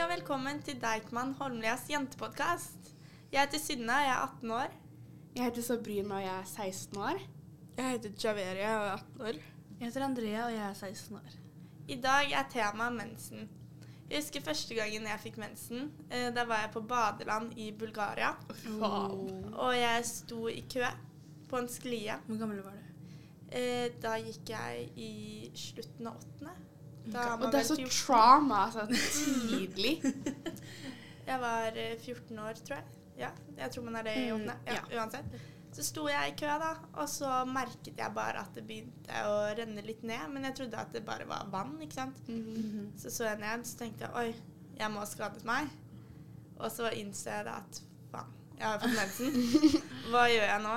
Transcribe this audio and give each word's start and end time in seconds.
og 0.00 0.08
velkommen 0.08 0.62
til 0.64 0.78
Deichman 0.80 1.34
Holmlias 1.36 1.82
jentepodkast. 1.90 2.86
Jeg 3.32 3.42
heter 3.42 3.60
Synne, 3.60 3.92
og 3.92 4.04
jeg 4.06 4.12
er 4.12 4.22
18 4.22 4.52
år. 4.56 4.76
Jeg 5.36 5.44
heter 5.44 5.62
Sabrina, 5.62 6.14
og 6.14 6.22
jeg 6.22 6.36
er 6.38 6.46
16 6.46 6.98
år. 6.98 7.18
Jeg 7.76 7.90
heter 7.90 8.10
Javeria 8.24 8.70
og 8.78 8.86
jeg 8.86 8.92
er 8.92 8.92
18 8.92 9.20
år. 9.20 9.40
Jeg 9.80 9.88
heter 9.88 10.04
Andrea, 10.04 10.44
og 10.46 10.52
jeg 10.52 10.62
er 10.68 10.72
16 10.72 11.16
år. 11.16 11.34
I 11.88 11.98
dag 12.00 12.32
er 12.32 12.48
temaet 12.50 12.96
mensen. 12.96 13.50
Jeg 14.10 14.22
husker 14.22 14.40
første 14.40 14.74
gangen 14.74 15.10
jeg 15.10 15.20
fikk 15.26 15.36
mensen. 15.36 15.92
Eh, 16.08 16.30
da 16.34 16.46
var 16.48 16.64
jeg 16.64 16.72
på 16.72 16.80
badeland 16.80 17.52
i 17.58 17.68
Bulgaria. 17.78 18.32
Wow. 18.80 19.28
Og 19.52 19.76
jeg 19.76 20.00
sto 20.04 20.48
i 20.48 20.64
kø 20.72 20.88
på 21.48 21.60
en 21.60 21.68
sklie. 21.68 22.16
Hvor 22.26 22.40
gammel 22.40 22.64
var 22.64 22.72
du? 22.72 23.12
Eh, 23.52 23.92
da 24.02 24.16
gikk 24.16 24.56
jeg 24.56 24.88
i 24.96 25.12
slutten 25.54 26.08
av 26.08 26.16
åttende. 26.16 26.56
Og 27.18 27.46
det 27.52 27.60
er 27.60 27.68
så 27.68 27.76
14 27.76 27.90
trauma, 28.06 28.64
altså. 28.66 28.86
Tidlig. 29.18 29.94
Jeg 31.26 31.40
var 31.40 31.76
eh, 31.76 31.94
14 31.98 32.38
år, 32.38 32.52
tror 32.66 32.76
jeg. 32.76 32.84
Ja, 33.20 33.30
jeg 33.58 33.70
tror 33.74 33.84
man 33.84 33.96
er 34.00 34.02
det 34.08 34.14
i 34.16 34.30
åpne. 34.32 34.54
åttende. 34.54 34.76
Ja, 34.94 35.02
uansett. 35.02 35.40
Så 35.72 35.84
sto 35.86 36.08
jeg 36.10 36.32
i 36.32 36.34
kø, 36.40 36.46
da, 36.58 36.70
og 36.98 37.08
så 37.08 37.28
merket 37.46 37.98
jeg 37.98 38.10
bare 38.14 38.40
at 38.42 38.56
det 38.56 38.64
begynte 38.66 39.20
å 39.28 39.36
renne 39.54 39.84
litt 39.86 40.02
ned. 40.02 40.24
Men 40.32 40.48
jeg 40.48 40.56
trodde 40.58 40.80
at 40.80 40.90
det 40.96 41.04
bare 41.06 41.28
var 41.30 41.46
vann, 41.52 41.76
ikke 41.84 41.94
sant. 42.00 42.18
Mhm. 42.28 42.88
Så 42.98 43.12
så 43.14 43.28
jeg 43.28 43.38
ned, 43.42 43.66
så 43.68 43.78
tenkte 43.78 44.08
jeg 44.08 44.16
oi, 44.16 44.34
jeg 44.80 44.90
må 44.90 45.04
ha 45.04 45.06
skadet 45.06 45.44
meg. 45.46 45.68
Og 46.58 46.70
så 46.74 46.90
innså 46.96 47.30
jeg 47.36 47.46
da 47.46 47.60
at 47.62 47.82
faen, 48.10 48.32
jeg 48.58 48.66
har 48.66 48.80
fått 48.82 48.96
mensen. 48.98 49.36
Hva 50.10 50.24
gjør 50.32 50.48
jeg 50.50 50.64
nå? 50.66 50.74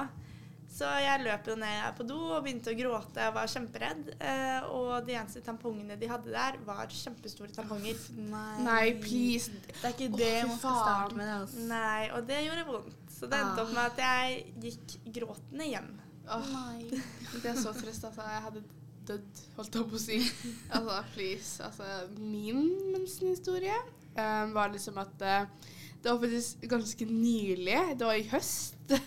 Så 0.74 0.90
jeg 1.04 1.22
løp 1.22 1.48
jo 1.52 1.56
ned 1.62 1.84
på 1.98 2.06
do 2.10 2.16
og 2.34 2.40
begynte 2.46 2.72
å 2.72 2.78
gråte. 2.78 3.22
Jeg 3.22 3.34
var 3.36 3.50
kjemperedd. 3.52 4.08
Eh, 4.18 4.70
og 4.74 5.06
de 5.06 5.14
eneste 5.20 5.44
tampongene 5.46 5.98
de 6.02 6.08
hadde 6.10 6.32
der, 6.34 6.56
var 6.66 6.88
kjempestore 6.90 7.54
tamponger. 7.54 8.00
Nei. 8.18 8.54
Nei, 8.66 8.86
please. 9.04 9.54
Det 9.70 9.84
er 9.84 9.94
ikke 9.94 10.08
det 10.18 10.32
man 10.50 10.58
skal 10.58 10.80
starte 10.80 11.20
med. 11.20 11.28
det, 11.30 11.36
Altså. 11.44 11.66
Nei, 11.70 12.08
og 12.16 12.26
det 12.30 12.40
gjorde 12.48 12.64
vondt. 12.72 12.96
Så 13.14 13.30
det 13.30 13.42
endte 13.44 13.66
opp 13.66 13.74
med 13.76 13.84
at 13.84 14.02
jeg 14.02 14.40
gikk 14.64 14.96
gråtende 15.20 15.68
hjem. 15.70 15.92
Åh, 16.34 16.56
det 16.90 17.52
er 17.52 17.60
så 17.60 17.74
trist, 17.78 18.08
altså. 18.10 18.26
Jeg 18.34 18.44
hadde 18.48 18.64
dødd, 19.12 19.42
holdt 19.60 19.78
jeg 19.78 19.90
på 19.92 20.00
å 20.00 20.02
si. 20.02 20.18
Altså, 20.80 20.96
please. 21.14 21.52
Altså, 21.68 21.92
min 22.18 22.64
mensenhistorie 22.96 23.76
um, 24.18 24.56
var 24.58 24.74
liksom 24.74 24.98
at 25.04 25.22
uh, 25.22 25.70
det 26.02 26.10
var 26.10 26.18
faktisk 26.26 26.66
ganske 26.72 27.08
nylig. 27.12 27.78
Det 28.00 28.10
var 28.10 28.18
i 28.18 28.26
høst. 28.34 28.98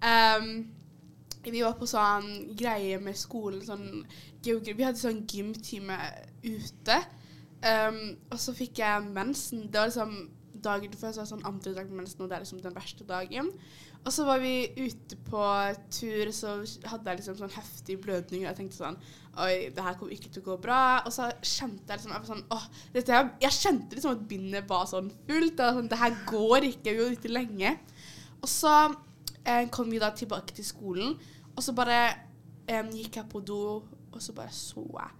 Um, 0.00 0.62
vi 1.44 1.62
var 1.64 1.78
på 1.78 1.88
sånn 1.88 2.52
greie 2.58 2.98
med 3.00 3.16
skolen, 3.16 3.62
sånn 3.64 4.04
geografi. 4.44 4.76
Vi 4.76 4.86
hadde 4.86 5.00
sånn 5.00 5.24
gymtime 5.28 5.96
ute. 6.44 6.98
Um, 7.60 8.02
og 8.32 8.38
så 8.40 8.54
fikk 8.56 8.80
jeg 8.80 9.08
mensen. 9.12 9.66
Det 9.68 9.80
var 9.80 9.90
liksom 9.90 10.14
dagen 10.60 10.96
før, 10.96 11.14
så 11.16 11.26
sånn 11.28 11.46
andre 11.48 11.72
dag 11.76 11.88
med 11.88 12.02
mensen, 12.02 12.20
og 12.20 12.28
det 12.30 12.36
er 12.36 12.44
liksom 12.44 12.60
den 12.64 12.76
verste 12.76 13.06
dagen. 13.08 13.48
Og 14.00 14.12
så 14.14 14.24
var 14.24 14.40
vi 14.40 14.70
ute 14.78 15.16
på 15.26 15.40
tur, 15.92 16.30
så 16.32 16.54
hadde 16.88 17.10
jeg 17.10 17.20
liksom 17.20 17.36
sånn 17.36 17.52
heftig 17.52 17.98
blødning. 18.00 18.44
Og 18.44 18.48
jeg 18.48 18.58
tenkte 18.62 18.78
sånn 18.78 19.00
Oi, 19.40 19.68
det 19.74 19.84
her 19.84 19.94
kommer 19.98 20.14
ikke 20.14 20.30
til 20.32 20.42
å 20.42 20.46
gå 20.48 20.56
bra. 20.64 20.80
Og 21.04 21.12
så 21.14 21.28
kjente 21.44 21.92
jeg 21.92 22.00
liksom 22.00 22.14
Jeg 22.16 22.30
sånn 22.30 22.46
Åh, 22.56 22.64
dette 22.96 23.20
Jeg 23.44 23.56
kjente 23.58 23.98
liksom 23.98 24.16
at 24.16 24.24
bindet 24.30 24.70
var 24.70 24.88
sånn 24.90 25.12
fullt. 25.28 25.60
Og 25.60 25.76
sånn, 25.76 25.92
det 25.92 26.00
her 26.00 26.16
går 26.30 26.70
ikke. 26.72 26.94
Vi 26.94 27.02
var 27.02 27.18
ute 27.18 27.32
lenge. 27.32 27.74
Og 28.40 28.48
så 28.48 28.74
kom 29.70 29.90
vi 29.90 29.98
da 29.98 30.10
tilbake 30.14 30.54
til 30.54 30.64
skolen, 30.64 31.14
og 31.56 31.62
så 31.62 31.72
bare 31.76 32.00
eh, 32.68 32.84
gikk 32.92 33.16
jeg 33.16 33.28
på 33.30 33.40
do, 33.40 33.60
og 34.10 34.22
så 34.22 34.34
bare 34.36 34.52
så 34.52 34.84
jeg 34.98 35.16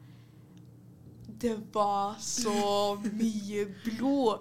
Det 1.40 1.56
var 1.74 2.16
så 2.20 2.98
mye 3.20 3.66
blod. 3.84 4.38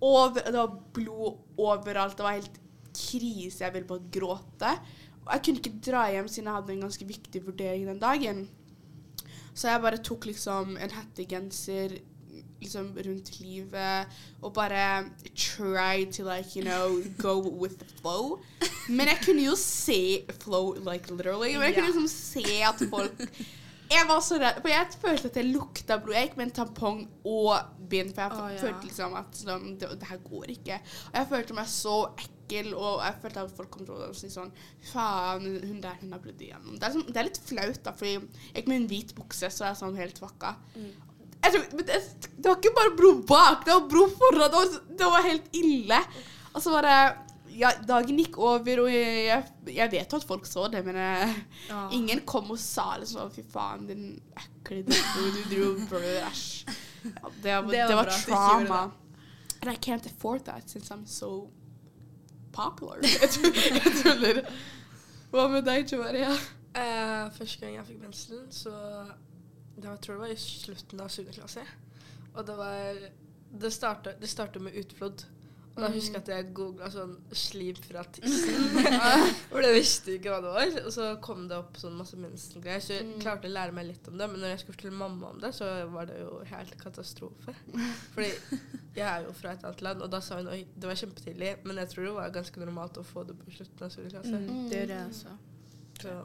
Over, 0.00 0.40
det 0.40 0.56
var 0.56 0.78
blod 0.92 1.38
overalt. 1.58 2.16
Det 2.16 2.24
var 2.24 2.38
helt 2.38 2.60
krise. 2.96 3.64
Jeg 3.64 3.74
ville 3.74 3.86
bare 3.86 4.08
gråte. 4.12 4.72
Og 5.26 5.32
jeg 5.32 5.42
kunne 5.44 5.60
ikke 5.60 5.90
dra 5.90 6.06
hjem 6.10 6.28
siden 6.28 6.48
jeg 6.48 6.56
hadde 6.56 6.72
en 6.72 6.86
ganske 6.86 7.06
viktig 7.06 7.46
vurdering 7.46 7.86
den 7.86 8.00
dagen. 8.00 8.48
Så 9.54 9.68
jeg 9.68 9.82
bare 9.84 10.02
tok 10.02 10.26
liksom 10.26 10.76
en 10.76 10.90
hettegenser 10.96 11.98
liksom 12.60 12.92
rundt 13.06 13.40
livet 13.40 14.06
og 14.42 14.52
bare 14.52 15.04
try 15.36 16.04
to 16.12 16.24
like, 16.24 16.56
you 16.56 16.64
know, 16.64 16.98
go 17.18 17.40
with 17.60 17.78
the 17.78 17.86
flow. 18.00 18.40
Men 18.88 19.10
jeg 19.12 19.20
kunne 19.24 19.44
jo 19.44 19.56
se 19.58 20.00
flow, 20.42 20.72
like 20.86 21.10
literally. 21.10 21.52
Men 21.56 21.68
jeg 21.68 21.76
kunne 21.78 21.90
liksom 21.92 22.08
se 22.12 22.60
at 22.66 22.84
folk 22.90 23.26
Jeg 23.90 24.06
var 24.06 24.20
så 24.22 24.36
redd, 24.38 24.60
for 24.62 24.70
jeg 24.70 24.98
følte 25.02 25.30
at 25.32 25.36
det 25.40 25.42
lukta 25.48 25.96
blod. 25.98 26.14
Jeg 26.14 26.28
gikk 26.28 26.36
med 26.38 26.46
en 26.46 26.52
tampong 26.60 27.00
og 27.26 27.80
bind, 27.90 28.12
for 28.14 28.22
jeg 28.22 28.36
Å, 28.36 28.50
ja. 28.52 28.60
følte 28.62 28.86
liksom 28.86 29.16
at 29.18 29.40
sånn, 29.40 29.72
det, 29.80 29.88
det 29.98 30.10
her 30.12 30.20
går 30.22 30.52
ikke. 30.54 30.76
Og 31.08 31.18
jeg 31.18 31.28
følte 31.32 31.56
meg 31.58 31.72
så 31.72 31.96
ekkel, 32.12 32.68
og 32.78 33.02
jeg 33.02 33.16
følte 33.24 33.42
at 33.42 33.56
folk 33.58 33.72
kom 33.74 33.88
til 33.88 34.04
å 34.06 34.12
si 34.14 34.30
sånn 34.30 34.52
Faen, 34.92 35.48
hun 35.66 35.80
der, 35.82 35.98
hun 36.04 36.14
har 36.14 36.22
blødd 36.22 36.44
igjennom. 36.46 36.78
Det 36.78 36.86
er, 36.86 36.94
sånn, 36.94 37.08
det 37.10 37.18
er 37.18 37.28
litt 37.32 37.42
flaut, 37.50 37.80
da, 37.88 37.94
fordi 37.98 38.12
jeg 38.14 38.60
gikk 38.60 38.70
med 38.70 38.78
en 38.78 38.88
hvit 38.94 39.14
bukse, 39.18 39.50
så 39.50 39.66
jeg 39.66 39.72
er 39.72 39.80
sånn 39.82 39.98
helt 39.98 40.22
fucka. 40.22 40.54
Jeg 41.40 41.56
tror, 41.56 41.66
det, 41.80 41.98
det 42.36 42.46
var 42.46 42.58
ikke 42.60 42.76
bare 42.78 42.94
blod 43.02 43.26
bak, 43.26 43.66
det 43.66 43.74
var 43.74 43.90
blod 43.90 44.14
foran. 44.22 44.46
Det 44.46 44.60
var, 44.60 44.78
det 45.02 45.10
var 45.16 45.26
helt 45.26 45.60
ille. 45.64 46.00
Og 46.54 46.62
så 46.62 46.76
var 46.76 46.86
det 46.86 46.98
ja, 47.58 47.70
Dagen 47.88 48.18
gikk 48.20 48.36
over, 48.38 48.80
og 48.84 48.90
jeg, 48.92 49.44
jeg, 49.66 49.90
vet 49.92 50.12
jo 50.12 50.18
at 50.20 50.26
folk 50.28 50.46
så 50.46 50.68
det, 50.72 50.84
men 50.86 50.96
jeg, 50.96 51.34
Ja. 51.68 51.88
ingen 51.92 52.20
kom 52.26 52.50
og 52.50 52.58
sa 52.58 52.96
liksom 53.00 53.30
Fy 53.34 53.42
faen, 53.52 53.86
din 53.88 54.04
ekle 54.36 54.82
drittbo, 54.86 55.26
du 55.50 55.86
dro 55.90 56.00
æsj. 56.00 56.44
Ja, 57.04 57.10
det, 57.42 57.54
var- 57.54 57.70
Det 57.70 57.80
var 57.80 57.88
det 57.88 57.96
var 57.96 58.04
bra 58.04 58.18
trauma. 58.26 58.82
Det. 58.90 59.62
And 59.62 59.72
I 59.72 59.76
can't 59.76 60.06
afford 60.06 60.44
that 60.44 60.70
since 60.70 60.90
I'm 60.94 61.06
so 61.06 61.50
popular. 62.52 62.98
Jeg 63.04 63.92
tuller. 64.02 64.42
Hva 65.30 65.48
med 65.48 65.62
deg, 65.66 65.86
Joaria? 65.92 66.30
Uh, 66.70 67.30
første 67.34 67.60
gang 67.64 67.74
jeg 67.76 67.86
fikk 67.86 68.00
mensen, 68.02 68.44
så 68.54 68.70
det 69.76 69.84
var, 69.84 69.96
Jeg 69.96 70.00
tror 70.04 70.14
det 70.14 70.20
var 70.22 70.32
i 70.34 70.36
slutten 70.38 71.00
av 71.02 71.08
7. 71.10 71.24
klasse. 71.34 71.64
Og 72.34 72.46
det 72.46 72.56
var 72.56 73.00
det 73.60 73.72
starta 73.74 74.58
med 74.62 74.76
utflod. 74.78 75.24
Og 75.76 75.84
da 75.84 75.88
husker 75.94 76.18
jeg 76.18 76.22
at 76.24 76.28
jeg 76.28 76.54
googla 76.54 76.88
sånn 76.90 77.12
'slim 77.32 77.76
fra 77.86 78.02
tissen'. 78.12 78.72
For 79.52 79.62
det 79.62 79.70
visste 79.76 80.16
ikke 80.18 80.32
hva 80.34 80.40
det 80.42 80.50
var. 80.56 80.72
Og 80.86 80.92
så 80.92 81.04
kom 81.22 81.46
det 81.48 81.56
opp 81.56 81.76
sånn 81.78 81.94
masse 81.96 82.16
mensengreier. 82.18 82.80
Så 82.82 82.92
jeg 82.98 83.06
Mm. 83.06 83.20
klarte 83.22 83.46
å 83.48 83.52
lære 83.54 83.72
meg 83.72 83.86
litt 83.86 84.08
om 84.08 84.18
det. 84.18 84.28
Men 84.30 84.40
når 84.40 84.48
jeg 84.52 84.58
skulle 84.60 84.76
fortelle 84.76 84.98
mamma 84.98 85.30
om 85.30 85.38
det, 85.40 85.52
så 85.54 85.68
var 85.92 86.06
det 86.10 86.18
jo 86.20 86.42
helt 86.44 86.74
katastrofe. 86.82 87.54
Fordi 88.14 88.32
jeg 88.96 89.06
er 89.06 89.24
jo 89.24 89.32
fra 89.32 89.52
et 89.52 89.64
annet 89.64 89.80
land, 89.82 90.02
og 90.02 90.10
da 90.10 90.20
sa 90.20 90.36
hun 90.42 90.48
oi, 90.48 90.66
det 90.76 90.90
var 90.90 90.94
kjempetidlig. 90.98 91.54
Men 91.64 91.76
jeg 91.76 91.88
tror 91.94 92.04
det 92.04 92.14
var 92.18 92.30
ganske 92.30 92.60
normalt 92.60 92.98
å 92.98 93.04
få 93.06 93.24
det 93.26 93.38
på 93.38 93.50
slutten 93.54 93.86
av 93.86 93.90
7. 93.90 94.10
klasse. 94.10 94.36
Mm, 94.36 94.68
det 94.68 94.82
gjør 94.82 94.94
jeg 94.96 95.06
også. 95.08 95.36
Så 96.02 96.18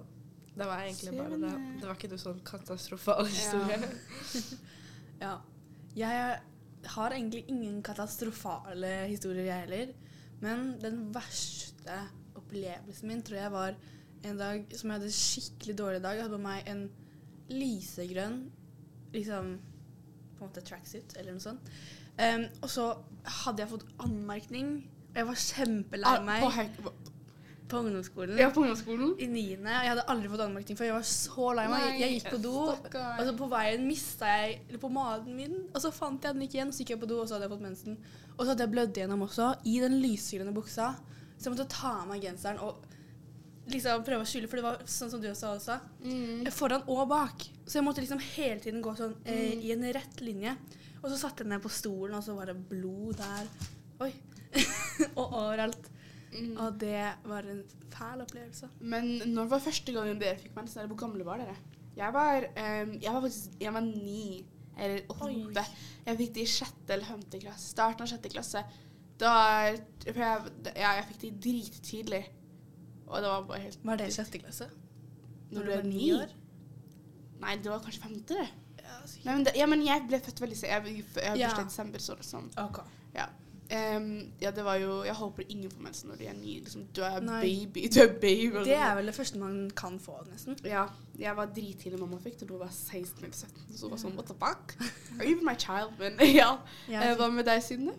det 0.57 0.65
var 0.65 0.81
egentlig 0.81 1.17
bare 1.17 1.37
det. 1.39 1.53
Det 1.79 1.85
var 1.87 1.95
ikke 1.95 2.09
noe 2.09 2.17
sånn 2.25 2.41
katastrofal 2.43 3.25
historie. 3.27 3.79
Ja. 5.21 5.37
Jeg 5.95 6.11
er- 6.11 6.41
har 6.93 7.13
egentlig 7.15 7.45
ingen 7.51 7.81
katastrofale 7.85 9.07
historier, 9.09 9.45
jeg 9.49 9.65
heller. 9.65 9.93
Men 10.43 10.75
den 10.81 10.99
verste 11.15 11.99
opplevelsen 12.35 13.07
min 13.09 13.23
tror 13.25 13.39
jeg 13.39 13.51
var 13.53 13.77
en 14.25 14.37
dag 14.41 14.65
som 14.75 14.89
jeg 14.91 14.99
hadde 14.99 15.11
skikkelig 15.15 15.75
dårlig 15.79 16.01
dag. 16.03 16.17
Jeg 16.17 16.25
hadde 16.27 16.37
på 16.37 16.43
meg 16.47 16.69
en 16.71 16.85
lysegrønn 17.51 18.39
liksom 19.13 19.51
på 20.35 20.43
en 20.43 20.49
måte 20.49 20.63
tracksuit 20.67 21.13
eller 21.19 21.35
noe 21.37 21.43
sånt. 21.43 21.69
Um, 22.19 22.45
og 22.63 22.69
så 22.71 22.85
hadde 23.43 23.63
jeg 23.63 23.71
fått 23.73 23.85
anmerkning, 24.03 24.69
og 25.11 25.19
jeg 25.19 25.27
var 25.29 25.41
kjempelei 25.45 26.11
Ah, 26.15 26.23
meg 26.23 26.43
På, 26.43 26.49
høy- 26.55 27.13
på 27.67 27.79
ungdomsskolen. 27.81 28.37
ja, 28.37 28.49
på 28.53 28.61
ungdomsskolen? 28.61 29.15
I 29.19 29.27
niende. 29.29 29.71
Jeg 29.71 29.91
hadde 29.93 30.05
aldri 30.11 30.29
fått 30.29 30.43
anmerkning 30.45 30.77
før. 30.77 30.89
Jeg 30.89 30.97
var 30.97 31.07
så 31.09 31.51
lei 31.57 31.65
meg. 31.71 31.85
Jeg 32.01 32.15
gikk 32.15 32.31
på 32.35 32.41
do, 32.43 32.55
stakkar. 32.75 33.19
og 33.19 33.29
så 33.29 33.35
på 33.39 33.49
veien 33.55 33.87
mista 33.87 34.29
jeg 34.29 34.59
eller 34.67 34.81
på 34.83 34.91
maten 34.93 35.37
min. 35.37 35.55
Og 35.71 35.81
så 35.81 35.91
fant 35.95 36.25
jeg 36.25 36.37
den 36.37 36.45
ikke 36.45 36.59
igjen, 36.59 36.73
så 36.75 36.83
gikk 36.83 36.95
jeg 36.95 37.01
på 37.01 37.09
do, 37.09 37.21
og 37.23 37.29
så 37.29 37.37
hadde 37.37 37.47
jeg 37.47 37.55
fått 37.55 37.65
mensen. 37.65 37.97
Og 38.35 38.43
så 38.43 38.49
hadde 38.51 38.67
jeg 38.67 38.73
blødd 38.75 38.99
gjennom 39.01 39.25
også, 39.25 39.49
i 39.65 39.79
den 39.81 39.97
lysegrønne 40.03 40.53
buksa. 40.55 40.91
Så 41.35 41.47
jeg 41.47 41.55
måtte 41.55 41.71
ta 41.73 41.95
av 42.03 42.11
meg 42.11 42.23
genseren 42.23 42.61
og 42.63 42.85
liksom 43.71 44.05
prøve 44.05 44.25
å 44.25 44.29
skjule, 44.29 44.49
for 44.49 44.61
det 44.61 44.65
var 44.67 44.83
sånn 44.89 45.11
som 45.11 45.23
du 45.23 45.29
sa 45.33 45.55
også. 45.55 45.79
Mm. 46.05 46.45
Foran 46.53 46.85
og 46.91 47.07
bak. 47.09 47.47
Så 47.65 47.79
jeg 47.79 47.87
måtte 47.87 48.03
liksom 48.03 48.21
hele 48.35 48.59
tiden 48.61 48.83
gå 48.85 48.93
sånn 48.97 49.17
eh, 49.25 49.57
i 49.57 49.73
en 49.73 49.87
rett 49.95 50.21
linje. 50.21 50.53
Og 51.01 51.09
så 51.09 51.17
satte 51.21 51.43
jeg 51.43 51.51
ned 51.51 51.63
på 51.65 51.73
stolen, 51.73 52.15
og 52.17 52.23
så 52.25 52.37
var 52.37 52.51
det 52.51 52.57
blod 52.69 53.17
der. 53.19 53.49
Oi. 54.05 54.11
og 55.19 55.25
overalt. 55.25 55.89
Mm. 56.35 56.57
Og 56.61 56.79
det 56.81 57.01
var 57.25 57.47
en 57.51 57.63
fæl 57.93 58.21
opplevelse. 58.25 58.69
Men 58.79 59.11
når 59.31 59.49
var 59.53 59.63
første 59.63 59.95
gangen 59.95 60.19
dere 60.19 60.39
fikk 60.41 60.55
mensen? 60.57 60.81
Eller 60.81 60.91
hvor 60.93 61.01
gamle 61.05 61.25
var 61.27 61.41
dere? 61.43 61.55
Jeg 61.95 62.11
var, 62.13 62.47
um, 62.59 62.95
jeg 63.01 63.13
var 63.13 63.21
faktisk 63.23 63.61
jeg 63.61 63.73
var 63.73 63.85
ni 63.87 64.45
eller 64.77 65.05
åtte. 65.09 65.63
Jeg 66.05 66.17
fikk 66.19 66.33
det 66.35 66.41
i 66.43 66.49
sjette 66.51 66.93
eller 66.95 67.07
femte 67.07 67.39
klasse. 67.39 67.69
Starten 67.71 68.03
av 68.03 68.11
sjette 68.11 68.31
klasse. 68.33 68.63
Da 69.19 69.31
jeg, 69.63 69.79
ja, 70.11 70.89
jeg 70.97 71.05
fikk 71.11 71.21
det 71.21 71.31
drittidlig. 71.45 72.23
Og 73.05 73.21
det 73.21 73.29
var 73.31 73.47
bare 73.47 73.61
helt 73.63 73.85
Var 73.85 74.01
det 74.01 74.09
i 74.09 74.15
sjette 74.17 74.41
klasse? 74.41 74.67
Når 75.53 75.63
du 75.63 75.71
var 75.71 75.87
ni 75.87 76.11
år? 76.17 76.35
Nei, 77.39 77.55
det 77.61 77.71
var 77.71 77.79
kanskje 77.83 78.01
femte, 78.03 78.35
det. 78.41 78.47
Ja. 78.81 78.99
Nei, 79.25 79.31
men 79.35 79.45
det, 79.45 79.53
ja, 79.55 79.65
men 79.69 79.83
jeg 79.85 80.03
ble 80.09 80.19
født 80.25 80.41
veldig 80.41 80.57
sent. 80.57 80.71
Jeg, 80.71 80.97
jeg 80.97 81.05
jeg 81.15 81.39
Ja. 81.39 81.49
bursdag 81.49 81.65
i 81.65 81.69
desember, 81.69 81.99
så 81.99 82.15
det 82.15 82.25
er 82.25 82.43
Ja. 82.57 82.65
Ok. 82.65 82.79
Em, 83.71 84.31
ja, 84.41 84.51
det 84.53 84.61
var 84.65 84.75
jo 84.77 85.03
Jeg 85.03 85.13
håper 85.17 85.43
ingen 85.49 85.71
får 85.71 85.81
mensen 85.81 86.09
når 86.09 86.15
de 86.19 86.25
er 86.27 86.33
nye. 86.37 86.59
Liksom, 86.61 86.83
du 86.95 87.01
er 87.01 87.19
Nei. 87.19 87.39
baby. 87.41 87.87
Du 87.89 87.99
er 88.03 88.11
baby. 88.21 88.59
Det 88.67 88.75
er 88.77 88.95
vel 88.95 89.05
det 89.09 89.15
første 89.15 89.39
man 89.41 89.71
kan 89.75 89.99
få, 89.99 90.19
nesten. 90.31 90.57
Ja. 90.63 90.83
Jeg 91.19 91.35
var 91.37 91.45
drittidlig 91.55 91.99
mamma 91.99 92.19
fikk 92.21 92.39
det 92.39 92.47
da 92.49 92.53
hun 92.53 92.59
var 92.61 92.69
16 92.71 93.23
eller 93.23 93.33
17. 93.33 93.77
Så 93.77 93.89
var 93.89 93.97
sånn 93.97 94.13
What 94.19 94.27
the 94.29 94.35
fuck? 94.37 94.75
Are 95.19 95.25
you 95.25 95.41
my 95.41 95.55
child? 95.57 95.95
Men 95.99 96.19
ja. 96.41 96.51
Jeg 96.87 97.11
Eh, 97.11 97.15
hva 97.17 97.31
med 97.33 97.45
deg, 97.49 97.63
Synne? 97.63 97.95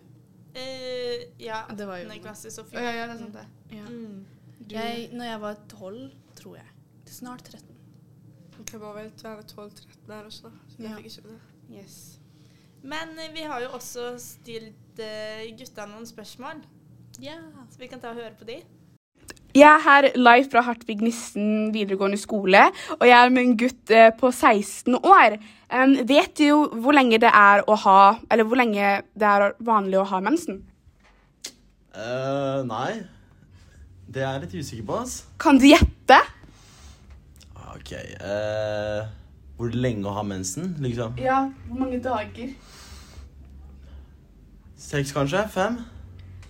Uh, 0.57 1.25
ja, 1.39 1.63
Det 1.77 1.85
var 1.87 1.97
jo- 1.99 2.07
18. 2.09 2.21
klasse, 2.23 2.49
så 2.51 2.61
Å, 2.63 2.65
fikk 2.71 2.79
ja, 2.81 2.91
ja, 2.95 3.07
det 3.07 3.15
er 3.15 3.19
sant, 3.19 3.33
det. 3.33 3.77
ja. 3.77 3.83
mm. 3.89 4.25
Jeg, 4.71 5.09
når 5.13 5.25
jeg 5.25 5.41
var 5.41 5.59
tolv, 5.69 6.11
tror 6.35 6.55
jeg. 6.55 6.65
Snart 7.05 7.43
13. 7.43 7.75
Jeg 8.71 8.79
var 8.81 8.95
vel 8.97 9.11
være 9.23 9.43
12-13 9.43 10.11
her 10.13 10.23
også, 10.31 10.49
så 10.71 10.79
jeg 10.79 10.89
Ja. 10.89 10.95
fikk 10.95 11.05
ikke 11.05 11.27
det. 11.29 11.39
yes. 11.77 12.19
Men 12.83 13.13
eh, 13.19 13.33
vi 13.35 13.41
har 13.45 13.61
jo 13.61 13.69
også 13.77 14.15
stilt 14.19 14.73
eh, 15.03 15.47
gutta 15.57 15.85
noen 15.89 16.05
spørsmål, 16.05 16.63
Ja. 17.21 17.37
så 17.69 17.79
vi 17.79 17.87
kan 17.87 17.99
ta 17.99 18.09
og 18.09 18.15
høre 18.15 18.35
på 18.37 18.45
de. 18.45 18.61
Jeg 19.55 19.65
er 19.65 19.81
her 19.81 20.07
live 20.15 20.49
fra 20.51 20.61
Hartvig 20.61 21.01
Nissen 21.01 21.73
videregående 21.73 22.17
skole, 22.17 22.67
og 22.99 23.07
jeg 23.07 23.17
er 23.17 23.29
med 23.33 23.41
en 23.43 23.57
gutt 23.57 23.91
eh, 23.91 24.11
på 24.19 24.29
16 24.31 24.95
år. 24.95 25.37
Um, 25.71 25.95
vet 26.07 26.37
du 26.37 26.43
jo 26.43 26.57
hvor 26.83 26.93
lenge 26.93 27.17
det 27.19 27.27
er 27.27 27.59
å 27.67 27.75
ha 27.75 28.19
Eller 28.31 28.45
hvor 28.47 28.55
lenge 28.55 29.01
det 29.19 29.27
er 29.27 29.51
vanlig 29.59 29.97
å 29.99 30.05
ha 30.07 30.21
mensen? 30.23 30.61
Uh, 31.91 32.63
nei. 32.63 33.01
Det 34.07 34.21
er 34.23 34.37
jeg 34.37 34.43
litt 34.45 34.55
usikker 34.61 34.85
på, 34.87 34.99
ass. 35.01 35.15
Kan 35.41 35.59
du 35.59 35.65
gjette? 35.67 36.21
OK. 37.73 37.91
uh, 38.21 39.09
hvor 39.57 39.73
lenge 39.73 40.05
å 40.07 40.13
ha 40.15 40.23
mensen, 40.23 40.75
liksom? 40.79 41.17
Ja, 41.19 41.47
hvor 41.67 41.81
mange 41.81 41.99
dager? 42.03 42.53
Seks, 44.77 45.11
kanskje? 45.11 45.41
Fem? 45.49 45.79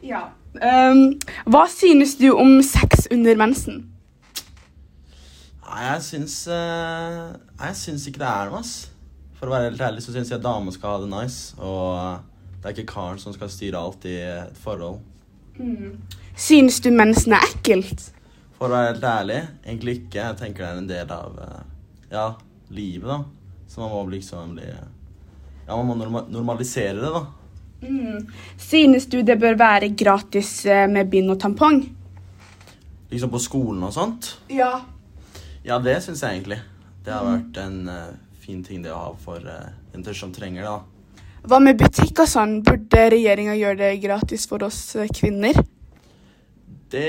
Ja. 0.04 0.28
Um, 0.58 1.14
hva 1.48 1.64
synes 1.72 2.18
du 2.20 2.28
om 2.36 2.60
sex 2.66 3.08
under 3.12 3.38
mensen? 3.40 3.86
Nei, 5.68 5.82
jeg 5.86 6.04
syns 6.04 6.36
uh, 6.52 7.36
jeg 7.62 7.78
syns 7.80 8.08
ikke 8.10 8.22
det 8.22 8.28
er 8.30 8.52
noe, 8.52 8.60
ass. 8.60 8.74
For 9.38 9.48
å 9.48 9.54
være 9.54 9.70
helt 9.70 9.84
ærlig 9.86 10.04
så 10.04 10.16
syns 10.16 10.32
jeg 10.34 10.44
damer 10.44 10.76
skal 10.76 10.96
ha 10.96 11.02
det 11.04 11.10
nice. 11.12 11.56
Og 11.62 11.94
eh, 11.94 12.52
det 12.58 12.70
er 12.70 12.76
ikke 12.76 12.94
karen 12.96 13.20
som 13.22 13.36
skal 13.36 13.52
styre 13.54 13.80
alt 13.80 14.08
i 14.10 14.16
et 14.26 14.58
forhold. 14.58 14.98
Synes 16.38 16.80
du 16.82 16.90
mensen 16.94 17.36
er 17.38 17.46
ekkelt? 17.46 18.08
For 18.58 18.66
å 18.66 18.74
være 18.74 18.96
helt 18.96 19.06
ærlig, 19.06 19.40
egentlig 19.62 19.98
ikke. 20.00 20.24
Jeg 20.24 20.40
tenker 20.42 20.66
det 20.66 20.70
er 20.72 20.82
en 20.82 20.90
del 20.90 21.14
av 21.14 21.38
eh, 21.44 21.60
ja, 22.16 22.28
livet, 22.74 23.08
da. 23.12 23.20
Så 23.70 23.84
man 23.84 23.94
må 23.94 24.04
liksom 24.16 24.56
bli 24.58 24.68
Ja, 24.72 25.76
man 25.76 25.86
må 25.92 26.24
normalisere 26.32 26.98
det, 26.98 27.14
da. 27.14 27.26
Synes 28.58 29.06
du 29.12 29.22
det 29.22 29.38
bør 29.40 29.58
være 29.60 29.92
gratis 29.98 30.66
eh, 30.66 30.88
med 30.90 31.10
bind 31.12 31.32
og 31.34 31.40
tampong? 31.42 31.84
Liksom 33.12 33.32
på 33.32 33.40
skolen 33.40 33.84
og 33.88 33.94
sånt. 33.96 34.34
Ja. 34.52 34.74
Ja, 35.64 35.78
det 35.80 36.00
syns 36.04 36.24
jeg 36.24 36.40
egentlig. 36.40 36.60
Det 37.06 37.14
har 37.14 37.24
vært 37.24 37.58
en 37.62 37.78
uh, 37.88 38.16
fin 38.44 38.60
ting 38.66 38.82
det 38.84 38.92
å 38.92 39.00
ha 39.00 39.12
for 39.22 39.40
uh, 39.40 39.70
jenter 39.94 40.18
som 40.18 40.34
trenger 40.36 40.66
det. 40.66 40.74
da. 40.74 41.24
Hva 41.48 41.62
med 41.64 41.80
butikk 41.80 42.24
og 42.24 42.28
sånn? 42.28 42.58
Burde 42.66 43.06
regjeringa 43.14 43.56
gjøre 43.56 43.80
det 43.80 43.92
gratis 44.04 44.44
for 44.50 44.66
oss 44.68 44.82
eh, 45.00 45.08
kvinner? 45.16 45.56
Det, 46.92 47.08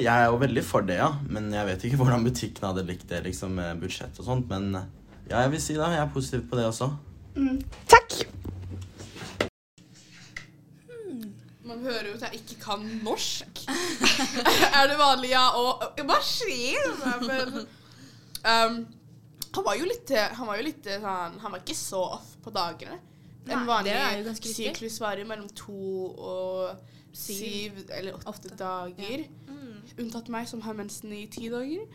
Jeg 0.00 0.08
er 0.12 0.28
jo 0.28 0.38
veldig 0.40 0.64
for 0.64 0.86
det, 0.88 0.96
ja. 1.00 1.10
Men 1.28 1.50
jeg 1.52 1.68
vet 1.68 1.84
ikke 1.84 1.98
hvordan 2.00 2.24
butikken 2.24 2.68
hadde 2.70 2.86
likt 2.88 3.08
det 3.10 3.24
liksom 3.26 3.58
med 3.60 3.82
budsjett 3.82 4.16
og 4.22 4.30
sånt. 4.30 4.48
Men 4.48 4.70
eh, 4.78 4.88
ja, 5.28 5.42
jeg 5.42 5.56
vil 5.56 5.64
si 5.66 5.76
det. 5.76 5.92
Jeg 5.98 6.04
er 6.06 6.12
positiv 6.14 6.48
på 6.48 6.60
det 6.60 6.68
også. 6.70 6.92
Takk. 7.92 8.22
Man 11.78 11.86
hører 11.86 12.08
ut 12.10 12.22
at 12.22 12.32
jeg 12.34 12.42
ikke 12.42 12.60
kan 12.64 12.84
norsk. 13.06 13.60
er 14.78 14.88
det 14.90 14.96
vanlig, 14.98 15.30
ja? 15.30 15.44
Og 15.54 16.00
hva 16.08 16.18
skjer? 16.24 16.88
Men, 17.22 17.60
um, 18.42 18.80
han 19.54 19.64
var 19.64 19.78
jo 19.78 19.86
litt 19.88 20.10
Han 20.10 20.50
var 20.50 20.58
jo 20.58 20.64
litt 20.66 20.86
sånn 20.86 21.38
Han 21.40 21.54
var 21.54 21.62
ikke 21.62 21.76
så 21.78 22.02
off 22.18 22.34
på 22.42 22.52
dagene. 22.54 22.98
En 23.48 23.64
vanlig 23.68 24.34
syklus 24.42 24.98
varer 25.00 25.24
mellom 25.28 25.48
to 25.56 26.10
og 26.12 26.96
syv 27.16 27.78
eller 27.88 28.18
åtte, 28.18 28.28
Åtte. 28.28 28.56
dager. 28.58 29.24
Mm. 29.48 29.78
Unntatt 30.04 30.28
meg, 30.28 30.48
som 30.50 30.60
har 30.66 30.76
mensen 30.76 31.12
i 31.16 31.24
ti 31.32 31.48
dager. 31.48 31.86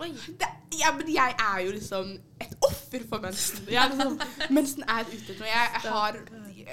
Det, 0.00 0.48
ja, 0.80 0.90
men 0.96 1.10
jeg 1.12 1.34
er 1.38 1.58
jo 1.66 1.74
liksom 1.76 2.14
et 2.40 2.54
offer 2.64 3.04
for 3.08 3.22
mensen. 3.22 3.68
Er 3.68 3.92
liksom, 3.92 4.20
mensen 4.58 4.88
er 4.88 5.04
ute 5.12 5.36
nå. 5.38 5.44
Jeg, 5.46 5.68
jeg 5.76 5.92
har 5.92 6.18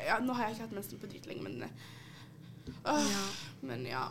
ja, 0.07 0.19
Nå 0.23 0.33
har 0.33 0.47
jeg 0.47 0.55
ikke 0.55 0.67
hatt 0.69 0.77
mensen 0.77 1.01
på 1.01 1.09
dritlenge, 1.11 1.43
men 1.43 1.63
øh, 2.69 3.11
Ja. 3.11 3.25
Men 3.61 3.85
ja. 3.85 4.07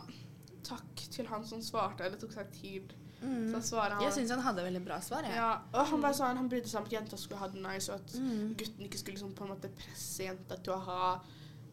Takk 0.64 0.96
til 1.10 1.26
han 1.26 1.44
som 1.46 1.62
svarte. 1.62 2.10
Det 2.12 2.18
tok 2.20 2.32
seg 2.32 2.50
tid. 2.52 2.92
Mm. 3.22 3.48
Så 3.52 3.60
svaret 3.70 3.92
han 3.96 4.02
Jeg 4.04 4.12
syns 4.14 4.30
han 4.30 4.40
hadde 4.44 4.62
veldig 4.62 4.84
bra 4.84 5.00
svar. 5.00 5.22
Ja. 5.26 5.34
ja, 5.34 5.58
og 5.72 5.86
han 5.86 6.00
bare 6.02 6.14
sa 6.14 6.28
han 6.34 6.48
brydde 6.48 6.68
seg 6.68 6.80
om 6.80 6.86
at 6.86 6.92
jenta 6.92 7.16
skulle 7.16 7.38
ha 7.40 7.48
det 7.48 7.62
nice, 7.62 7.92
og 7.92 7.98
at 8.00 8.14
Mm. 8.20 8.54
gutten 8.60 8.84
ikke 8.86 8.98
skulle 8.98 9.14
liksom 9.16 9.32
på 9.34 9.44
en 9.44 9.50
måte 9.54 9.68
presse 9.74 10.22
jenta 10.28 10.56
til 10.62 10.72
å 10.72 10.78
ha 10.84 11.20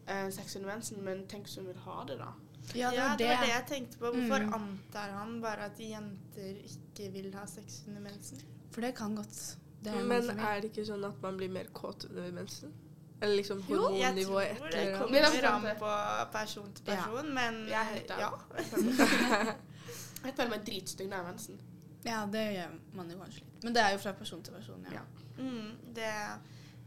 eh, 0.08 0.30
sex 0.30 0.56
under 0.56 0.72
mensen. 0.74 1.02
Men 1.04 1.26
tenk 1.26 1.44
hvis 1.46 1.56
hun 1.56 1.66
vil 1.66 1.76
ha 1.84 2.04
det, 2.08 2.18
da. 2.18 2.32
Ja, 2.74 2.90
det 2.90 2.98
var 2.98 3.16
det 3.16 3.18
det. 3.18 3.28
var 3.36 3.44
det 3.46 3.52
jeg 3.52 3.66
tenkte 3.66 3.98
på. 3.98 4.10
Hvorfor 4.14 4.42
Mm. 4.42 4.54
antar 4.54 5.10
han 5.18 5.40
bare 5.40 5.64
at 5.66 5.78
jenter 5.78 6.54
ikke 6.64 7.12
vil 7.12 7.32
ha 7.34 7.44
sex 7.46 7.82
under 7.86 8.00
mensen? 8.00 8.38
For 8.70 8.80
det 8.80 8.94
kan 8.94 9.14
godt. 9.16 9.56
Det 9.84 9.92
er 9.94 10.02
Men 10.04 10.30
er 10.40 10.60
det 10.60 10.72
ikke 10.72 10.86
sånn 10.86 11.04
at 11.06 11.22
man 11.22 11.36
blir 11.36 11.48
mer 11.50 11.64
kåt 11.72 12.04
under 12.10 12.32
mensen? 12.32 12.72
Eller 13.20 13.36
liksom 13.36 13.58
jeg 13.58 13.66
tror 13.68 13.86
hormonnivået 13.86 14.48
det 14.48 14.56
etter 14.66 14.90
Men 14.90 14.98
kommer 15.00 15.20
det 15.32 15.44
er 15.44 15.48
an 15.50 15.62
på 15.80 16.32
person 16.32 16.72
til 16.76 16.84
Ja. 16.86 16.96
person, 16.96 17.30
men 17.34 17.54
Jeg 17.68 17.80
er 17.80 17.84
helt 17.94 18.10
ja. 18.18 18.30
Jeg 20.26 20.34
føler 20.36 20.50
meg 20.50 20.66
dritstygg 20.66 21.08
når 21.08 21.16
jeg 21.16 21.24
har 21.24 21.30
mensen. 21.32 21.60
Ja, 22.06 22.18
det 22.32 22.42
gjør 22.56 22.74
man 22.98 23.10
jo 23.10 23.16
kanskje 23.18 23.40
litt. 23.44 23.64
Men 23.64 23.74
det 23.76 23.82
er 23.82 23.94
jo 23.94 23.98
fra 24.02 24.12
person 24.18 24.42
til 24.42 24.52
person. 24.54 24.84
Ja. 24.90 25.00
Ja. 25.00 25.02
Mm, 25.42 25.72
det, 25.94 26.10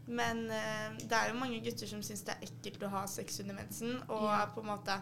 men 0.06 0.44
eh, 0.50 0.96
det 1.02 1.12
er 1.16 1.28
jo 1.32 1.38
mange 1.40 1.60
gutter 1.64 1.86
som 1.90 2.02
syns 2.02 2.22
det 2.26 2.34
er 2.36 2.46
ekkelt 2.46 2.82
å 2.86 2.92
ha 2.94 3.02
sex 3.10 3.40
under 3.40 3.54
mensen, 3.58 3.98
og 4.08 4.24
Ja. 4.28 4.46
på 4.54 4.60
en 4.64 4.70
måte 4.72 4.96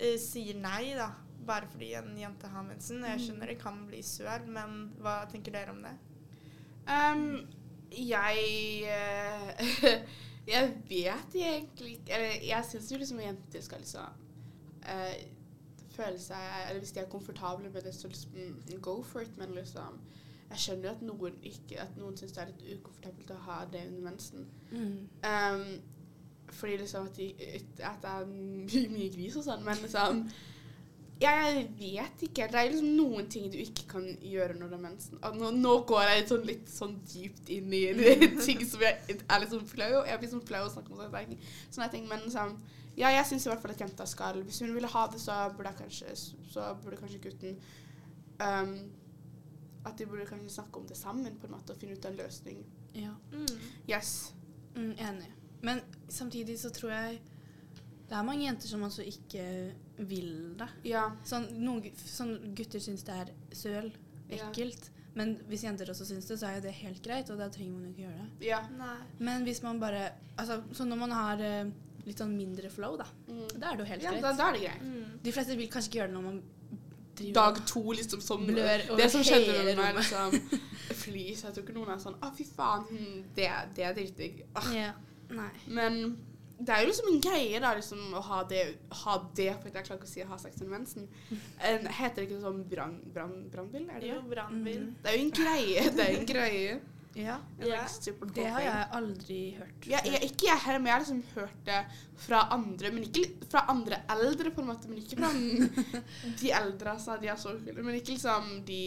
uh, 0.00 0.18
sier 0.18 0.56
nei, 0.60 0.94
da. 0.98 1.10
Bare 1.46 1.66
fordi 1.72 1.94
en 1.98 2.12
jente 2.18 2.46
har 2.52 2.62
mensen. 2.62 3.02
Jeg 3.04 3.18
Mm. 3.18 3.24
skjønner 3.26 3.46
det 3.46 3.58
kan 3.62 3.86
bli 3.86 4.02
søl, 4.02 4.46
men 4.46 4.92
hva 5.00 5.26
tenker 5.30 5.52
dere 5.52 5.70
om 5.70 5.82
det? 5.82 5.94
Um, 6.86 7.46
jeg 7.92 8.38
eh, 8.86 10.00
Jeg 10.50 10.72
vet 10.88 11.34
egentlig 11.34 11.92
ikke 11.92 12.12
Eller 12.14 12.46
jeg 12.48 12.64
syns 12.70 12.92
jo 12.92 12.98
liksom 12.98 13.20
jenter 13.20 13.60
skal 13.60 13.78
liksom 13.78 14.00
uh, 14.88 15.14
føle 15.90 16.18
seg 16.18 16.48
Eller 16.68 16.78
hvis 16.78 16.92
de 16.92 17.00
er 17.00 17.08
komfortable 17.12 17.70
med 17.70 17.82
det, 17.82 17.94
så 17.94 18.08
liksom 18.08 18.80
go 18.82 19.02
for 19.02 19.20
it, 19.20 19.38
men 19.38 19.54
liksom 19.54 20.00
Jeg 20.50 20.58
skjønner 20.58 20.88
jo 20.88 20.94
at 20.94 21.02
noen 21.02 21.38
ikke 21.42 21.80
At 21.80 21.96
noen 21.96 22.16
syns 22.16 22.32
det 22.32 22.42
er 22.42 22.52
litt 22.52 22.78
ukomfortabelt 22.80 23.30
å 23.30 23.40
ha 23.46 23.64
det 23.72 23.86
under 23.86 24.10
mensen. 24.10 24.46
Mm. 24.70 25.08
Um, 25.24 25.82
fordi 26.50 26.76
liksom 26.76 27.06
at, 27.06 27.16
de, 27.16 27.34
at 27.78 28.00
det 28.02 28.10
er 28.10 28.24
mye, 28.26 28.88
mye 28.90 29.10
gris 29.14 29.36
og 29.38 29.44
sånn, 29.46 29.62
men 29.62 29.78
liksom 29.84 30.24
jeg 31.20 31.64
vet 31.76 32.22
ikke. 32.24 32.46
Det 32.48 32.56
er 32.56 32.70
liksom 32.70 32.92
noen 32.96 33.26
ting 33.32 33.50
du 33.52 33.58
ikke 33.60 33.84
kan 33.90 34.06
gjøre 34.24 34.54
når 34.56 34.70
du 34.70 34.76
har 34.76 34.82
mensen. 34.82 35.18
Nå, 35.36 35.50
nå 35.52 35.74
går 35.88 36.04
jeg 36.06 36.20
litt 36.20 36.30
sånn, 36.32 36.46
litt 36.48 36.70
sånn 36.72 36.94
dypt 37.12 37.50
inn 37.52 37.74
i 37.76 37.82
ting 38.46 38.62
som 38.64 38.84
jeg 38.84 39.18
er 39.20 39.42
litt 39.42 39.52
sånn 39.52 39.66
flau. 39.68 39.90
Jeg 40.08 40.22
blir 40.22 40.32
sånn 40.32 40.46
flau 40.48 40.62
å 40.64 40.70
snakke 40.72 40.94
om 40.94 41.02
sånne. 41.02 41.40
Sånne 41.68 41.90
ting. 41.92 42.06
Men 42.08 42.24
sånn, 42.32 42.54
ja, 42.96 43.10
jeg 43.12 43.26
syns 43.28 43.44
i 43.44 43.52
hvert 43.52 43.60
fall 43.60 43.74
at 43.74 43.82
jenta 43.84 44.06
skal 44.08 44.40
Hvis 44.46 44.62
hun 44.64 44.72
ville 44.74 44.88
ha 44.90 45.02
det, 45.12 45.20
så 45.20 45.36
burde, 45.56 45.74
jeg 45.74 45.80
kanskje, 45.82 46.14
så 46.54 46.70
burde 46.80 47.00
kanskje 47.00 47.20
gutten 47.26 47.60
um, 48.40 48.72
At 49.84 50.00
de 50.00 50.08
burde 50.08 50.26
kanskje 50.28 50.56
snakke 50.56 50.80
om 50.80 50.88
det 50.88 50.96
sammen 50.98 51.36
på 51.36 51.50
en 51.50 51.54
måte 51.58 51.76
og 51.76 51.80
finne 51.80 51.96
ut 51.96 52.08
en 52.08 52.16
løsning. 52.16 52.64
Ja. 52.96 53.12
Mm. 53.32 53.68
Yes. 53.88 54.32
Mm, 54.74 54.96
enig. 54.96 55.28
Men 55.60 55.84
samtidig 56.08 56.56
så 56.60 56.72
tror 56.72 56.96
jeg 56.96 57.20
det 58.10 58.16
er 58.18 58.26
mange 58.26 58.42
jenter 58.42 58.66
som 58.66 58.82
altså 58.82 59.04
ikke 59.06 59.44
vil 60.08 60.54
det. 60.58 60.68
Ja. 60.84 61.10
Sånn, 61.24 61.48
noen 61.60 61.90
sånn 61.96 62.54
gutter 62.56 62.80
syns 62.80 63.02
det 63.04 63.14
er 63.14 63.32
søl, 63.52 63.90
Ja. 64.30 64.44
ekkelt. 64.48 64.90
Men 65.14 65.36
hvis 65.50 65.64
jenter 65.64 65.88
også 65.90 66.04
syns 66.06 66.26
det, 66.28 66.38
så 66.38 66.46
er 66.46 66.54
jo 66.60 66.60
det 66.68 66.72
helt 66.78 67.02
greit, 67.02 67.30
og 67.30 67.38
da 67.38 67.48
trenger 67.50 67.72
man 67.72 67.84
jo 67.84 67.90
ikke 67.90 68.04
gjøre 68.06 68.18
det. 68.38 68.46
Ja. 68.46 68.60
Nei. 68.78 68.96
Men 69.18 69.44
hvis 69.44 69.62
man 69.62 69.80
bare 69.80 70.12
Altså, 70.38 70.62
så 70.72 70.84
når 70.86 70.96
man 70.96 71.10
har 71.10 71.36
uh, 71.42 71.70
litt 72.06 72.16
sånn 72.18 72.36
mindre 72.36 72.70
flow, 72.70 72.96
da, 72.96 73.04
Mm. 73.28 73.48
da 73.60 73.72
er 73.72 73.76
det 73.76 73.78
jo 73.86 73.90
helt 73.92 74.02
Ja, 74.02 74.10
greit. 74.12 74.22
da, 74.22 74.32
da 74.32 74.48
er 74.48 74.52
det 74.52 74.60
greit. 74.62 74.82
Mm. 74.82 75.18
De 75.22 75.32
fleste 75.32 75.56
vil 75.56 75.68
kanskje 75.68 75.88
ikke 75.90 75.98
gjøre 76.00 76.08
det 76.08 76.14
når 76.14 76.22
man 76.22 76.42
driver 77.16 77.32
Dag 77.34 77.66
to, 77.66 77.82
liksom, 77.92 78.20
som 78.22 78.46
Blør 78.46 78.86
over 78.90 78.96
Det 79.02 79.10
som 79.10 79.20
skjedde 79.22 79.64
med 79.64 79.76
meg, 79.76 79.94
liksom 79.96 80.60
Flis. 81.02 81.42
Jeg 81.42 81.52
tror 81.54 81.62
ikke 81.64 81.74
noen 81.74 81.90
er 81.90 81.98
sånn 81.98 82.16
Å, 82.22 82.30
fy 82.36 82.44
faen, 82.44 82.86
hmm, 82.88 83.24
det, 83.36 83.50
det 83.76 83.84
er 83.84 83.94
dritdigg. 83.94 84.44
Ah. 84.56 84.72
Ja. 84.72 84.92
Nei. 85.30 85.50
Men 85.68 86.16
det 86.60 86.74
er 86.74 86.82
jo 86.84 86.88
liksom 86.90 87.08
en 87.14 87.20
greie, 87.24 87.60
da, 87.64 87.70
liksom, 87.78 88.00
å 88.14 88.20
ha 88.26 88.42
det, 88.50 88.62
ha 89.02 89.14
det 89.36 89.48
for 89.62 89.70
jeg 89.70 89.84
klarer 89.86 89.98
ikke 90.00 90.08
å 90.08 90.12
si 90.12 90.24
ha 90.28 90.36
sex 90.38 90.60
under 90.60 90.72
mensen. 90.78 91.08
En, 91.70 91.86
heter 91.98 92.20
det 92.22 92.28
ikke 92.28 92.40
sånn 92.44 92.62
brann- 92.68 93.02
brann- 93.14 93.48
brannbil? 93.52 93.86
Er 93.90 94.00
det 94.00 94.08
Jo, 94.12 94.20
det? 94.22 94.30
brannbil. 94.34 94.80
Mm. 94.88 94.96
Det 95.02 95.12
er 95.12 95.18
jo 95.18 95.26
en 95.26 95.36
greie. 95.40 95.84
Det 95.98 96.06
er 96.08 96.18
en 96.20 96.26
greie. 96.32 96.80
Ja, 97.18 97.40
Ja, 97.58 97.80
like 98.06 98.26
det 98.36 98.44
har 98.54 98.60
jeg 98.62 98.82
aldri 98.94 99.38
hørt. 99.58 99.86
Ja, 99.90 99.98
jeg, 100.06 100.20
ikke 100.28 100.46
jeg 100.46 100.60
heller, 100.62 100.78
men 100.78 100.86
jeg 100.86 100.94
har 100.94 101.00
liksom 101.00 101.22
hørt 101.34 101.64
det 101.66 101.80
fra 102.22 102.42
andre. 102.54 102.92
Men 102.94 103.02
ikke 103.08 103.24
fra 103.50 103.64
andre 103.72 103.98
eldre, 104.14 104.52
på 104.54 104.62
en 104.62 104.68
måte. 104.70 104.86
Men 104.92 105.00
ikke 105.02 105.18
fra 105.18 105.32
de 106.44 106.52
eldre. 106.60 106.92
Altså, 106.94 107.16
de 107.20 107.32
er 107.32 107.40
så 107.42 107.56
kule. 107.58 107.82
Men 107.82 107.98
ikke 107.98 108.14
liksom 108.14 108.52
de 108.68 108.82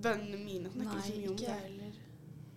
vennene 0.00 0.40
mine 0.40 0.72
snakker 0.72 0.96
Nei, 0.96 1.04
ikke 1.04 1.12
så 1.12 1.20
mye 1.20 1.30
om 1.34 1.36
det. 1.36 1.58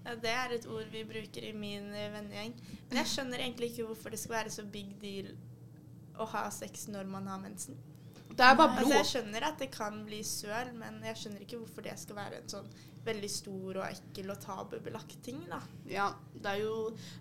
Ja, 0.04 0.16
det 0.20 0.32
er 0.36 0.54
et 0.58 0.68
ord 0.68 0.90
vi 0.92 1.06
bruker 1.08 1.46
i 1.48 1.54
min 1.56 1.90
eh, 1.96 2.12
vennegjeng. 2.12 2.54
Men 2.90 3.00
jeg 3.02 3.12
skjønner 3.14 3.40
egentlig 3.40 3.72
ikke 3.72 3.88
hvorfor 3.88 4.14
det 4.14 4.20
skal 4.20 4.38
være 4.42 4.54
så 4.54 4.66
big 4.68 4.94
deal 5.02 5.32
å 6.20 6.28
ha 6.34 6.48
sex 6.54 6.88
når 6.92 7.08
man 7.10 7.28
har 7.32 7.40
mensen. 7.42 7.80
Det 8.34 8.42
er 8.42 8.58
bare 8.58 8.74
blod. 8.74 8.84
Altså, 8.84 8.98
jeg 8.98 9.10
skjønner 9.12 9.46
at 9.48 9.62
det 9.62 9.70
kan 9.74 10.00
bli 10.08 10.20
søl, 10.26 10.74
men 10.78 11.00
jeg 11.06 11.22
skjønner 11.22 11.46
ikke 11.46 11.62
hvorfor 11.62 11.86
det 11.86 11.94
skal 12.02 12.18
være 12.18 12.42
en 12.42 12.52
sånn 12.52 12.70
veldig 13.06 13.30
stor 13.30 13.78
og 13.82 13.86
ekkel 13.90 14.30
og 14.32 14.40
tabubelagt 14.40 15.18
ting, 15.24 15.42
da. 15.50 15.60
Ja, 15.90 16.10
det 16.34 16.46
er 16.46 16.60
jo 16.64 16.76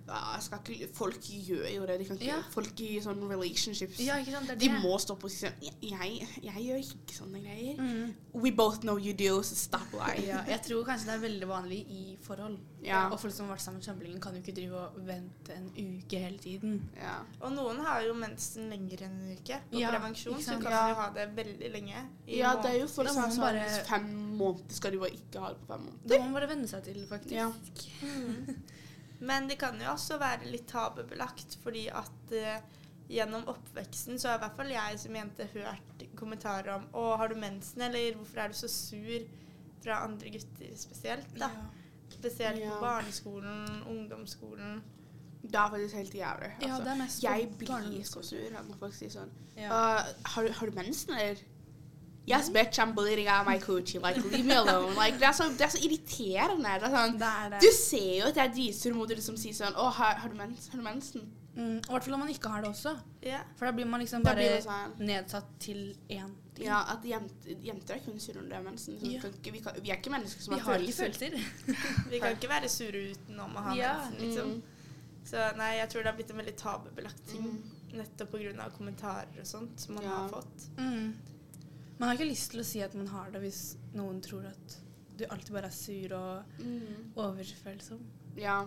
ja, 0.07 0.19
jeg 0.37 0.43
skal 0.43 0.59
ikke, 0.75 0.89
Folk 0.95 1.19
gjør 1.21 1.67
jo 1.75 1.87
det. 1.87 1.99
De 2.01 2.05
kan 2.07 2.17
ikke, 2.17 2.27
Ja. 2.27 2.39
Folk 2.55 2.81
i 2.81 3.01
sånne 3.03 3.29
relationships 3.29 3.99
Ja, 4.01 4.17
ikke 4.23 4.33
sant? 4.33 4.47
Det 4.47 4.57
er 4.57 4.61
De 4.62 4.69
det. 4.69 4.81
må 4.83 4.97
stå 5.03 5.17
på 5.19 5.25
og 5.27 5.31
si 5.35 5.47
sånn 5.47 5.59
jeg, 5.62 5.75
jeg, 5.83 6.29
jeg 6.43 6.65
gjør 6.67 6.83
ikke 6.87 7.17
sånne 7.19 7.43
greier. 7.43 7.81
Mm. 7.83 8.15
We 8.35 8.51
both 8.53 8.81
know 8.81 8.97
you 8.99 9.12
do, 9.12 9.43
so 9.43 9.55
stop 9.59 9.93
lying. 9.93 10.27
Ja, 10.29 10.45
jeg 10.49 10.62
tror 10.62 10.85
kanskje 10.85 11.07
det 11.11 11.15
er 11.19 11.25
veldig 11.29 11.49
vanlig 11.49 11.81
i 11.91 12.17
forhold. 12.23 12.59
Ja. 12.83 13.05
Og 13.12 13.21
folk 13.23 13.33
som 13.35 13.47
har 13.47 13.55
vært 13.57 13.62
sammen 13.62 13.83
kjempelenge, 13.83 14.21
kan 14.21 14.35
jo 14.35 14.41
ikke 14.43 14.55
drive 14.57 14.75
og 14.75 14.97
vente 15.07 15.55
en 15.55 15.69
uke 15.77 16.19
hele 16.19 16.39
tiden. 16.43 16.81
Ja. 16.99 17.19
Og 17.41 17.53
noen 17.55 17.79
har 17.85 18.03
jo 18.03 18.15
mensen 18.19 18.71
lenger 18.73 19.05
enn 19.07 19.21
en 19.21 19.37
uke. 19.39 19.61
På 19.71 19.79
Ja, 19.79 19.91
prevensjon 19.95 20.41
så 20.43 20.57
kan 20.61 20.73
Ja. 20.73 20.89
du 20.89 20.95
ha 20.95 21.11
det 21.11 21.29
veldig 21.37 21.71
lenge. 21.73 22.03
i 22.27 22.39
ja, 22.39 22.57
det 22.62 22.71
er 22.73 22.79
jo 22.81 22.87
folk 22.89 23.09
som 23.09 23.31
bare- 23.39 23.85
Fem 23.87 24.37
måneder 24.39 24.73
skal 24.75 24.91
de 24.93 24.99
bare 24.99 25.11
ikke 25.15 25.41
ha 25.41 25.49
det 25.53 25.61
på 25.67 25.72
fem 25.73 25.83
måneder. 25.88 26.09
Det 26.12 26.21
må 26.21 26.29
man 26.29 26.38
bare 26.38 26.52
venne 26.52 26.71
seg 26.71 26.87
til, 26.87 27.02
faktisk. 27.11 27.35
Ja. 27.35 27.49
Mm. 28.02 28.62
Men 29.29 29.49
det 29.50 29.59
kan 29.61 29.76
jo 29.79 29.91
også 29.93 30.19
være 30.19 30.49
litt 30.50 30.67
tabubelagt, 30.71 31.59
fordi 31.62 31.85
at 31.95 32.33
uh, 32.35 32.81
gjennom 33.12 33.45
oppveksten 33.52 34.19
så 34.19 34.33
har 34.33 34.41
i 34.41 34.43
hvert 34.47 34.57
fall 34.59 34.73
jeg 34.73 34.99
som 35.02 35.19
jente 35.19 35.47
hørt 35.52 36.02
kommentarer 36.19 36.73
om 36.75 36.88
'Å, 36.91 37.05
har 37.21 37.29
du 37.31 37.37
mensen?' 37.38 37.83
eller 37.87 38.17
'Hvorfor 38.17 38.43
er 38.43 38.49
du 38.49 38.55
så 38.55 38.69
sur?' 38.69 39.29
fra 39.83 40.05
andre 40.07 40.31
gutter 40.31 40.75
spesielt. 40.79 41.38
da. 41.38 41.50
Spesielt 42.11 42.61
Ja. 42.61 42.71
på 42.71 42.81
barneskolen, 42.81 43.83
ungdomsskolen. 43.91 44.83
Det 45.43 45.55
er 45.59 45.71
faktisk 45.71 45.95
helt 45.95 46.14
jævlig. 46.14 46.50
Altså. 46.62 46.85
det 46.85 46.99
mest 46.99 47.21
på 47.21 47.33
jeg 47.33 47.49
blir 47.59 48.05
så 48.05 48.23
sur 48.23 48.50
når 48.52 48.76
folk 48.79 48.95
sier 48.95 49.11
sånn 49.11 49.31
Ja. 49.57 49.69
«Uh, 49.71 50.05
har, 50.25 50.49
har 50.49 50.67
du 50.67 50.73
mensen, 50.73 51.11
eller? 51.14 51.37
Yes, 52.26 52.50
bitch, 52.55 52.79
I'm 52.79 52.93
bleeding 52.95 53.26
out 53.29 53.45
my 53.47 53.59
coochie. 53.59 54.00
Like, 54.00 54.17
leave 54.31 54.45
me 54.47 54.55
alone. 54.55 54.95
Like, 54.95 55.19
det, 55.19 55.26
er 55.26 55.33
så, 55.33 55.49
det 55.59 55.64
er 55.67 55.73
så 55.75 55.81
irriterende. 55.83 56.76
Det 56.79 56.87
er 56.87 56.93
sånn, 56.95 57.17
Det 57.19 57.31
er 57.45 57.49
det. 57.50 57.61
du 57.64 57.71
ser 57.75 58.11
jo 58.21 58.26
at 58.29 58.37
jeg 58.38 58.45
er 58.49 58.52
dritsur 58.55 58.95
mot 58.95 59.09
det 59.11 59.23
som 59.25 59.37
sier 59.37 59.57
sånn 59.57 59.75
Å, 59.75 59.88
har, 59.99 60.21
har, 60.23 60.31
du 60.31 60.38
mens, 60.38 60.69
har 60.71 60.79
du 60.79 60.85
mensen? 60.87 61.25
Mm, 61.57 61.81
I 61.83 61.91
hvert 61.91 62.07
fall 62.07 62.14
om 62.17 62.23
man 62.23 62.31
ikke 62.33 62.49
har 62.49 62.62
det 62.62 62.71
også. 62.71 62.93
Yeah. 63.26 63.43
For 63.59 63.67
da 63.69 63.73
blir 63.76 63.88
man 63.91 64.00
liksom 64.00 64.23
bare 64.25 64.47
sånn 64.64 64.95
nedsatt 65.02 65.50
til 65.61 65.83
én 66.09 66.31
ting. 66.55 66.69
Ja, 66.69 66.79
at 66.95 67.05
jenter, 67.05 67.59
jenter 67.67 67.99
er 67.99 68.05
kun 68.07 68.23
sure 68.23 68.38
når 68.41 68.49
det 68.52 68.57
er 68.61 68.64
mensen. 68.71 68.97
Ja. 69.02 69.21
kan 69.21 69.35
ikke, 69.37 69.52
vi, 69.59 69.64
kan, 69.67 69.76
vi 69.83 69.91
er 69.93 69.99
ikke 70.00 70.14
mennesker 70.14 70.47
som 70.47 70.55
Vi 70.55 70.61
har 70.62 70.79
har 70.79 70.87
følelser. 70.95 71.37
Vi 72.14 72.23
kan 72.23 72.38
ikke 72.38 72.49
være 72.55 72.71
sure 72.73 73.02
utenom 73.11 73.59
å 73.59 73.67
ha 73.67 73.75
Ja. 73.76 73.93
mensen, 73.99 74.23
liksom. 74.23 74.55
Mm. 74.55 74.62
Så 75.33 75.50
nei, 75.59 75.73
jeg 75.81 75.91
tror 75.91 76.02
det 76.07 76.11
har 76.12 76.17
blitt 76.23 76.31
en 76.33 76.41
veldig 76.41 76.57
tabubelagt 76.62 77.26
ting. 77.35 77.45
Mm. 77.50 77.99
Nettopp 77.99 78.33
pga. 78.33 78.71
kommentarer 78.79 79.43
og 79.43 79.47
sånt 79.47 79.81
som 79.81 79.95
man 79.99 80.05
Ja. 80.05 80.17
har 80.23 80.29
fått. 80.38 80.71
Mm. 80.79 81.12
Man 82.02 82.09
har 82.11 82.16
ikke 82.18 82.32
lyst 82.32 82.50
til 82.50 82.59
å 82.61 82.64
si 82.66 82.80
at 82.82 82.94
man 82.99 83.06
har 83.12 83.28
det 83.30 83.40
hvis 83.44 83.76
noen 83.94 84.16
tror 84.25 84.49
at 84.49 84.73
du 85.21 85.23
alltid 85.30 85.52
bare 85.54 85.68
er 85.71 85.76
sur 85.76 86.14
og 86.18 86.59
Mm. 86.59 87.12
overfølsom. 87.16 88.00
Ja. 88.37 88.64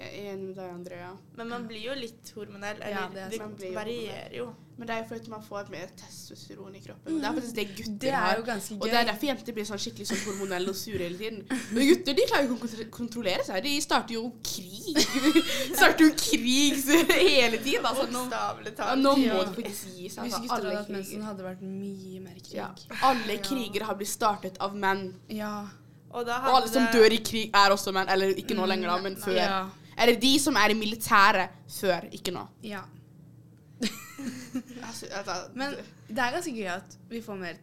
Jeg 0.00 0.08
er 0.16 0.32
enig 0.32 0.46
med 0.48 0.54
deg, 0.56 0.68
Andrea. 0.72 1.08
Men 1.36 1.48
man 1.50 1.64
blir 1.68 1.82
jo 1.84 1.94
litt 1.98 2.30
hormonell. 2.32 2.78
Eller 2.80 2.94
Ja, 2.94 3.06
det 3.12 3.24
det, 3.30 3.36
sant. 3.36 3.50
Man 3.50 3.56
blir 3.58 3.74
varierer 3.76 4.36
jo. 4.38 4.46
Men 4.80 4.88
det 4.88 4.94
er 4.94 5.00
jo 5.02 5.08
fordi 5.10 5.28
man 5.28 5.42
får 5.44 5.66
mer 5.68 5.90
testosteron 5.92 6.76
i 6.78 6.80
kroppen. 6.80 7.18
Det 7.20 7.26
er 7.28 7.34
faktisk 7.36 7.56
det 7.58 7.64
gutter 7.76 7.96
Det 8.00 8.12
er 8.14 8.20
har. 8.22 8.38
Og 8.78 8.86
det 8.86 8.94
er 8.96 9.08
derfor 9.10 9.28
jenter 9.28 9.56
blir 9.58 9.66
sånn 9.68 9.80
skikkelig 9.82 10.06
sånn 10.08 10.22
hormonelle 10.24 10.72
og 10.72 10.78
sure 10.80 11.02
hele 11.04 11.18
tiden. 11.20 11.42
Men 11.76 11.90
gutter 11.90 12.16
de 12.16 12.24
klarer 12.30 12.48
jo 12.48 12.56
ikke 12.56 12.70
å 12.70 12.86
kontrollere 12.94 13.44
seg. 13.44 13.58
De 13.66 13.74
starter 13.84 14.16
jo 14.16 14.22
krig. 14.40 14.96
De 14.96 15.42
starter 15.82 16.06
jo 16.06 16.14
krig 16.16 16.80
hele 17.10 17.60
tiden. 17.60 17.84
Altså, 17.90 18.06
nå, 18.14 18.22
ja, 18.32 18.94
nå 18.96 19.12
må 19.20 19.42
de 19.50 19.58
faktisk 19.58 19.90
gi 19.98 20.08
seg. 20.14 20.30
Hvis 20.30 20.38
gutter 20.38 20.54
hadde 20.54 20.70
alle, 20.70 20.78
hatt 20.78 20.94
mensen, 20.96 21.26
hadde 21.28 21.42
det 21.42 21.48
vært 21.50 21.66
mye 21.66 22.22
mer 22.24 22.38
krig. 22.40 22.54
ja, 22.56 22.70
alle 23.10 23.36
kriger 23.44 23.84
har 23.90 24.00
blitt 24.00 24.14
startet 24.14 24.56
av 24.64 24.80
menn. 24.86 25.10
Ja. 25.28 25.58
Og, 26.10 26.24
da 26.26 26.40
Og 26.48 26.56
alle 26.56 26.72
som 26.72 26.88
dør 26.90 27.12
i 27.12 27.20
krig, 27.20 27.52
er 27.52 27.76
også 27.76 27.92
menn. 27.92 28.08
Eller 28.08 28.32
ikke 28.40 28.56
nå 28.56 28.64
lenger, 28.72 28.94
da, 28.94 28.96
men 29.04 29.20
før. 29.20 29.36
Ja. 29.36 29.60
Eller 30.00 30.16
de 30.20 30.32
som 30.40 30.56
er 30.56 30.72
i 30.72 30.78
militæret 30.78 31.48
før, 31.80 32.08
ikke 32.12 32.32
nå. 32.34 32.46
ja. 32.64 32.82
Altså, 34.84 35.06
altså, 35.14 35.32
Men 35.54 35.74
det 36.08 36.18
er 36.18 36.32
ganske 36.34 36.52
gøy 36.52 36.66
at 36.68 36.96
vi 37.08 37.20
får 37.24 37.38
mer 37.40 37.54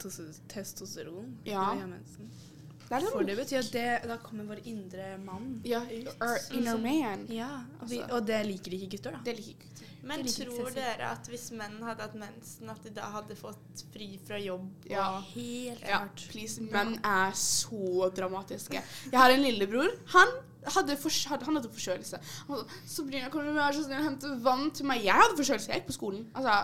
testosteron 0.50 1.34
Ja. 1.46 1.65
det 1.75 3.10
For 3.12 3.24
det 3.27 3.36
betyr 3.38 3.60
at 3.60 3.72
det, 3.74 3.86
da 4.10 4.15
kommer 4.24 4.48
vår 4.48 4.62
indre 4.65 5.17
mann. 5.20 5.62
Ja, 5.67 5.82
or 6.24 6.38
inner 6.56 6.77
man. 6.79 7.25
Ja, 7.29 7.50
og, 7.82 7.89
vi, 7.89 8.00
Altså. 8.00 8.15
og 8.15 8.27
det 8.27 8.46
liker 8.48 8.72
ikke 8.77 8.89
gutter, 8.96 9.12
da. 9.17 9.20
Det 9.25 9.36
liker 9.36 9.50
ikke 9.51 9.67
gutter. 9.67 9.94
Men 10.08 10.24
liker 10.24 10.46
tror 10.48 10.70
dere 10.72 11.10
at 11.12 11.27
hvis 11.27 11.50
menn 11.51 11.82
hadde 11.84 12.06
hatt 12.06 12.15
mensen, 12.15 12.70
at 12.72 12.84
de 12.86 12.94
da 12.96 13.10
hadde 13.12 13.36
fått 13.36 13.84
fri 13.94 14.08
fra 14.27 14.39
jobb? 14.39 14.70
Ja. 14.89 15.10
Og 15.17 15.24
Helt 15.34 15.84
Ja, 15.84 16.00
please. 16.29 16.63
Menn 16.63 16.96
er 17.03 17.36
så 17.36 18.08
dramatiske. 18.15 18.79
Jeg 19.12 19.20
har 19.20 19.36
en 19.36 19.44
lillebror. 19.44 19.91
Han 20.15 20.32
hadde, 20.75 20.97
for, 21.00 21.13
hadde, 21.29 21.45
han 21.45 21.55
hadde 21.59 21.69
forkjølelse. 21.74 22.19
'Sabrina, 22.86 23.29
kan 23.33 23.47
du 23.47 23.53
være 23.55 23.74
så 23.77 23.83
snill 23.86 24.01
å 24.01 24.07
hente 24.07 24.31
vann 24.45 24.71
til 24.71 24.89
meg?' 24.89 25.05
Jeg 25.05 25.19
hadde 25.21 25.38
forkjølelse. 25.39 25.71
Jeg 25.71 25.81
gikk 25.81 25.89
på 25.91 25.97
skolen. 25.97 26.25
Altså, 26.36 26.55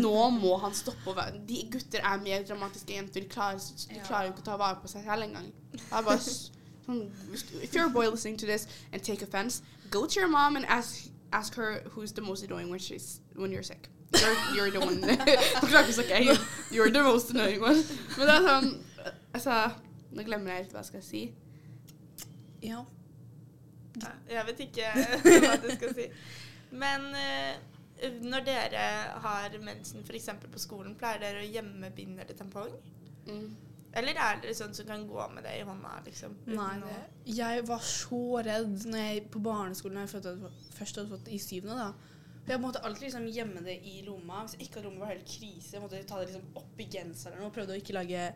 nå 0.00 0.30
må 0.36 0.56
han 0.64 0.74
stoppe 0.76 1.12
å 1.12 1.16
være 1.16 1.40
De 1.48 1.62
gutter 1.72 2.04
er 2.04 2.22
mer 2.24 2.44
dramatiske 2.48 2.96
jenter. 2.96 3.24
De 3.24 3.30
klarer, 3.30 3.60
de 3.90 4.02
klarer 4.06 4.28
jo 4.28 4.34
ikke 4.34 4.44
å 4.46 4.50
ta 4.50 4.58
vare 4.60 4.80
på 4.82 4.90
seg 4.92 5.06
selv 5.08 5.28
engang. 5.28 5.50
Sånn, 6.84 7.10
If 7.62 7.72
you're 7.74 7.86
a 7.86 7.90
boy 7.90 8.08
listening 8.08 8.36
to 8.38 8.46
this 8.46 8.66
and 8.92 9.02
take 9.02 9.22
offense, 9.22 9.62
go 9.90 10.06
to 10.06 10.20
your 10.20 10.28
mom 10.28 10.56
and 10.56 10.66
ask, 10.66 11.08
ask 11.32 11.54
her 11.56 11.82
who's 11.94 12.12
the 12.12 12.20
most 12.20 12.44
annoying 12.44 12.68
when, 12.68 12.78
she's, 12.78 13.20
when 13.34 13.50
you're 13.50 13.62
sick. 13.62 13.88
You're, 14.12 14.36
you're 14.54 14.70
the 14.70 14.80
one 14.80 15.00
jeg. 16.08 16.38
You're 16.70 16.90
the 16.90 17.02
most 17.02 17.30
annoying 17.30 17.60
one. 17.60 17.82
Men 18.18 18.28
det 18.28 18.34
er 18.34 18.44
sånn 18.48 18.74
Altså, 19.34 19.54
nå 20.14 20.22
glemmer 20.22 20.52
jeg 20.52 20.64
helt 20.64 20.76
hva 20.76 20.82
jeg 20.84 20.90
skal 20.92 21.02
si. 21.02 21.22
Ja. 22.62 22.84
Ja, 24.02 24.10
Jeg 24.36 24.46
vet 24.50 24.64
ikke 24.66 24.90
hva 25.44 25.54
du 25.62 25.68
skal 25.76 25.94
si. 25.94 26.08
Men 26.74 27.06
eh, 27.18 27.60
når 28.24 28.46
dere 28.48 28.86
har 29.22 29.54
mensen 29.62 30.02
f.eks. 30.02 30.32
på 30.50 30.62
skolen, 30.62 30.96
pleier 30.98 31.22
dere 31.22 31.44
å 31.44 31.52
gjemmebinde 31.52 32.24
eller 32.24 32.38
tampong? 32.38 32.74
Mm. 33.28 33.52
Eller 33.94 34.18
er 34.18 34.40
dere 34.42 34.56
sånn 34.58 34.74
som 34.74 34.88
kan 34.88 35.04
gå 35.06 35.26
med 35.30 35.46
det 35.46 35.52
i 35.60 35.66
hånda? 35.66 36.00
liksom? 36.06 36.34
Nei, 36.50 36.72
det. 36.82 36.96
Jeg 37.36 37.62
var 37.68 37.84
så 37.86 38.24
redd 38.42 38.88
når 38.90 39.04
jeg 39.04 39.22
på 39.30 39.42
barneskolen 39.44 40.00
når 40.00 40.08
jeg 40.08 40.12
først 40.16 40.28
hadde, 40.32 40.50
først 40.74 40.98
hadde 40.98 41.12
fått 41.14 41.30
i 41.30 41.38
syvende. 41.38 41.76
da. 41.78 42.14
Jeg 42.48 42.60
måtte 42.60 42.82
alltid 42.84 43.06
liksom 43.06 43.28
gjemme 43.32 43.62
det 43.64 43.76
i 43.88 44.00
lomma. 44.04 44.42
Hvis 44.42 44.56
jeg 44.58 44.66
ikke 44.66 44.80
hadde 44.80 44.90
lomma, 44.90 45.04
var 45.04 45.14
det 45.14 45.22
helt 45.22 45.30
krise. 45.36 45.70
Jeg 45.76 45.84
måtte 45.84 46.02
ta 46.10 46.18
det 46.20 46.26
liksom 46.32 46.58
opp 46.60 46.82
i 46.82 46.88
genseren 46.90 47.46
og 47.46 47.54
prøvde 47.54 47.76
å 47.76 47.80
ikke 47.80 47.96
lage 47.96 48.26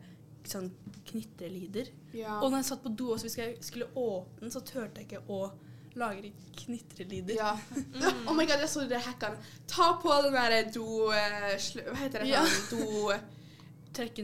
sånn 0.52 0.68
knitrelyder. 1.08 1.90
Ja. 2.16 2.38
Og 2.42 2.50
når 2.50 2.62
jeg 2.62 2.68
satt 2.70 2.84
på 2.84 2.92
do 2.98 3.12
og 3.14 3.24
hvis 3.24 3.38
jeg 3.38 3.56
skulle 3.64 3.88
åpne 3.94 4.44
den, 4.46 4.52
så 4.54 4.62
turte 4.66 5.02
jeg 5.02 5.08
ikke 5.08 5.24
å 5.32 5.40
lage 5.98 6.32
knitrelyder. 6.60 7.34
ja. 7.38 7.54
Oh 8.28 8.34
my 8.36 8.44
god, 8.46 8.60
jeg 8.62 8.70
så 8.70 8.84
det 8.88 9.00
hacka. 9.06 9.32
Ta 9.70 9.92
på 10.02 10.14
den 10.26 10.36
derre 10.36 10.62
do... 10.74 11.10
eh, 11.14 11.56
hva 11.88 11.98
heter 12.02 12.24
det? 12.24 12.30
Ja. 12.30 12.44
sånn, 12.44 12.84
Do... 12.84 13.18
Trekke 13.94 14.22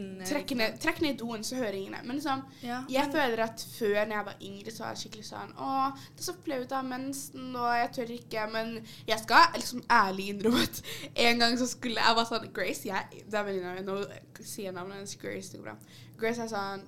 ned, 0.56 0.76
trekk 0.80 1.00
ned 1.02 1.16
doen, 1.18 1.42
så 1.44 1.56
hører 1.56 1.73
ingen 1.78 1.92
det. 1.97 2.02
Men 2.04 2.16
liksom, 2.16 2.42
Ja. 2.62 2.83
jeg 2.88 3.11
føler 3.12 3.42
at 3.44 3.66
før 3.78 4.04
når 4.06 4.16
jeg 4.16 4.25
var 4.26 4.37
yngre, 4.42 4.71
så 4.71 4.85
var 4.85 4.90
jeg 4.94 4.99
skikkelig 5.02 5.25
sånn 5.26 5.54
Å, 5.56 5.71
det 6.14 6.21
er 6.21 6.26
så 6.28 6.35
flaut 6.44 6.73
å 6.73 6.80
ha 6.80 6.83
mensen, 6.83 7.56
og 7.56 7.71
jeg 7.75 7.92
tør 7.97 8.12
ikke. 8.18 8.47
Men 8.52 8.75
jeg 9.09 9.18
skal 9.25 9.54
liksom 9.54 9.83
ærlig 9.90 10.28
innrømme 10.35 10.62
at 10.62 10.83
en 11.26 11.38
gang 11.38 11.59
så 11.59 11.66
skulle 11.71 12.00
jeg 12.00 12.18
bare 12.21 12.26
sånn 12.30 12.52
Grace, 12.52 12.88
jeg 12.88 13.25
Det 13.30 13.38
er 13.40 13.44
venninna 13.49 13.75
mi. 13.75 13.83
Nå 13.83 14.04
sier 14.40 14.68
jeg 14.68 14.75
navnet 14.75 15.00
hennes. 15.00 15.16
Grace, 15.16 15.50
det 15.52 15.61
går 15.62 15.71
bra. 15.71 15.76
Grace 16.18 16.42
er 16.44 16.52
sånn 16.52 16.85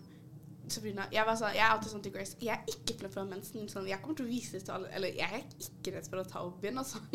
Sabrina, 0.69 1.05
jeg, 1.15 1.23
var 1.27 1.37
sånn, 1.39 1.53
jeg 1.55 1.63
er 1.63 1.71
alltid 1.71 1.91
sånn 1.93 2.03
til 2.03 2.13
Grace 2.13 2.37
Jeg 2.43 2.57
er 2.59 2.73
ikke 2.73 2.97
flau 2.99 3.09
for 3.11 3.21
å 3.21 3.25
ha 3.25 3.31
mensen. 3.31 3.69
Sånn, 3.71 3.87
jeg 3.87 4.01
kommer 4.03 4.17
til 4.19 4.27
å 4.27 4.29
vise 4.33 4.57
det 4.57 4.65
til 4.67 4.75
alle 4.75 4.89
Eller 4.99 5.15
jeg 5.15 5.29
er 5.39 5.45
ikke 5.63 5.93
redd 5.95 6.09
for 6.11 6.19
å 6.19 6.27
ta 6.27 6.43
opp 6.43 6.65
igjen. 6.65 6.79
og 6.83 6.87
sånn. 6.87 7.07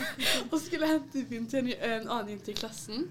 og 0.50 0.54
så 0.58 0.60
skulle 0.66 0.86
jeg 0.86 0.98
hente 0.98 1.22
bind 1.30 1.48
til 1.50 1.62
en, 1.64 1.70
en 1.90 2.08
annen 2.08 2.34
jente 2.34 2.52
i 2.52 2.58
klassen. 2.60 3.08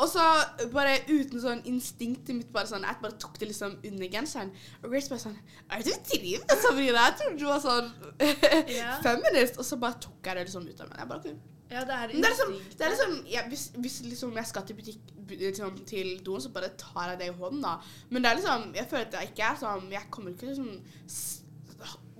Og 0.00 0.08
så 0.08 0.24
bare 0.72 0.96
uten 1.08 1.40
sånn 1.42 1.62
instinktet 1.68 2.34
mitt 2.34 2.52
bare 2.54 2.70
sånn 2.70 2.86
Jeg 2.86 2.98
bare 3.02 3.18
tok 3.20 3.38
det 3.38 3.50
liksom 3.50 3.76
under 3.84 4.10
genseren. 4.10 4.52
Og 4.80 4.90
Grace 4.90 5.12
bare 5.12 5.22
sånn 5.22 5.38
Er 5.68 5.84
du 5.84 5.92
driver 6.08 6.60
Sabrina? 6.64 7.06
Jeg 7.08 7.18
trodde 7.20 7.38
du 7.40 7.46
var 7.48 7.62
sånn 7.62 7.90
yeah. 8.78 9.00
feminist. 9.04 9.60
Og 9.60 9.68
så 9.68 9.78
bare 9.82 10.00
tok 10.02 10.30
jeg 10.30 10.38
det 10.38 10.46
liksom 10.48 10.68
ut 10.68 10.80
av 10.80 10.92
meg. 10.92 11.02
Jeg 11.02 11.10
bare. 11.12 11.34
Ja, 11.72 11.84
det 11.88 11.96
er 11.96 12.10
det 12.12 12.18
er 12.18 12.28
liksom, 12.28 12.56
det 12.78 12.84
er 12.84 12.90
liksom 12.92 13.12
ja, 13.32 13.42
hvis, 13.48 13.62
hvis 13.80 13.94
liksom 14.04 14.34
jeg 14.36 14.48
skal 14.50 14.66
til 14.68 14.76
butikk 14.76 15.12
liksom, 15.30 15.78
til 15.88 16.10
doen, 16.26 16.40
så 16.44 16.50
bare 16.52 16.68
tar 16.78 17.12
jeg 17.12 17.20
det 17.22 17.28
i 17.30 17.36
hånden, 17.38 17.62
da. 17.64 17.78
Men 18.10 18.24
det 18.24 18.30
er 18.30 18.40
liksom 18.40 18.74
Jeg 18.76 18.86
føler 18.90 19.06
at 19.06 19.16
jeg 19.20 19.32
ikke 19.32 19.46
er 19.48 19.62
sånn 19.62 19.88
Jeg 19.92 20.10
kommer 20.10 20.34
ikke 20.34 20.50
liksom 20.50 20.74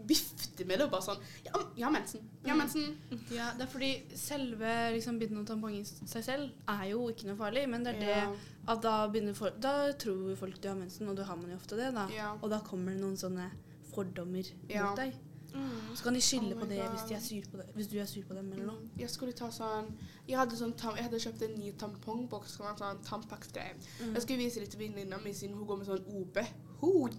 vifte 0.08 0.64
med 0.68 0.78
det 0.78 0.86
og 0.86 0.90
bare 0.92 1.06
sånn 1.06 1.20
Ja, 1.46 1.60
ja 1.76 1.90
mensen. 1.90 2.20
Ja, 2.44 2.50
har 2.52 2.58
mensen. 2.58 2.96
Ja, 3.30 3.50
det 3.58 3.66
er 3.66 3.70
fordi 3.72 3.90
selve 4.18 4.72
liksom, 4.94 5.18
bind 5.18 5.38
og 5.38 5.46
tampongen 5.46 5.80
i 5.80 5.84
seg 5.84 6.24
selv 6.24 6.50
er 6.68 6.84
jo 6.90 7.08
ikke 7.12 7.28
noe 7.30 7.36
farlig, 7.40 7.66
men 7.68 7.84
det 7.84 7.94
er 7.96 8.00
det 8.00 8.16
Ja. 8.16 8.30
at 8.68 8.82
da 8.82 8.94
begynner 9.08 9.34
folk 9.34 9.60
Da 9.60 9.92
tror 9.92 10.36
folk 10.36 10.60
du 10.60 10.68
har 10.68 10.76
mensen, 10.76 11.08
og 11.08 11.16
da 11.16 11.24
har 11.24 11.36
man 11.36 11.50
jo 11.50 11.56
ofte 11.56 11.76
det, 11.76 11.92
da. 11.94 12.08
Ja. 12.14 12.32
Og 12.42 12.50
da 12.50 12.60
kommer 12.60 12.92
det 12.92 13.00
noen 13.00 13.16
sånne 13.16 13.50
fordommer 13.94 14.44
mot 14.68 14.96
deg. 14.96 15.14
Mm. 15.52 15.94
Så 15.96 16.04
kan 16.04 16.14
de 16.14 16.20
skylde 16.24 16.54
Oh 16.56 16.60
på 16.60 16.66
det 16.70 16.80
hvis, 16.88 17.02
de 17.08 17.14
er 17.14 17.20
sur 17.20 17.50
på 17.52 17.56
det 17.60 17.66
hvis 17.76 17.88
du 17.92 17.98
er 18.00 18.06
sur 18.06 18.22
på 18.28 18.34
dem 18.34 18.52
eller 18.52 18.66
noe. 18.66 18.88
Jeg 18.98 19.10
skulle 19.10 19.32
ta 19.36 19.50
sånn 19.52 19.90
Jeg 20.28 20.38
hadde, 20.38 20.56
sånn 20.56 20.72
tam, 20.78 20.94
jeg 20.96 21.04
hadde 21.04 21.18
kjøpt 21.20 21.42
en 21.42 21.54
ny 21.58 21.72
tampongboks 21.72 22.56
som 22.56 22.66
var 22.66 22.76
sånn 22.78 23.02
Tampax-greie. 23.04 23.74
Mm. 24.00 24.14
Jeg 24.14 24.22
skulle 24.22 24.38
vise 24.38 24.60
det 24.60 24.70
til 24.70 24.80
venninna 24.80 25.18
mi 25.24 25.32
siden 25.34 25.56
hun 25.58 25.66
går 25.66 25.76
med 25.82 25.86
sånn 25.86 26.04
OB. 26.08 26.38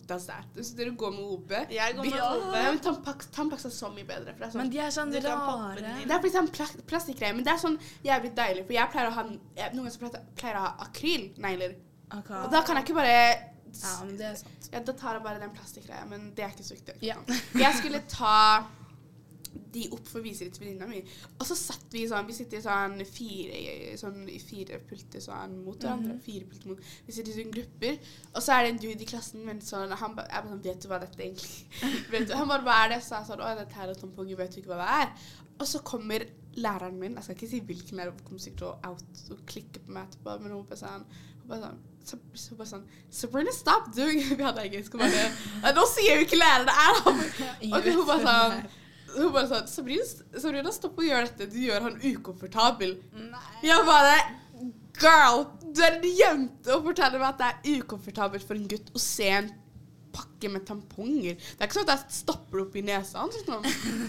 Does 0.08 0.26
that? 0.28 0.46
Så 0.60 0.76
dere 0.76 0.92
går 0.92 1.12
med 1.12 1.24
OB? 1.24 1.52
Jeg 1.72 1.96
går 1.96 2.04
med 2.04 2.18
Ja, 2.18 2.32
OB. 2.36 2.52
men 2.52 2.80
Tampax, 2.80 3.28
Tampax 3.32 3.66
er 3.66 3.70
så 3.70 3.90
mye 3.94 4.04
bedre. 4.04 4.34
For 4.34 4.40
det 4.40 4.48
er 4.48 4.52
sånn 4.52 4.62
Men 4.62 4.70
de 4.74 4.80
er 4.80 4.90
sånn 4.92 5.14
rare. 5.24 5.76
Det 6.04 6.12
er 6.18 6.22
liksom 6.28 6.50
pla 6.52 6.66
plastikkgreier, 6.88 7.36
men 7.36 7.44
det 7.46 7.54
er 7.54 7.62
sånn 7.64 7.78
jævlig 8.04 8.34
deilig. 8.36 8.66
For 8.68 8.74
jeg 8.74 8.92
pleier 8.92 9.08
å 9.08 9.14
ha, 9.14 9.24
jeg, 9.56 9.74
noen 9.74 9.86
ganger 9.86 9.92
så 9.92 10.00
pleier 10.36 10.54
jeg- 10.54 10.56
å 10.56 10.66
ha 10.66 10.76
akrylnegler. 10.88 11.76
Okay. 12.14 12.44
Og 12.44 12.52
da 12.52 12.62
kan 12.62 12.76
jeg 12.76 12.86
ikke 12.86 12.96
bare 12.96 13.53
Ja, 13.82 13.96
men 14.06 14.16
det 14.20 14.26
er 14.30 14.36
sant. 14.44 14.70
ja, 14.72 14.80
Da 14.86 14.94
tar 14.94 15.18
jeg 15.18 15.24
bare 15.26 15.40
den 15.42 15.52
plastikkgreia, 15.56 16.06
men 16.10 16.32
det 16.38 16.46
er 16.46 16.54
ikke 16.54 16.64
så 16.70 16.78
viktig. 16.78 16.96
Ja. 17.02 17.16
Jeg 17.66 17.76
skulle 17.82 18.04
ta 18.10 18.38
de 19.74 19.84
opp 19.94 20.06
for 20.10 20.20
å 20.20 20.24
vise 20.26 20.46
det 20.46 20.54
til 20.56 20.64
venninna 20.66 20.86
mi. 20.90 21.00
Og 21.40 21.46
så 21.46 21.56
satt 21.58 21.94
vi 21.94 22.04
sånn 22.10 22.26
Vi 22.30 22.34
sitter 22.38 22.58
i 22.60 22.62
sånn 22.66 22.96
fire, 23.10 23.94
sånn, 23.98 24.20
fire 24.42 24.80
pulter 24.90 25.22
sånn 25.22 25.56
mot 25.66 25.78
hverandre. 25.82 26.14
Mhm. 26.16 26.22
Fire 26.26 26.46
pulter 26.50 26.70
mot 26.72 26.80
Vi 27.08 27.14
sitter 27.16 27.32
i 27.32 27.36
sånne 27.40 27.54
grupper. 27.58 27.98
Og 28.34 28.42
så 28.46 28.54
er 28.56 28.64
det 28.68 28.72
en 28.74 28.82
dude 28.84 29.06
i 29.06 29.10
klassen 29.10 29.46
min 29.46 29.62
sånn 29.66 29.94
Han 29.98 30.16
ba, 30.18 30.26
jeg 30.30 30.42
bare 30.46 30.54
sånn 30.54 30.64
Vet 30.66 30.82
du 30.86 30.88
hva 30.90 31.00
dette 31.02 31.22
egentlig 31.26 31.82
vet 32.14 32.28
du? 32.30 32.36
Han 32.38 32.50
bare 32.54 32.66
Hva 32.66 32.78
er 32.84 32.94
det? 32.96 33.00
Så 33.06 33.16
jeg 33.18 33.30
sånn 33.30 33.42
Å, 33.46 33.54
dette 33.62 33.80
her 33.80 33.94
er 33.94 34.02
tamponger. 34.02 34.38
Vet 34.44 34.54
du 34.58 34.62
ikke 34.62 34.74
hva 34.74 34.82
det 34.84 34.92
er? 35.02 35.32
Og 35.60 35.68
så 35.70 35.82
kommer 35.86 36.26
læreren 36.54 37.00
min 37.00 37.16
Jeg 37.16 37.24
skal 37.24 37.36
ikke 37.36 37.50
si 37.50 37.60
hvilken 37.66 37.98
lærer, 37.98 38.12
hun 38.12 38.28
kommer 38.28 38.44
sikkert 38.44 38.62
til 38.62 38.68
å 38.68 38.92
out 38.92 39.34
og 39.34 39.42
klikke 39.50 39.82
på 39.86 39.96
meg 39.96 40.08
etterpå, 40.08 40.38
men 40.44 40.54
hun 40.54 40.68
bare 40.70 40.80
sånn 40.82 41.08
hun 41.44 41.50
bare 41.50 41.66
sånn 41.66 41.82
så, 42.04 42.18
så 42.36 42.56
bare 42.60 42.70
sånn 42.70 42.86
Sabrina, 43.10 43.52
stop 43.56 43.90
doing 43.96 44.22
Vi 44.38 44.44
hadde 44.44 44.66
engelsk. 44.68 44.98
bare 45.00 45.74
Nå 45.78 45.86
sier 45.92 46.20
jo 46.20 46.28
ikke 46.28 46.40
læreren 46.40 46.70
det 46.70 46.78
er! 46.86 47.02
da!» 47.02 47.18
Og 47.74 47.90
hun 47.90 48.06
bare 48.10 48.24
sånn 48.28 48.72
hun 49.14 49.34
bare 49.34 49.50
sånn 49.50 49.68
Sabrina, 49.70 50.06
Sabrina, 50.34 50.72
stopp 50.74 50.98
å 50.98 51.06
gjøre 51.06 51.28
dette. 51.30 51.50
Du 51.54 51.60
gjør 51.62 51.84
han 51.86 52.00
ukomfortabel. 52.02 52.96
Jeg 53.62 53.84
bare 53.86 54.16
Girl, 54.98 55.48
du 55.74 55.82
er 55.82 55.98
en 55.98 56.06
jente 56.06 56.74
og 56.76 56.86
forteller 56.86 57.22
meg 57.22 57.32
at 57.32 57.40
det 57.40 57.48
er 57.50 57.80
ukomfortabelt 57.82 58.46
for 58.46 58.58
en 58.58 58.68
gutt 58.70 58.92
å 58.94 59.02
se 59.02 59.30
en 59.34 59.50
pakke 60.14 60.50
med 60.54 60.66
tamponger. 60.70 61.36
Det 61.40 61.60
er 61.60 61.68
ikke 61.70 61.80
sånn 61.80 61.90
at 61.90 62.04
jeg 62.06 62.18
stopper 62.22 62.60
det 62.60 62.66
opp 62.68 62.76
i 62.78 62.84
nesa 62.86 63.24
hans. 63.24 63.38
Liksom. 63.40 63.64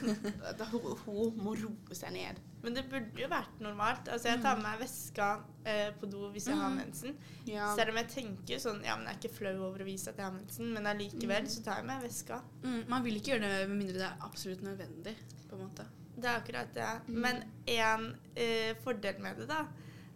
Hun, 0.75 0.96
hun 1.06 1.38
må 1.44 1.54
roe 1.58 1.96
seg 1.96 2.12
ned. 2.14 2.38
Men 2.64 2.76
det 2.76 2.84
burde 2.88 3.20
jo 3.20 3.28
vært 3.28 3.58
normalt. 3.62 4.06
Altså, 4.08 4.30
jeg 4.30 4.40
tar 4.44 4.56
med 4.56 4.64
meg 4.66 4.78
veska 4.80 5.26
eh, 5.68 5.90
på 6.00 6.08
do 6.11 6.28
hvis 6.32 6.46
jeg 6.49 6.56
har 6.56 6.70
Mm. 6.73 6.78
mensen. 6.80 7.16
Ja. 7.49 7.66
Selv 7.76 7.92
om 7.92 7.99
jeg 8.00 8.08
tenker 8.14 8.58
sånn 8.62 8.80
Ja, 8.84 8.94
men 8.96 9.06
jeg 9.11 9.14
er 9.16 9.20
ikke 9.20 9.37
flau 9.37 9.52
over 9.68 9.84
å 9.84 9.87
vise 9.88 10.08
at 10.11 10.16
jeg 10.20 10.25
har 10.25 10.32
mensen, 10.32 10.70
men 10.73 10.87
allikevel 10.88 11.49
så 11.52 11.62
tar 11.66 11.82
jeg 11.82 11.88
med 11.90 12.02
veska. 12.06 12.38
Mm, 12.64 12.80
man 12.88 13.04
vil 13.04 13.18
ikke 13.20 13.34
gjøre 13.34 13.50
det 13.52 13.68
med 13.68 13.76
mindre 13.82 13.99
det 14.00 14.08
er 14.08 14.25
absolutt 14.28 14.64
nødvendig. 14.64 15.16
på 15.50 15.56
en 15.58 15.66
måte. 15.66 15.84
Det 16.16 16.25
er 16.30 16.38
akkurat 16.40 16.73
det. 16.75 16.88
Mm. 17.08 17.20
Men 17.20 17.42
en 17.66 18.06
eh, 18.37 18.73
fordel 18.84 19.20
med 19.20 19.37
det, 19.42 19.49
da, 19.50 19.64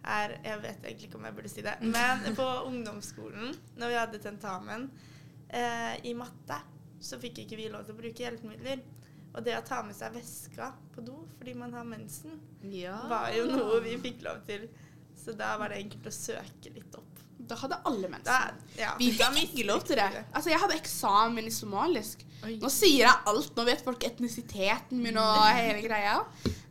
er 0.09 0.37
Jeg 0.43 0.61
vet 0.63 0.83
egentlig 0.87 1.07
ikke 1.09 1.17
om 1.19 1.25
jeg 1.27 1.35
burde 1.35 1.49
si 1.51 1.61
det, 1.61 1.73
men 1.83 2.21
på 2.35 2.45
ungdomsskolen, 2.65 3.53
når 3.77 3.87
vi 3.91 3.97
hadde 3.99 4.21
tentamen 4.23 4.89
eh, 5.49 5.95
i 6.09 6.13
matte, 6.13 6.59
så 6.99 7.19
fikk 7.21 7.43
ikke 7.45 7.57
vi 7.59 7.69
lov 7.71 7.85
til 7.87 7.95
å 7.95 7.99
bruke 8.01 8.23
hjelpemidler. 8.25 8.81
Og 9.35 9.43
det 9.45 9.53
å 9.59 9.61
ta 9.65 9.81
med 9.85 9.93
seg 9.95 10.13
veska 10.15 10.71
på 10.95 11.03
do 11.05 11.19
fordi 11.37 11.53
man 11.55 11.73
har 11.73 11.83
mensen, 11.85 12.39
Ja. 12.65 12.95
var 13.07 13.29
jo 13.35 13.45
noe 13.45 13.79
vi 13.85 13.97
fikk 13.97 14.23
lov 14.25 14.41
til. 14.47 14.67
Så 15.15 15.35
da 15.37 15.57
var 15.57 15.69
det 15.69 15.77
enkelt 15.83 16.07
å 16.09 16.11
søke 16.15 16.73
litt 16.73 16.95
opp. 16.97 17.05
Da 17.49 17.55
hadde 17.55 17.77
alle 17.85 18.07
mensen. 18.09 18.25
Da, 18.25 18.51
ja, 18.77 18.91
Vi 18.97 19.11
fikk 19.11 19.37
ikke 19.53 19.65
lov 19.67 19.83
til 19.87 19.95
det. 19.97 20.25
Altså, 20.33 20.49
jeg 20.51 20.59
hadde 20.59 20.75
eksamen 20.79 21.45
i 21.47 21.53
somalisk. 21.53 22.25
Oi. 22.45 22.57
Nå 22.61 22.69
sier 22.71 23.05
jeg 23.05 23.23
alt. 23.31 23.53
Nå 23.55 23.65
vet 23.65 23.81
folk 23.85 24.03
etnisiteten 24.05 25.01
min 25.01 25.17
og 25.17 25.37
hele 25.55 25.81
greia. 25.81 26.17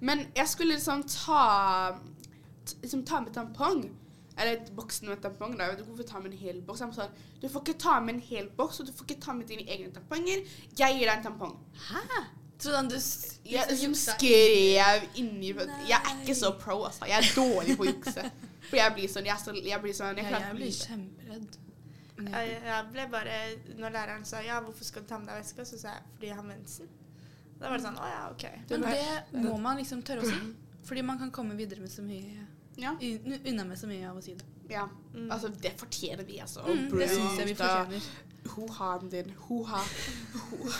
Men 0.00 0.26
jeg 0.36 0.46
skulle 0.48 0.76
liksom 0.76 1.02
ta 1.08 1.98
liksom 2.82 3.04
ta 3.04 3.20
med 3.20 3.32
tampong. 3.34 3.88
Eller 4.38 4.64
boksen 4.76 5.08
med 5.10 5.22
tampong. 5.22 5.56
Da. 5.58 5.70
Vet 5.72 5.82
ikke 5.82 5.92
hvorfor 5.92 6.08
ta 6.08 6.22
med 6.22 6.32
en 6.32 6.38
hel 6.38 6.60
boks. 6.66 6.82
Han 6.84 6.94
sa, 6.94 7.08
du 7.42 7.48
får 7.50 7.64
ikke 7.64 7.78
ta 7.82 7.98
med 8.00 8.16
en 8.16 8.24
hel 8.30 8.50
boks, 8.58 8.80
og 8.80 8.88
du 8.88 8.92
får 8.94 9.08
ikke 9.08 9.20
ta 9.24 9.34
med 9.34 9.50
dine 9.50 9.66
egne 9.66 9.90
tamponger. 9.94 10.44
Jeg 10.78 10.98
gir 10.98 11.06
deg 11.06 11.14
en 11.16 11.24
tampong. 11.30 11.56
Hæ? 11.88 12.24
Sånn 12.58 12.88
du 12.90 12.96
ja, 13.46 13.62
juksa 13.70 14.16
skrev 14.16 15.04
inni 15.20 15.52
Jeg 15.86 15.94
er 15.94 16.16
ikke 16.24 16.34
så 16.34 16.50
pro, 16.58 16.80
altså. 16.88 17.06
Jeg 17.06 17.22
er 17.22 17.28
dårlig 17.36 17.76
på 17.78 17.86
å 17.86 17.92
jukse. 17.92 18.24
For 18.68 18.80
jeg 18.80 18.94
blir 18.96 19.10
sånn 19.12 19.28
Jeg, 19.28 19.38
så, 19.40 19.54
jeg 19.54 19.78
blir 19.80 19.94
sånn 19.96 20.18
Jeg 20.18 20.26
Ja, 20.26 20.40
jeg 20.48 20.56
blir 20.58 20.72
kjemperedd. 20.74 21.58
Jeg, 22.18 22.56
jeg 22.66 22.88
ble 22.90 23.04
bare 23.12 23.36
Når 23.78 23.94
læreren 23.94 24.26
sa 24.26 24.42
ja, 24.42 24.58
hvorfor 24.64 24.88
skal 24.88 25.06
du 25.06 25.12
ta 25.12 25.20
med 25.22 25.30
deg 25.30 25.38
veska, 25.38 25.68
så 25.68 25.78
sa 25.78 25.94
jeg 25.94 26.08
fordi 26.16 26.32
jeg 26.32 26.40
har 26.40 26.48
mensen. 26.48 26.90
Da 27.58 27.70
var 27.70 27.78
det 27.78 27.86
sånn 27.86 28.02
å 28.02 28.10
ja, 28.10 28.24
OK. 28.32 28.44
Men 28.72 28.88
det 28.90 29.44
må 29.46 29.54
man 29.62 29.78
liksom 29.78 30.02
tørre 30.06 30.26
å 30.26 30.30
si. 30.30 30.52
Fordi 30.88 31.06
man 31.06 31.22
kan 31.22 31.30
komme 31.34 31.54
videre 31.58 31.84
med 31.84 31.94
så 31.94 32.02
mye 32.02 32.47
Ja. 32.78 32.94
Unna 33.00 33.64
meg 33.66 33.78
så 33.80 33.88
mye 33.90 34.06
av 34.10 34.16
å 34.16 34.22
si 34.22 34.34
det. 34.38 34.44
ja. 34.70 34.86
Mm. 35.14 35.30
Altså, 35.34 35.48
det 35.62 35.72
fortjener 35.80 36.24
vi, 36.24 36.36
altså. 36.38 36.60
Mm, 36.62 36.88
det 36.94 37.08
syns 37.10 37.38
jeg 37.40 37.46
vi 37.48 37.54
fortjener. 37.58 38.08
Ho-ha-en 38.48 39.08
din. 39.12 39.32
Ho-ha. 39.48 39.80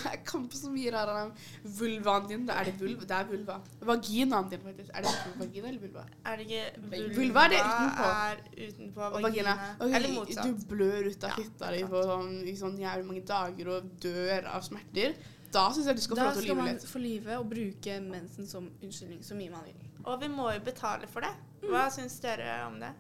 Jeg 0.04 0.20
kan 0.24 0.44
på 0.48 0.56
så 0.56 0.70
mye 0.72 0.92
rare 0.94 1.14
navn. 1.16 1.32
Vulvaen 1.78 2.28
din. 2.30 2.44
Da 2.48 2.54
er 2.60 2.68
det 2.70 2.76
vulva. 2.80 3.04
Det 3.10 3.16
er 3.18 3.26
vulva. 3.32 3.56
Vaginaen 3.90 4.48
din, 4.52 4.62
faktisk. 4.62 4.92
Er 4.94 5.02
det 5.04 5.14
vagina 5.40 5.68
eller 5.72 5.80
vulva? 5.82 6.04
Er 6.24 6.36
det 6.38 6.46
ikke 6.46 6.84
Vulva 6.84 7.16
Vulva 7.18 7.44
er 7.44 7.50
det 7.54 7.58
utenpå. 7.64 8.06
er 8.12 8.36
utenpå 8.68 9.00
Og 9.08 9.18
vagina. 9.18 9.26
vagina. 9.28 9.56
Og 9.80 9.96
Eller 9.98 10.14
motsatt. 10.14 10.46
Du 10.46 10.66
blør 10.70 11.10
ut 11.10 11.24
av 11.24 11.30
Ja, 11.34 11.34
fitta 11.42 11.72
di 11.74 11.82
på 11.90 12.04
sånn, 12.12 12.30
i 12.46 12.54
sånn 12.62 12.78
jævlig 12.78 13.06
mange 13.10 13.24
dager 13.34 13.68
og 13.74 13.90
dør 14.06 14.46
av 14.54 14.62
smerter. 14.62 15.18
Da 15.52 15.66
syns 15.72 15.86
jeg 15.90 15.96
du 15.96 16.02
skal 16.06 16.16
få 16.16 16.24
lov 16.24 16.34
til 16.38 16.50
å 16.52 16.54
lyve 16.54 16.64
litt. 16.70 16.80
Da 16.80 16.86
skal 16.86 16.88
man 16.88 16.94
få 16.94 17.04
lyve 17.08 17.38
og 17.42 17.50
bruke 17.52 18.00
mensen 18.06 18.46
som 18.46 18.70
unnskyldning 18.82 19.20
så 19.24 19.34
mye 19.34 19.50
man 19.50 19.64
vil. 19.66 19.84
Og 20.08 20.16
vi 20.22 20.30
må 20.32 20.48
jo 20.54 20.64
betale 20.64 21.08
for 21.10 21.24
det. 21.24 21.34
Mm. 21.62 21.68
Hva 21.72 21.84
syns 21.92 22.16
dere 22.22 22.62
om 22.66 22.78
det? 22.80 22.94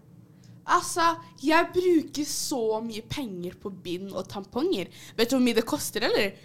Altså, 0.68 1.14
jeg 1.40 1.70
bruker 1.72 2.28
så 2.28 2.80
mye 2.84 3.04
penger 3.08 3.56
på 3.60 3.72
bind 3.84 4.12
og 4.12 4.28
tamponger. 4.28 4.90
Vet 5.16 5.30
du 5.30 5.38
hvor 5.38 5.44
mye 5.46 5.56
det 5.56 5.64
koster, 5.68 6.04
eller? 6.10 6.36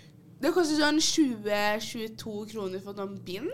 Det 0.43 0.51
koster 0.55 0.79
sånn 0.79 0.99
20-22 1.03 2.35
kroner 2.53 2.83
for 2.83 2.95
noen 2.95 3.17
bind. 3.25 3.51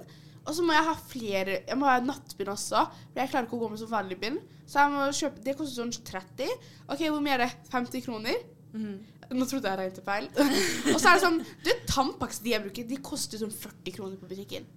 Og 0.48 0.56
så 0.56 0.64
må 0.66 0.74
jeg 0.74 0.86
ha 0.88 0.94
flere 0.98 1.56
Jeg 1.68 1.78
må 1.78 1.86
ha 1.86 2.00
nattbind 2.02 2.50
også, 2.50 2.86
for 3.12 3.22
jeg 3.22 3.30
klarer 3.30 3.46
ikke 3.46 3.58
å 3.58 3.62
gå 3.64 3.70
med 3.74 3.82
så 3.82 3.90
vanlig 3.90 4.18
bind. 4.22 4.40
Så 4.70 4.82
jeg 4.82 4.94
må 4.94 5.08
kjøpe 5.14 5.44
Det 5.46 5.56
koster 5.58 5.84
sånn 5.84 5.94
30. 5.94 6.54
OK, 6.88 7.04
hvor 7.10 7.22
mye 7.26 7.36
er 7.38 7.46
det? 7.46 7.52
50 7.74 8.06
kroner? 8.06 8.44
Mm. 8.74 8.98
Nå 9.30 9.46
trodde 9.50 9.70
jeg 9.70 9.82
regnet 9.82 10.06
feil. 10.06 10.30
og 10.94 10.98
så 10.98 11.12
er 11.12 11.18
det 11.18 11.26
sånn 11.26 11.42
Du, 11.66 11.72
Tampax 11.90 12.42
de 12.46 12.54
jeg 12.56 12.66
bruker, 12.66 12.90
de 12.90 13.02
koster 13.06 13.42
sånn 13.42 13.54
40 13.54 13.98
kroner 13.98 14.22
på 14.22 14.30
butikken. 14.30 14.70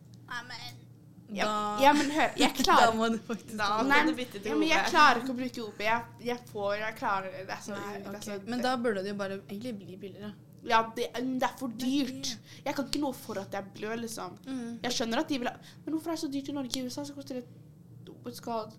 Ja, 1.33 1.47
Da, 1.49 1.83
ja 1.83 1.93
men 1.97 2.11
hør, 2.13 2.35
jeg 2.37 2.55
da 2.59 2.65
klarer 2.67 2.95
må 2.99 3.09
du 3.09 3.19
faktisk 3.27 3.57
Da 3.57 3.69
Nei, 3.89 4.01
du 4.09 4.13
bytte 4.19 4.39
til 4.39 4.51
ja, 4.53 4.57
men 4.59 4.69
jeg 4.69 4.91
klarer 4.93 5.23
ikke 5.23 5.33
å 5.35 5.39
bruke 5.41 5.67
OP. 5.67 5.83
Jeg, 5.87 6.25
jeg 6.29 6.47
får 6.53 6.75
Jeg 6.83 6.97
klarer 7.01 7.29
det. 7.33 7.45
Det 7.49 7.57
er 7.57 7.67
så, 7.67 7.77
Nei, 7.79 7.99
det 8.05 8.15
er 8.19 8.25
så 8.27 8.39
Men 8.55 8.65
da 8.65 8.75
burde 8.85 9.05
det 9.05 9.15
jo 9.15 9.19
bare 9.21 9.39
egentlig 9.41 9.75
bli 9.81 9.99
billigere. 10.07 10.33
Ja, 10.69 10.85
det, 10.95 11.09
det 11.17 11.49
er 11.49 11.57
for 11.59 11.75
dyrt. 11.75 12.37
Jeg 12.63 12.77
kan 12.77 12.87
ikke 12.87 13.01
noe 13.03 13.17
for 13.19 13.41
at 13.41 13.55
jeg 13.57 13.73
blør, 13.75 13.97
liksom. 14.05 14.37
Jeg 14.85 14.95
skjønner 14.95 15.25
at 15.25 15.33
de 15.33 15.41
vil 15.43 15.51
ha 15.51 15.57
Men 15.83 15.97
hvorfor 15.97 16.13
er 16.13 16.19
det 16.19 16.23
så 16.23 16.31
dyrt 16.37 16.53
i 16.53 16.57
Norge? 16.61 16.79
I 16.79 16.87
USA 16.87 17.07
så 17.09 17.17
koster 17.17 17.41
det 17.41 18.41
called 18.45 18.77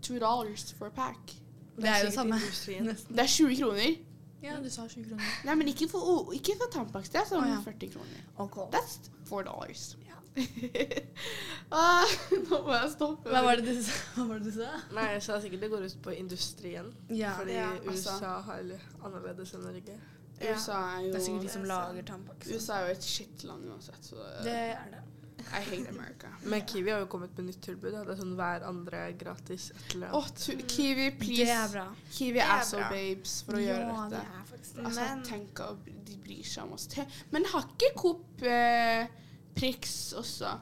two 0.00 0.18
dollars 0.18 0.70
for 0.78 0.86
a 0.86 0.90
pack. 0.90 1.34
Det 1.80 1.88
er 1.88 1.98
jo 1.98 2.06
det 2.06 2.14
samme. 2.14 2.38
Det 3.16 3.24
er 3.24 3.26
20 3.26 3.56
kroner. 3.56 3.96
Ja, 4.42 4.56
du 4.64 4.70
sa 4.70 4.86
20 4.88 5.08
kroner. 5.08 5.24
Nei, 5.44 5.54
men 5.54 5.68
ikke 5.68 5.88
for, 5.88 6.00
oh, 6.00 6.34
ikke 6.34 6.56
for 6.60 6.72
Tampax. 6.72 7.10
Det 7.12 7.20
er 7.20 7.26
sånn 7.28 7.44
oh, 7.44 7.50
ja. 7.50 7.58
40 7.64 7.92
kroner. 7.92 8.22
Okay. 8.46 8.68
That's 8.72 9.10
four 9.28 9.44
dollars. 9.44 9.90
ah, 11.80 12.06
nå 12.30 12.60
må 12.64 12.72
jeg 12.76 12.92
stoppe. 12.94 13.30
Hva 13.32 13.42
var 13.44 13.60
det 13.60 13.74
du 13.74 13.82
sa? 13.82 13.98
Hva 14.14 14.26
var 14.30 14.40
det 14.40 14.52
du 14.52 14.56
sa? 14.60 14.70
Nei, 14.96 15.06
jeg 15.16 15.26
sa 15.26 15.38
sikkert 15.42 15.66
det 15.66 15.70
går 15.74 15.86
ut 15.88 16.00
på 16.06 16.14
industrien. 16.14 16.90
Ja, 17.10 17.34
fordi 17.38 17.58
ja, 17.58 17.68
altså. 17.82 18.16
USA 18.16 18.32
har 18.46 18.64
litt 18.66 18.98
annerledes 19.04 19.54
enn 19.56 19.66
Norge. 19.66 20.00
Ja. 20.40 20.56
USA 20.56 20.80
er 20.96 21.06
jo 21.06 21.12
det 21.12 21.20
er 21.20 21.24
sikkert 21.26 21.46
de 21.46 21.54
som 21.54 21.64
lager 21.68 22.10
Tampax. 22.14 22.50
USA 22.50 22.80
er 22.80 22.88
jo 22.88 22.98
et 22.98 23.08
shitland 23.14 23.70
uansett, 23.70 24.12
så 24.12 24.28
Det 24.44 24.58
er 24.72 24.92
det. 24.94 25.06
I 25.40 25.62
hate 25.64 25.88
America. 25.88 26.28
Men 26.52 26.66
Kiwi 26.68 26.90
har 26.90 27.00
jo 27.00 27.06
kommet 27.06 27.36
med 27.38 27.46
nytt 27.48 27.62
tilbud. 27.64 27.92
da. 27.94 28.02
Det 28.04 28.12
er 28.14 28.18
sånn 28.20 28.34
hver 28.38 28.64
andre 28.68 29.00
gratis 29.18 29.70
et 29.72 29.94
eller 29.94 30.12
annet. 30.12 30.44
Oh, 30.52 30.66
Kiwi, 30.74 31.06
please. 31.20 31.46
Det 31.48 31.56
er 31.56 31.72
bra. 31.72 31.86
Kiwi 32.12 32.42
er 32.44 32.52
er 32.58 32.66
så 32.68 32.82
babes 32.92 33.38
for 33.46 33.56
å 33.56 33.62
ja, 33.62 33.72
gjøre 33.72 33.88
det 33.88 34.18
dette. 34.18 34.36
er 34.36 34.44
faktisk 34.52 34.76
det. 34.76 34.84
Altså, 34.90 35.08
tenk 35.30 35.64
at 35.64 35.90
de 36.10 36.18
bryr 36.26 36.50
seg 36.52 36.68
om 36.68 36.76
oss. 36.76 36.86
Men 37.32 37.48
har 37.54 37.66
ikke 37.72 37.90
Coop 37.98 38.44
eh, 38.44 39.08
Prix 39.56 40.12
også? 40.16 40.58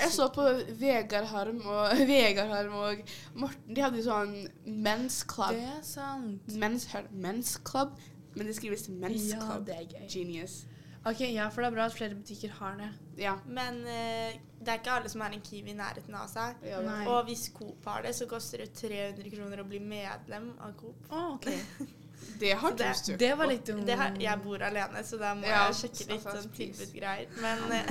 Jeg 0.00 0.12
så 0.14 0.30
på 0.32 0.44
Vegard 0.80 1.26
Harm 1.28 1.60
og 1.68 1.98
Vegard 2.08 2.48
Harm 2.48 2.72
og 2.80 3.02
Morten. 3.34 3.74
De 3.76 3.82
hadde 3.84 4.00
jo 4.00 4.06
sånn 4.06 4.34
Men's 4.64 5.20
Club. 5.28 5.52
Det 5.58 5.66
er 5.74 5.82
sant. 5.84 6.54
Men's, 6.56 6.86
hør, 6.94 7.08
men's 7.12 7.58
Club. 7.68 7.98
Men 8.36 8.48
det 8.48 8.56
skrives 8.56 8.86
Men's 8.88 9.28
Ja, 9.34 9.40
Club. 9.44 9.66
det 9.68 9.76
er 9.76 9.88
gøy. 9.90 10.06
Genius. 10.08 10.62
Ok, 11.04 11.20
ja, 11.32 11.46
for 11.48 11.64
det 11.64 11.70
er 11.70 11.76
bra 11.78 11.84
at 11.88 11.94
flere 11.96 12.16
butikker 12.16 12.52
har 12.58 12.74
det. 12.76 12.88
Ja. 13.20 13.34
Men 13.48 13.78
uh, 13.88 14.32
det 14.60 14.68
er 14.68 14.80
ikke 14.80 14.96
alle 14.98 15.08
som 15.12 15.22
har 15.24 15.32
en 15.32 15.40
Kiwi 15.44 15.72
i 15.72 15.76
nærheten 15.78 16.16
av 16.16 16.28
seg. 16.28 16.60
ja 16.68 16.80
Og 17.08 17.24
hvis 17.28 17.46
Coop 17.56 17.88
har 17.88 18.04
det, 18.04 18.12
så 18.16 18.28
koster 18.28 18.64
det 18.64 18.72
300 18.76 19.32
kroner 19.32 19.62
å 19.62 19.68
bli 19.68 19.80
medlem 19.80 20.50
av 20.60 20.74
Coop. 20.80 21.08
Oh, 21.08 21.34
ok. 21.38 21.48
Det 22.40 22.52
har 22.56 22.70
du 22.72 23.16
Det- 23.16 23.36
var 23.38 23.46
litt 23.46 23.68
um, 23.68 23.80
jeg 24.20 24.38
bor 24.42 24.62
alene, 24.62 25.02
så 25.04 25.18
da 25.18 25.34
må 25.34 25.46
Ja, 25.46 25.66
jeg 25.68 25.74
sjekke 25.80 26.06
litt 26.12 26.26
altså, 26.26 26.42
sånn 26.42 26.54
tilbudgreier. 26.56 27.26
Men 27.40 27.58
eh, 27.72 27.86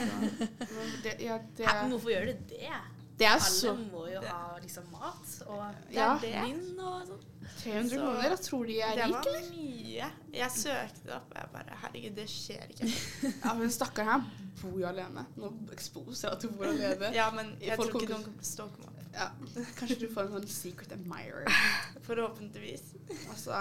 det, 1.03 1.15
ja, 1.21 1.37
det, 1.57 1.65
Hæ, 1.67 1.87
hvorfor 1.91 2.09
gjør 2.09 2.25
du 2.25 2.33
det? 2.49 2.71
det 3.19 3.27
er 3.27 3.33
Alle 3.35 3.41
så 3.51 3.73
må 3.75 4.05
jo 4.07 4.21
ha 4.25 4.57
liksom 4.63 4.83
mat 4.91 5.33
og 5.47 5.75
Ja. 5.91 6.17
det 6.21 6.33
er 6.33 6.45
det. 6.45 6.55
vin 6.55 6.79
og 6.79 7.07
sånn. 7.07 7.25
300 7.59 7.89
Så- 7.89 7.97
kroner, 7.99 8.23
jeg 8.29 8.39
tror 8.39 8.65
de 8.65 8.79
er 8.81 8.95
det 8.95 9.07
var 9.11 9.25
mye. 9.51 10.09
Jeg 10.33 10.51
søkte 10.55 11.01
det 11.05 11.13
opp, 11.15 11.31
og 11.31 11.37
jeg 11.41 11.49
bare 11.53 11.79
Herregud, 11.81 12.15
det 12.15 12.27
skjer 12.29 12.69
ikke. 12.69 12.91
Ja, 13.45 13.53
men 13.53 13.69
stakkaren 13.69 14.07
her 14.07 14.21
bor 14.61 14.79
jo 14.79 14.87
alene. 14.87 15.25
Nå 15.37 15.53
eksposer 15.73 16.29
jeg 16.29 16.37
at 16.37 16.43
hun 16.43 16.53
bor 16.57 16.65
alene. 16.71 17.11
Ja, 17.15 17.29
men 17.31 17.55
jeg 17.61 17.75
Folk 17.77 17.91
tror 17.91 18.01
ikke 18.01 18.13
noen 18.13 18.23
kommer 18.23 18.41
til 18.41 18.49
å 18.49 18.53
stalke 18.53 18.79
meg. 18.85 18.98
Ja, 19.13 19.31
kanskje 19.79 19.95
du 20.03 20.07
får 20.13 20.27
en 20.27 20.35
sånn 20.37 20.47
secret 20.53 20.91
admirer. 20.93 21.47
Forhåpentligvis. 22.07 22.83
Altså, 23.31 23.57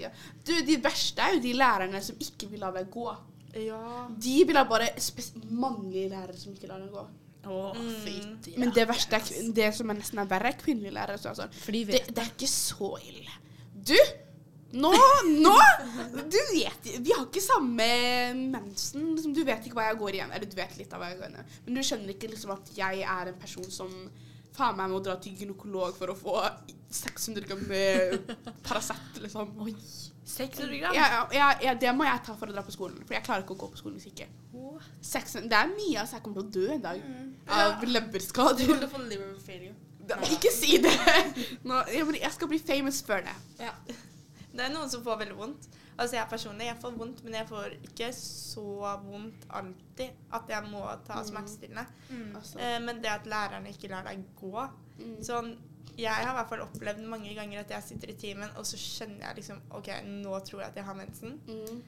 ja. 0.00 0.10
Du, 0.44 0.52
de 0.66 0.76
verste 0.82 1.22
er 1.22 1.36
jo 1.36 1.44
de 1.44 1.52
lærerne 1.56 2.00
som 2.02 2.18
ikke 2.22 2.48
vil 2.50 2.64
la 2.64 2.72
deg 2.74 2.90
gå. 2.92 3.06
Ja. 3.62 3.78
De 4.10 4.34
vil 4.48 4.58
ha 4.58 4.64
bare 4.68 4.90
mannlige 5.48 6.10
lærere 6.12 6.36
som 6.36 6.52
ikke 6.56 6.68
lar 6.72 6.82
deg 6.82 6.92
gå. 6.92 7.06
Oh, 7.46 7.76
Mm. 7.78 8.40
ja. 8.42 8.58
Men 8.58 8.72
det 8.74 8.88
verste 8.90 9.20
er 9.20 9.50
det 9.54 9.68
som 9.76 9.90
er 9.92 10.00
nesten 10.00 10.18
er 10.18 10.26
verre, 10.26 10.50
er 10.50 10.58
kvinnelige 10.58 10.96
lærere. 10.96 11.18
Så 11.22 11.30
det 11.30 11.38
sånn, 11.38 11.52
de 11.76 11.82
det, 11.92 12.00
det 12.10 12.22
er 12.24 12.32
ikke 12.32 12.48
så 12.50 12.88
ille. 13.06 13.36
Du! 13.86 13.94
Nå! 14.76 14.90
Nå! 15.46 15.52
Du 16.26 16.36
vet 16.50 16.88
Vi 17.06 17.12
har 17.14 17.22
ikke 17.22 17.40
samme 17.40 17.86
mensen. 18.50 19.12
Liksom, 19.14 19.32
du 19.36 19.44
vet 19.46 19.62
ikke 19.70 19.78
hva 19.78 19.86
jeg 19.92 20.00
går 20.02 20.18
igjen. 20.18 20.32
Eller 20.34 20.50
du 20.50 20.56
vet 20.58 20.74
litt 20.80 20.92
av 20.92 21.00
hva 21.04 21.12
jeg 21.12 21.20
går 21.20 21.30
igjen. 21.36 21.52
Men 21.68 21.78
du 21.78 21.84
skjønner 21.86 22.12
ikke 22.16 22.32
liksom 22.34 22.50
at 22.56 22.72
jeg 22.76 23.04
er 23.06 23.30
en 23.30 23.38
person 23.40 23.70
som 23.72 23.94
faen 24.56 24.76
meg 24.78 24.90
må 24.90 25.00
dra 25.04 25.16
til 25.20 25.36
gynekolog 25.36 25.94
for 25.98 26.12
å 26.12 26.16
få 26.18 26.36
600 26.96 27.46
gram 27.48 27.64
Paracet, 28.66 29.20
liksom. 29.22 29.52
Oi. 29.64 29.74
600 30.26 30.78
gram. 30.80 30.94
Ja, 30.96 31.06
ja, 31.12 31.20
ja, 31.36 31.48
ja, 31.68 31.74
det 31.78 31.92
må 31.94 32.04
jeg 32.08 32.22
ta 32.26 32.34
for 32.34 32.50
å 32.50 32.54
dra 32.56 32.62
på 32.66 32.72
skolen. 32.74 32.98
For 33.06 33.14
jeg 33.14 33.22
klarer 33.26 33.44
ikke 33.44 33.54
å 33.54 33.60
gå 33.60 33.68
på 33.74 33.78
skolen 33.78 33.98
hvis 34.00 34.08
ikke. 34.10 34.26
Å, 34.58 34.72
600, 35.06 35.46
det 35.52 35.58
er 35.60 35.70
mye, 35.74 35.98
altså. 36.02 36.16
Jeg 36.18 36.24
kommer 36.24 36.40
til 36.40 36.48
å 36.48 36.54
dø 36.56 36.72
en 36.74 36.82
dag 36.88 37.02
Mm. 37.06 37.28
av 37.48 37.80
Du 37.80 37.86
leverskader. 37.86 38.66
kommer 38.66 38.80
til 38.82 38.88
å 38.88 38.92
få 38.96 39.02
liver 39.08 39.36
failure. 39.46 39.74
Da- 40.06 40.18
Ikke 40.34 40.50
si 40.54 40.78
det! 40.82 40.92
Nå, 41.66 41.80
jeg, 41.90 42.20
jeg 42.22 42.32
skal 42.32 42.48
bli 42.48 42.58
famous 42.58 43.02
før 43.02 43.22
det. 43.26 43.36
Ja. 43.60 43.72
Det 44.56 44.64
er 44.64 44.72
noen 44.72 44.88
som 44.90 45.02
får 45.04 45.18
veldig 45.24 45.36
vondt. 45.36 45.68
Altså 45.98 46.16
Jeg 46.16 46.28
personlig, 46.28 46.66
jeg 46.66 46.76
får 46.82 46.96
vondt, 46.98 47.22
men 47.24 47.34
jeg 47.38 47.46
får 47.48 47.76
ikke 47.88 48.08
så 48.16 48.64
vondt 49.04 49.46
alltid 49.50 50.10
at 50.32 50.48
jeg 50.52 50.62
må 50.70 50.82
ta 51.06 51.14
Mm. 51.22 51.28
smertestillende. 51.30 51.86
Altså. 52.36 52.58
Eh, 52.60 52.78
men 52.80 53.00
det 53.02 53.10
at 53.12 53.24
lærerne 53.26 53.68
ikke 53.72 53.88
lar 53.90 54.02
deg 54.04 54.24
gå 54.40 54.68
Mm. 54.98 55.18
Sånn, 55.20 55.56
Jeg 55.98 56.12
har 56.12 56.30
i 56.32 56.34
hvert 56.36 56.48
fall 56.48 56.60
opplevd 56.60 57.06
mange 57.08 57.34
ganger 57.34 57.60
at 57.60 57.70
jeg 57.70 57.82
sitter 57.82 58.10
i 58.10 58.14
timen, 58.14 58.50
og 58.56 58.64
så 58.66 58.76
skjønner 58.76 59.20
jeg 59.28 59.36
liksom 59.36 59.60
OK, 59.70 59.86
nå 60.04 60.40
tror 60.44 60.60
jeg 60.60 60.68
at 60.68 60.74
jeg 60.76 60.84
har 60.84 60.94
mensen. 60.94 61.38
Mm. 61.48 61.82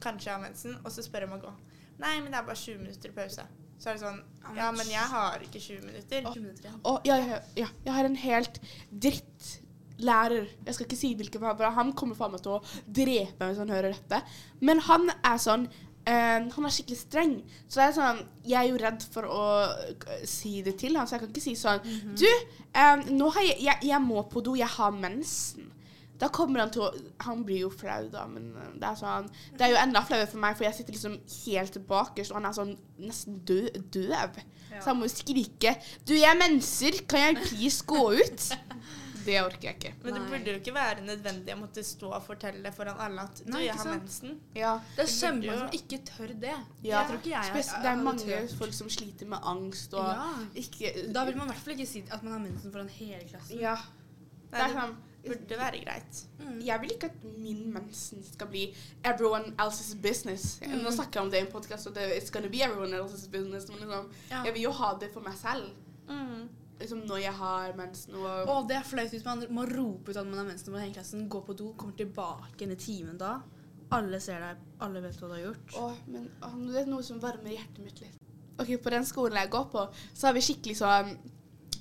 Kanskje 0.00 0.24
jeg 0.30 0.34
har 0.34 0.40
mensen. 0.42 0.76
Og 0.84 0.90
så 0.92 1.02
spør 1.04 1.20
jeg 1.20 1.28
om 1.32 1.38
å 1.38 1.42
gå. 1.42 1.52
Nei, 1.98 2.20
men 2.20 2.30
det 2.32 2.38
er 2.40 2.42
bare 2.46 2.56
20 2.56 2.78
minutter 2.78 3.12
pause. 3.12 3.42
Så 3.78 3.90
er 3.90 3.92
det 3.92 4.02
sånn 4.02 4.22
Ja, 4.56 4.70
men 4.72 4.86
jeg 4.86 5.04
har 5.12 5.38
ikke 5.44 5.60
20 5.60 5.80
minutter. 5.84 6.22
20 6.32 6.40
minutter 6.40 6.68
igjen. 6.70 6.80
Ja, 7.04 7.16
ja, 7.16 7.40
ja, 7.56 7.66
jeg 7.84 7.92
har 7.94 8.04
en 8.04 8.16
helt 8.16 8.60
drittlærer. 9.96 10.46
Jeg 10.66 10.74
skal 10.74 10.86
ikke 10.86 10.96
si 10.96 11.14
hvilken, 11.14 11.40
for 11.40 11.70
han 11.70 11.92
kommer 11.92 12.16
faen 12.16 12.32
meg 12.32 12.42
til 12.42 12.56
å 12.56 12.62
drepe 12.86 13.40
meg 13.40 13.52
hvis 13.52 13.58
han 13.58 13.70
hører 13.74 13.94
dette. 13.94 14.22
Men 14.60 14.80
han 14.80 15.10
er 15.22 15.38
sånn 15.38 15.68
Uh, 16.06 16.46
Han 16.54 16.62
er 16.62 16.70
skikkelig 16.70 17.00
streng. 17.00 17.32
Så 17.66 17.80
det 17.80 17.86
er 17.88 17.94
sånn 17.96 18.18
Jeg 18.46 18.60
er 18.60 18.68
jo 18.68 18.76
redd 18.78 19.02
for 19.10 19.26
å 19.26 19.46
si 20.22 20.60
det 20.62 20.76
til 20.78 20.94
han, 20.94 21.08
så 21.08 21.16
jeg 21.16 21.24
kan 21.24 21.32
ikke 21.32 21.42
si 21.42 21.54
sånn 21.58 21.80
Du, 22.14 22.28
eh, 22.70 23.02
nå 23.10 23.32
har 23.34 23.42
jeg, 23.42 23.56
jeg 23.64 23.88
Jeg 23.90 23.98
må 24.04 24.22
på 24.30 24.38
do. 24.38 24.54
Jeg 24.54 24.70
har 24.70 24.94
mensen. 24.94 25.72
Da 26.22 26.28
kommer 26.30 26.62
han 26.62 26.70
til 26.70 26.84
å 26.86 26.92
Han 27.26 27.42
blir 27.42 27.64
jo 27.64 27.72
flau, 27.74 28.06
da, 28.12 28.22
men 28.30 28.52
det 28.78 28.86
er 28.86 29.00
sånn 29.00 29.26
Det 29.56 29.66
er 29.66 29.74
jo 29.74 29.80
enda 29.82 30.04
flauere 30.06 30.30
for 30.30 30.44
meg, 30.46 30.54
for 30.54 30.68
jeg 30.68 30.78
sitter 30.78 30.94
liksom 30.94 31.18
helt 31.40 31.80
bakerst, 31.90 32.30
og 32.30 32.38
han 32.38 32.48
er 32.52 32.56
sånn 32.60 32.72
nesten 33.02 33.42
død, 33.50 33.82
døv. 33.98 34.38
Så 34.76 34.92
han 34.92 35.00
må 35.00 35.10
jo 35.10 35.16
skrike 35.16 35.74
'Du, 36.06 36.14
jeg 36.14 36.38
menser. 36.38 37.02
Kan 37.08 37.20
jeg 37.24 37.42
please 37.48 37.82
gå 37.82 38.12
ut?' 38.14 38.52
Det 39.26 39.36
orker 39.42 39.66
jeg 39.68 39.76
ikke. 39.76 39.92
Men 40.04 40.14
det 40.14 40.22
burde 40.30 40.52
jo 40.52 40.60
ikke 40.60 40.74
være 40.76 41.02
nødvendig 41.06 41.54
å 41.54 41.58
måtte 41.60 41.82
stå 41.84 42.12
og 42.14 42.22
fortelle 42.26 42.72
foran 42.76 43.00
alle 43.06 43.24
at 43.26 43.42
du, 43.42 43.50
Nei, 43.52 43.64
jeg 43.66 43.74
har 43.80 43.90
mensen. 43.90 44.36
Ja. 44.54 44.74
Det 44.94 45.02
er 45.02 45.06
Det 45.06 45.08
så 45.12 45.32
burde 45.32 45.36
mange 45.36 45.52
jo- 45.52 45.58
som 45.58 45.78
ikke 45.80 45.98
tør 46.12 46.34
det. 46.46 46.54
Ja. 46.84 47.00
Jeg 47.00 47.08
tror 47.10 47.18
ikke 47.20 47.32
jeg 47.34 47.50
Spes 47.50 47.72
det 47.82 47.90
er 47.92 47.96
mange 48.02 48.38
folk 48.58 48.72
som 48.78 48.88
sliter 48.88 49.26
med 49.26 49.38
angst 49.42 49.94
og 49.94 50.06
Ja. 50.14 50.30
ikke 50.54 51.12
Da 51.12 51.24
vil 51.24 51.36
man 51.36 51.48
i 51.48 51.52
hvert 51.52 51.64
fall 51.64 51.74
ikke 51.74 51.86
si 51.90 52.04
at 52.10 52.22
man 52.22 52.32
har 52.32 52.40
mensen 52.40 52.72
foran 52.72 52.88
hele 52.88 53.24
klassen. 53.28 53.58
Ja. 53.60 53.76
Det 54.46 54.52
Nei, 54.52 54.60
er 54.60 54.68
det 54.72 54.76
sånn 54.82 54.96
burde 55.26 55.56
være 55.58 55.78
greit. 55.82 56.18
Mm. 56.38 56.60
Jeg 56.64 56.80
vil 56.80 56.90
ikke 56.94 57.06
at 57.10 57.24
min 57.42 57.72
mensen 57.74 58.22
skal 58.32 58.46
bli 58.46 58.72
everyone 59.04 59.54
else's 59.58 59.96
business. 60.00 60.60
Nå 60.62 60.90
snakker 60.94 61.18
jeg 61.18 61.22
om 61.24 61.30
det 61.32 61.38
i 61.40 61.46
en 61.46 61.50
podkast, 61.52 61.88
og 61.88 61.94
det 61.94 62.04
it's 62.22 62.30
gonna 62.30 62.46
be 62.48 62.62
everyone 62.62 62.92
else's 62.94 63.26
business, 63.28 63.66
men 63.68 63.78
liksom, 63.80 64.06
Ja. 64.30 64.44
jeg 64.44 64.54
vil 64.54 64.62
jo 64.62 64.70
ha 64.70 64.94
det 65.00 65.10
for 65.12 65.20
meg 65.20 65.34
selv. 65.34 65.70
Mm. 66.08 66.48
Liksom 66.80 67.04
når 67.08 67.20
jeg 67.22 67.32
har 67.38 67.76
mensen 67.78 68.16
og 68.20 68.50
Å, 68.52 68.56
det 68.68 68.76
er 68.76 68.84
flaut 68.84 69.12
hvis 69.14 69.24
man 69.24 69.44
må 69.56 69.64
rope 69.70 70.12
ut 70.12 70.18
at 70.18 70.26
man 70.28 70.42
har 70.42 70.48
mensen 70.48 70.68
foran 70.68 70.84
hele 70.84 70.96
klassen, 70.98 71.28
gå 71.32 71.40
på 71.46 71.56
do, 71.56 71.70
kommer 71.78 71.96
tilbake 71.96 72.66
inn 72.66 72.74
i 72.74 72.80
timen 72.80 73.16
da. 73.20 73.38
Alle 73.96 74.20
ser 74.20 74.42
deg, 74.42 74.66
alle 74.82 75.00
vet 75.04 75.16
hva 75.20 75.30
du 75.30 75.34
har 75.36 75.44
gjort. 75.44 75.76
Åh, 75.80 75.98
men 76.10 76.28
å, 76.42 76.52
det 76.66 76.82
er 76.82 76.90
noe 76.90 77.06
som 77.06 77.22
varmer 77.22 77.54
hjertet 77.54 77.80
mitt 77.84 78.02
litt. 78.02 78.20
Ok, 78.60 78.74
På 78.82 78.92
den 78.92 79.06
skolen 79.08 79.38
jeg 79.40 79.52
går 79.52 79.66
på, 79.72 79.86
så 80.12 80.28
har 80.28 80.36
vi 80.36 80.44
skikkelig 80.44 80.76
sånn 80.80 81.16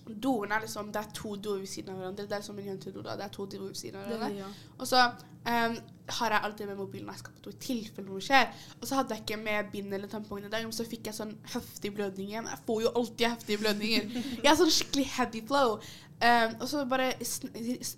Doen 0.05 0.51
er 0.51 0.61
liksom 0.61 0.91
Det 0.93 1.01
er 1.01 1.13
to 1.13 1.35
doer 1.35 1.63
ved 1.63 1.67
siden 1.67 1.89
av 1.93 1.97
hverandre. 1.97 2.25
Det 2.25 2.31
er 2.31 2.43
liksom 2.43 2.59
en 2.59 2.65
jentedo. 2.65 3.01
da, 3.01 3.15
Det 3.15 3.25
er 3.25 3.33
to 3.33 3.45
doer 3.45 3.67
ved 3.67 3.75
siden 3.75 3.99
av 3.99 4.07
hverandre. 4.07 4.37
Ja. 4.37 4.49
Og 4.77 4.87
så 4.87 5.01
um, 5.05 5.77
har 6.19 6.31
jeg 6.31 6.39
alltid 6.43 6.67
med 6.67 6.75
mobilen 6.75 7.05
når 7.05 7.13
jeg 7.13 7.19
skal 7.19 7.33
på 7.33 7.43
do, 7.45 7.49
i 7.49 7.61
tilfelle 7.65 8.09
noe 8.09 8.21
skjer. 8.21 8.51
Og 8.81 8.87
så 8.87 8.99
hadde 8.99 9.15
jeg 9.15 9.23
ikke 9.25 9.39
med 9.41 9.71
bind 9.71 9.93
eller 9.97 10.11
tampong 10.11 10.45
i 10.45 10.49
dag, 10.49 10.63
men 10.63 10.75
så 10.75 10.85
fikk 10.85 11.09
jeg 11.09 11.17
sånn 11.17 11.33
heftig 11.55 11.93
blødning 11.97 12.29
igjen. 12.29 12.49
Jeg 12.51 12.61
får 12.67 12.81
jo 12.83 12.91
alltid 13.01 13.27
heftige 13.27 13.61
blødninger. 13.63 14.11
Jeg 14.43 14.49
har 14.49 14.59
sånn 14.59 14.73
skikkelig 14.77 15.07
heavy 15.15 15.41
flow. 15.47 15.79
Em, 16.23 16.53
og 16.63 16.67
så 16.71 16.85
bare 16.87 17.09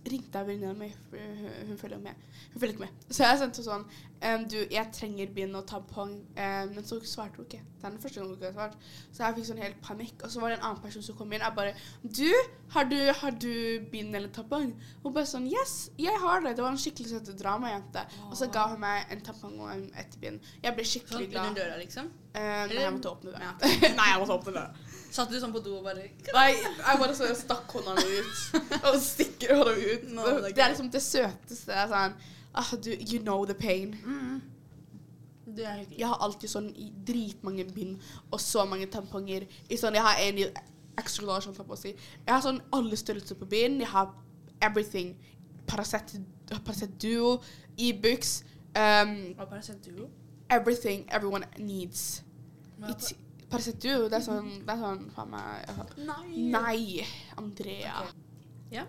ringte 0.10 0.40
jeg 0.40 0.48
venninna 0.48 0.74
mi, 0.74 0.88
hun, 1.12 1.78
følger 1.78 2.00
med. 2.02 2.16
Hun 2.54 2.60
følger 2.60 2.74
ikke 2.74 2.86
med. 2.88 3.04
Så 3.14 3.24
jeg 3.28 3.38
sendte 3.44 3.62
sånn 3.66 3.84
um, 3.86 4.46
Du, 4.50 4.56
jeg 4.74 4.90
trenger 4.96 5.30
bind 5.36 5.54
og 5.60 5.68
tampong. 5.70 6.16
Um, 6.34 6.72
men 6.74 6.82
så 6.88 6.98
svarte 7.06 7.38
hun 7.38 7.46
ikke. 7.46 7.62
Det 7.78 7.86
er 7.86 7.94
den 7.94 8.02
første 8.02 8.20
gangen 8.20 8.32
hun 8.34 8.40
ikke 8.40 8.50
har 8.50 8.56
svart. 8.58 8.88
Så 9.14 9.22
jeg 9.24 9.38
fikk 9.38 9.48
sånn 9.52 9.62
helt 9.62 9.78
panikk. 9.86 10.26
Og 10.26 10.34
så 10.34 10.42
var 10.42 10.50
det 10.50 10.58
en 10.58 10.66
annen 10.72 10.82
person 10.82 11.06
som 11.06 11.20
kom 11.20 11.36
inn. 11.38 11.46
Jeg 11.46 11.58
bare 11.60 11.76
Du, 12.02 12.26
har 12.74 12.90
du, 12.90 12.98
har 13.22 13.38
du 13.46 13.54
bind 13.94 14.18
eller 14.18 14.34
tampong? 14.34 14.74
Hun 15.06 15.14
bare 15.14 15.30
sånn 15.30 15.46
Yes, 15.54 15.78
jeg 16.02 16.18
har 16.26 16.42
det. 16.48 16.56
Det 16.58 16.66
var 16.66 16.74
en 16.74 16.82
skikkelig 16.82 17.14
søt 17.14 17.32
dramajente. 17.38 18.08
Og 18.32 18.36
så 18.42 18.50
ga 18.50 18.66
hun 18.74 18.82
meg 18.82 19.14
en 19.14 19.22
tampong 19.30 19.60
og 19.62 19.70
en- 19.76 19.92
et 19.94 20.18
bind. 20.22 20.42
Jeg 20.66 20.74
ble 20.74 20.84
Sånn 20.84 20.94
skikkelig 20.98 21.30
glad. 21.36 21.52
under 21.52 21.62
døra, 21.64 21.78
liksom. 21.86 22.10
Uh, 22.34 22.66
nei, 22.74 22.82
jeg 22.82 22.94
måtte 22.98 23.14
åpne 23.14 23.38
det. 23.38 23.46
Ja. 23.46 23.54
nei, 23.94 24.10
jeg 24.10 24.20
måtte 24.26 24.36
åpne 24.42 24.58
det. 24.58 24.68
Satt 25.12 25.32
du 25.32 25.40
sånn 25.40 25.54
på 25.56 25.62
do 25.64 25.78
og 25.80 25.86
bare 25.88 26.04
Nei, 26.36 26.50
jeg 26.60 27.00
bare 27.02 27.16
så 27.16 27.30
stakk 27.38 27.72
hånda 27.78 27.96
mi 27.98 28.20
ut. 28.20 28.60
Og 28.92 28.98
stikker 29.02 29.56
hånda 29.56 29.74
mi 29.78 29.88
ut. 29.94 30.06
No, 30.14 30.26
det 30.28 30.52
er 30.52 30.56
det 30.58 30.64
er 30.66 30.74
liksom 30.74 30.92
det 30.94 31.02
søteste. 31.02 31.72
Det 31.72 31.78
er 31.82 31.90
sånn 31.94 32.18
ah, 32.58 32.72
du, 32.84 32.92
You 32.98 33.22
know 33.24 33.46
the 33.46 33.56
pain. 33.58 33.96
mm. 34.04 34.38
Det 35.58 35.66
er 35.66 35.78
hyggelig. 35.80 36.00
Jeg 36.00 36.08
har 36.12 36.20
alltid 36.26 36.52
sånn 36.52 36.68
i 36.76 36.90
dritmange 37.08 37.64
bind 37.74 38.02
og 38.36 38.42
så 38.44 38.66
mange 38.68 38.90
tamponger. 38.92 39.46
I 39.72 39.78
sånn, 39.80 39.96
jeg 39.96 40.04
har 40.04 40.20
en 40.26 40.42
extra 41.00 41.26
large, 41.26 41.48
holdt 41.48 41.62
jeg 41.62 41.70
på 41.70 41.78
å 41.78 41.80
si. 41.80 41.94
Jeg 42.26 42.34
har 42.34 42.44
sånn 42.44 42.60
alle 42.76 43.00
størrelser 43.00 43.40
på 43.40 43.48
bind. 43.50 43.80
Jeg 43.82 43.90
har 43.94 44.12
everything. 44.62 45.16
Paracet, 45.68 46.18
Paracet 46.52 46.94
Duo, 47.02 47.38
Ibux, 47.78 48.42
um, 48.76 49.16
Hva 49.40 49.62
Duo? 49.84 50.10
everything 50.50 51.06
everyone 51.10 51.46
needs. 51.58 52.24
Hva- 52.80 52.96
It's, 53.48 53.52
Paracet 53.52 53.80
Duo, 53.82 54.08
det 54.10 54.18
er 54.20 54.24
sånn, 54.26 54.48
det 54.66 54.74
er 54.74 54.82
sånn 54.82 55.04
faen 55.16 55.30
meg 55.32 55.70
Nei. 56.06 56.48
Nei, 56.52 57.06
Andrea. 57.38 58.02
Okay. 58.04 58.14
Ja. 58.72 58.86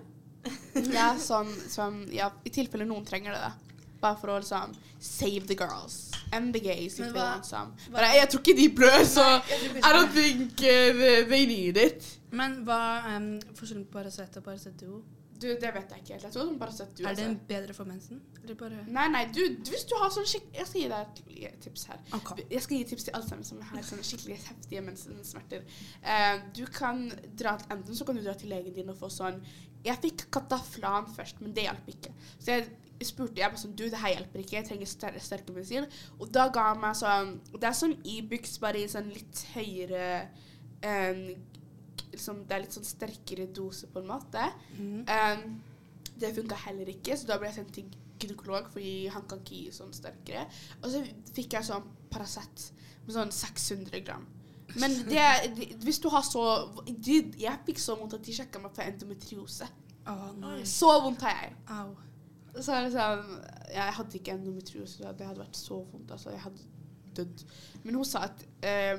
Det 0.75 0.95
er 0.99 1.19
sånn 1.23 1.51
som 1.71 2.05
Ja, 2.13 2.31
i 2.45 2.51
tilfelle 2.51 2.87
noen 2.87 3.05
trenger 3.07 3.33
det. 3.33 3.41
da. 3.41 3.53
Bare 4.01 4.17
for 4.21 4.29
å 4.31 4.39
liksom 4.41 4.75
save 5.01 5.47
the 5.47 5.55
girls. 5.59 6.11
And 6.33 6.53
the 6.55 6.61
gays, 6.61 6.99
Men 6.99 7.13
hva- 7.15 7.41
want 7.41 7.45
hva- 7.91 8.01
jeg, 8.03 8.15
jeg 8.21 8.29
tror 8.31 8.41
ikke 8.43 8.57
de 8.57 8.69
blør, 8.69 9.05
så 9.05 9.25
Nei, 9.25 9.79
I 9.79 9.93
don't 9.95 10.13
think 10.13 10.53
uh, 10.53 11.29
they- 11.29 11.47
need 11.47 11.77
it. 11.77 12.19
Men 12.31 12.65
hva 12.65 12.81
er 13.07 13.17
um, 13.17 13.41
forskjellen 13.55 13.87
på 13.87 13.93
Paracet 13.99 14.37
og 14.37 14.45
Paracet 14.45 14.77
Duo? 14.81 15.03
Du, 15.39 15.47
det 15.47 15.71
vet 15.75 15.93
jeg 15.95 16.03
ikke 16.03 16.15
helt. 16.17 16.25
Jeg 16.27 16.35
tror 16.35 16.49
den 16.49 16.59
bare 16.59 16.75
sett 16.75 16.95
du 16.99 17.05
Er 17.05 17.15
det 17.15 17.25
altså. 17.25 17.27
en 17.31 17.39
bedre 17.49 17.75
for 17.77 17.89
mensen? 17.89 18.23
Nei, 18.91 19.05
nei, 19.13 19.23
du, 19.35 19.41
du, 19.59 19.71
hvis 19.71 19.85
du 19.87 19.95
har 20.01 20.11
sånn 20.15 20.27
skikkelig 20.27 20.59
Jeg 20.59 20.71
skal 20.71 20.83
gi 20.83 20.89
deg 20.93 21.23
et 21.51 21.61
tips 21.63 21.87
her. 21.93 22.03
Okay. 22.19 22.47
Jeg 22.51 22.65
skal 22.65 22.81
gi 22.81 22.89
tips 22.93 23.07
til 23.07 23.17
alle 23.19 23.29
sammen 23.29 23.47
som 23.47 23.63
har 23.71 23.87
sånne 23.87 24.07
skikkelig 24.09 24.41
heftige 24.49 24.83
mensensmerter. 24.89 25.79
Uh, 26.03 26.43
du 26.59 26.65
kan 26.75 27.07
dra 27.39 27.55
til, 27.61 27.71
Enten 27.77 27.99
så 27.99 28.09
kan 28.09 28.19
du 28.19 28.25
dra 28.25 28.35
til 28.39 28.51
legen 28.53 28.75
din 28.75 28.91
og 28.91 28.99
få 28.99 29.13
sånn 29.13 29.39
Jeg 29.87 30.01
fikk 30.03 30.27
kataflan 30.35 31.07
først, 31.15 31.43
men 31.45 31.55
det 31.55 31.69
hjalp 31.69 31.95
ikke. 31.95 32.15
Så 32.39 32.57
jeg 32.57 32.69
spurte 33.07 33.39
jeg 33.39 33.53
bare 33.53 33.63
sånn 33.63 33.77
Du, 33.79 33.87
det 33.87 34.03
her 34.03 34.17
hjelper 34.17 34.43
ikke. 34.43 34.59
Jeg 34.59 34.71
trenger 34.73 34.91
sterke, 34.91 35.23
sterke 35.23 35.55
medisin. 35.55 35.87
Og 36.19 36.33
da 36.35 36.49
ga 36.55 36.71
han 36.73 36.83
meg 36.83 36.99
sånn 36.99 37.37
Det 37.55 37.71
er 37.71 37.79
sånn 37.79 37.99
Ibux, 38.03 38.59
bare 38.63 38.83
i 38.83 38.91
sånn 38.91 39.13
litt 39.15 39.45
høyere 39.55 40.09
eh, 40.83 41.23
liksom, 42.19 42.45
Det 42.49 42.57
er 42.57 42.65
litt 42.67 42.77
sånn 42.77 42.87
sterkere 42.87 43.49
dose, 43.55 43.89
på 43.93 44.03
en 44.03 44.11
måte. 44.11 44.45
Mm. 44.77 45.07
Um, 45.07 45.59
det 46.19 46.35
funka 46.35 46.59
heller 46.67 46.91
ikke, 46.91 47.17
så 47.17 47.29
da 47.31 47.39
ble 47.39 47.51
jeg 47.51 47.61
sendt 47.61 47.77
til 47.77 47.89
gynekolog, 48.19 48.67
fordi 48.73 49.07
han 49.15 49.27
kan 49.31 49.43
ikke 49.43 49.61
gi 49.63 49.75
sånn 49.75 49.95
sterkere. 49.95 50.47
Og 50.83 50.91
så 50.93 51.05
fikk 51.37 51.55
jeg 51.59 51.69
sånn 51.69 51.87
Paracet 52.09 52.71
med 53.05 53.15
sånn 53.15 53.33
600 53.35 54.03
gram. 54.07 54.27
Men 54.81 54.97
det, 55.13 55.25
det, 55.57 55.69
hvis 55.85 56.01
du 56.05 56.11
har 56.13 56.25
så 56.27 56.43
de, 56.85 57.21
Jeg 57.41 57.61
fikk 57.67 57.81
så 57.81 57.97
vondt 57.97 58.19
at 58.19 58.25
de 58.27 58.35
sjekka 58.37 58.61
meg 58.63 58.75
for 58.77 58.85
endometriose. 58.85 59.69
Oh, 60.09 60.29
nei. 60.41 60.61
Så 60.69 60.91
vondt 61.05 61.25
har 61.25 61.37
jeg. 61.43 61.55
Au. 61.73 61.95
Så 62.59 62.75
er 62.75 62.87
det 62.87 62.93
sånn 62.97 63.31
Jeg 63.75 63.97
hadde 64.01 64.19
ikke 64.19 64.35
endometriose. 64.37 65.15
Det 65.17 65.29
hadde 65.29 65.45
vært 65.45 65.61
så 65.61 65.83
vondt. 65.85 66.13
Altså, 66.17 66.33
jeg 66.35 66.45
hadde 66.45 66.69
dødd. 67.19 67.45
Men 67.85 68.01
hun 68.01 68.09
sa 68.09 68.27
at 68.29 68.45
eh, 68.67 68.97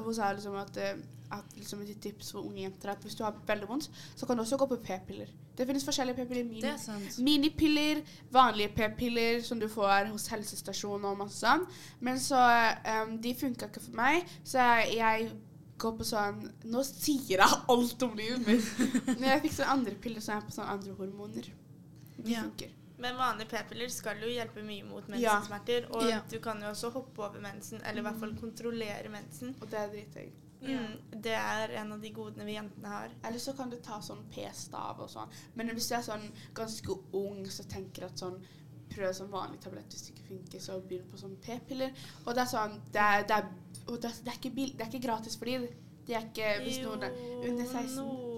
Hun 0.00 0.14
sa 0.16 0.32
liksom 0.36 0.56
at, 0.60 0.80
eh, 0.80 1.00
at 1.32 1.56
liksom 1.56 1.82
et 1.82 2.00
tips 2.02 2.32
for 2.32 2.42
unge 2.46 2.62
jenter 2.64 2.88
er 2.88 2.92
at 2.96 3.04
hvis 3.06 3.14
du 3.18 3.22
har 3.24 3.36
veldig 3.46 3.68
vondt, 3.68 3.90
så 4.16 4.26
kan 4.26 4.36
du 4.36 4.42
også 4.42 4.58
gå 4.60 4.66
på 4.72 4.80
p-piller. 4.86 5.28
Det 5.56 5.66
finnes 5.68 5.84
forskjellige 5.84 6.16
p-piller. 6.16 6.44
Mini, 6.48 6.70
er 6.70 7.22
minipiller, 7.22 8.00
vanlige 8.32 8.72
p-piller 8.76 9.42
som 9.44 9.60
du 9.60 9.68
får 9.68 10.08
hos 10.10 10.26
helsestasjonen 10.32 11.04
og 11.10 11.18
masse 11.20 11.38
sånn. 11.42 11.66
Men 12.00 12.18
så 12.22 12.40
um, 13.04 13.16
De 13.22 13.34
funka 13.34 13.68
ikke 13.68 13.82
for 13.84 13.96
meg, 14.00 14.26
så 14.44 14.64
jeg, 14.88 15.30
går 15.80 15.94
på 15.96 16.04
sånn 16.04 16.42
Nå 16.68 16.82
sier 16.84 17.38
jeg 17.40 17.60
alt 17.74 18.02
om 18.06 18.16
livet 18.18 18.44
mitt. 18.46 18.66
Når 19.20 19.28
jeg 19.34 19.44
fikk 19.46 19.56
sånne 19.60 19.76
andre 19.78 19.94
piller 20.02 20.24
så 20.24 20.34
er 20.34 20.40
jeg 20.40 20.48
på 20.50 20.56
sånne 20.58 20.76
andre 20.76 20.98
hormoner. 20.98 21.50
De 22.20 22.30
Ja. 22.34 22.42
funker. 22.44 22.76
Men 23.00 23.16
vanlige 23.16 23.48
p-piller 23.48 23.88
skal 23.88 24.20
jo 24.20 24.28
hjelpe 24.28 24.60
mye 24.64 24.84
mot 24.84 25.06
Ja. 25.08 25.14
mensensmerter. 25.40 25.86
Og 25.94 26.04
Ja. 26.08 26.20
du 26.28 26.38
kan 26.38 26.60
jo 26.60 26.68
også 26.68 26.90
hoppe 26.92 27.22
over 27.24 27.40
mensen, 27.40 27.80
eller 27.84 28.00
i 28.02 28.04
hvert 28.04 28.20
fall 28.20 28.34
kontrollere 28.36 29.08
mensen. 29.08 29.54
Og 29.60 29.70
det 29.70 29.78
er 29.78 29.88
dritdigg. 29.88 30.32
Mm, 30.62 31.20
det 31.24 31.32
er 31.32 31.70
en 31.80 31.92
av 31.92 32.00
de 32.00 32.10
godene 32.12 32.44
vi 32.44 32.54
jentene 32.58 32.88
har. 32.88 33.12
Eller 33.24 33.38
så 33.38 33.52
kan 33.56 33.70
du 33.70 33.76
ta 33.80 34.00
sånn 34.04 34.24
p-stav 34.34 35.00
og 35.00 35.08
sånn. 35.10 35.30
Men 35.54 35.72
hvis 35.72 35.88
du 35.88 35.94
er 35.96 36.02
sånn 36.04 36.26
ganske 36.54 36.96
ung, 37.12 37.46
så 37.48 37.64
tenker 37.64 38.02
jeg 38.02 38.10
at 38.16 38.18
sånn 38.26 38.40
Prøv 38.90 39.12
sånn 39.14 39.28
vanlig 39.30 39.60
tablett 39.62 39.92
hvis 39.94 40.02
det 40.02 40.14
ikke 40.16 40.24
funker, 40.28 40.58
så 40.64 40.80
begynn 40.82 41.04
på 41.12 41.16
sånn 41.20 41.36
p-piller. 41.44 41.92
Og 42.24 42.34
det 42.34 42.42
er 42.42 42.48
sånn 42.50 42.72
Det 42.90 42.98
er, 42.98 43.22
det 43.22 43.36
er, 43.36 43.44
det 43.86 43.92
er, 44.08 44.16
det 44.24 44.32
er, 44.32 44.34
ikke, 44.34 44.50
bil, 44.56 44.72
ikke 44.82 44.98
gratis 45.04 45.36
for 45.38 45.46
dem. 45.46 45.68
Det 46.08 46.16
er 46.16 46.24
ikke 46.26 46.48
hvis 46.64 46.80
noen 46.82 47.04
er 47.06 47.14
under 47.46 47.66
16. 47.70 47.94
no- 48.00 48.29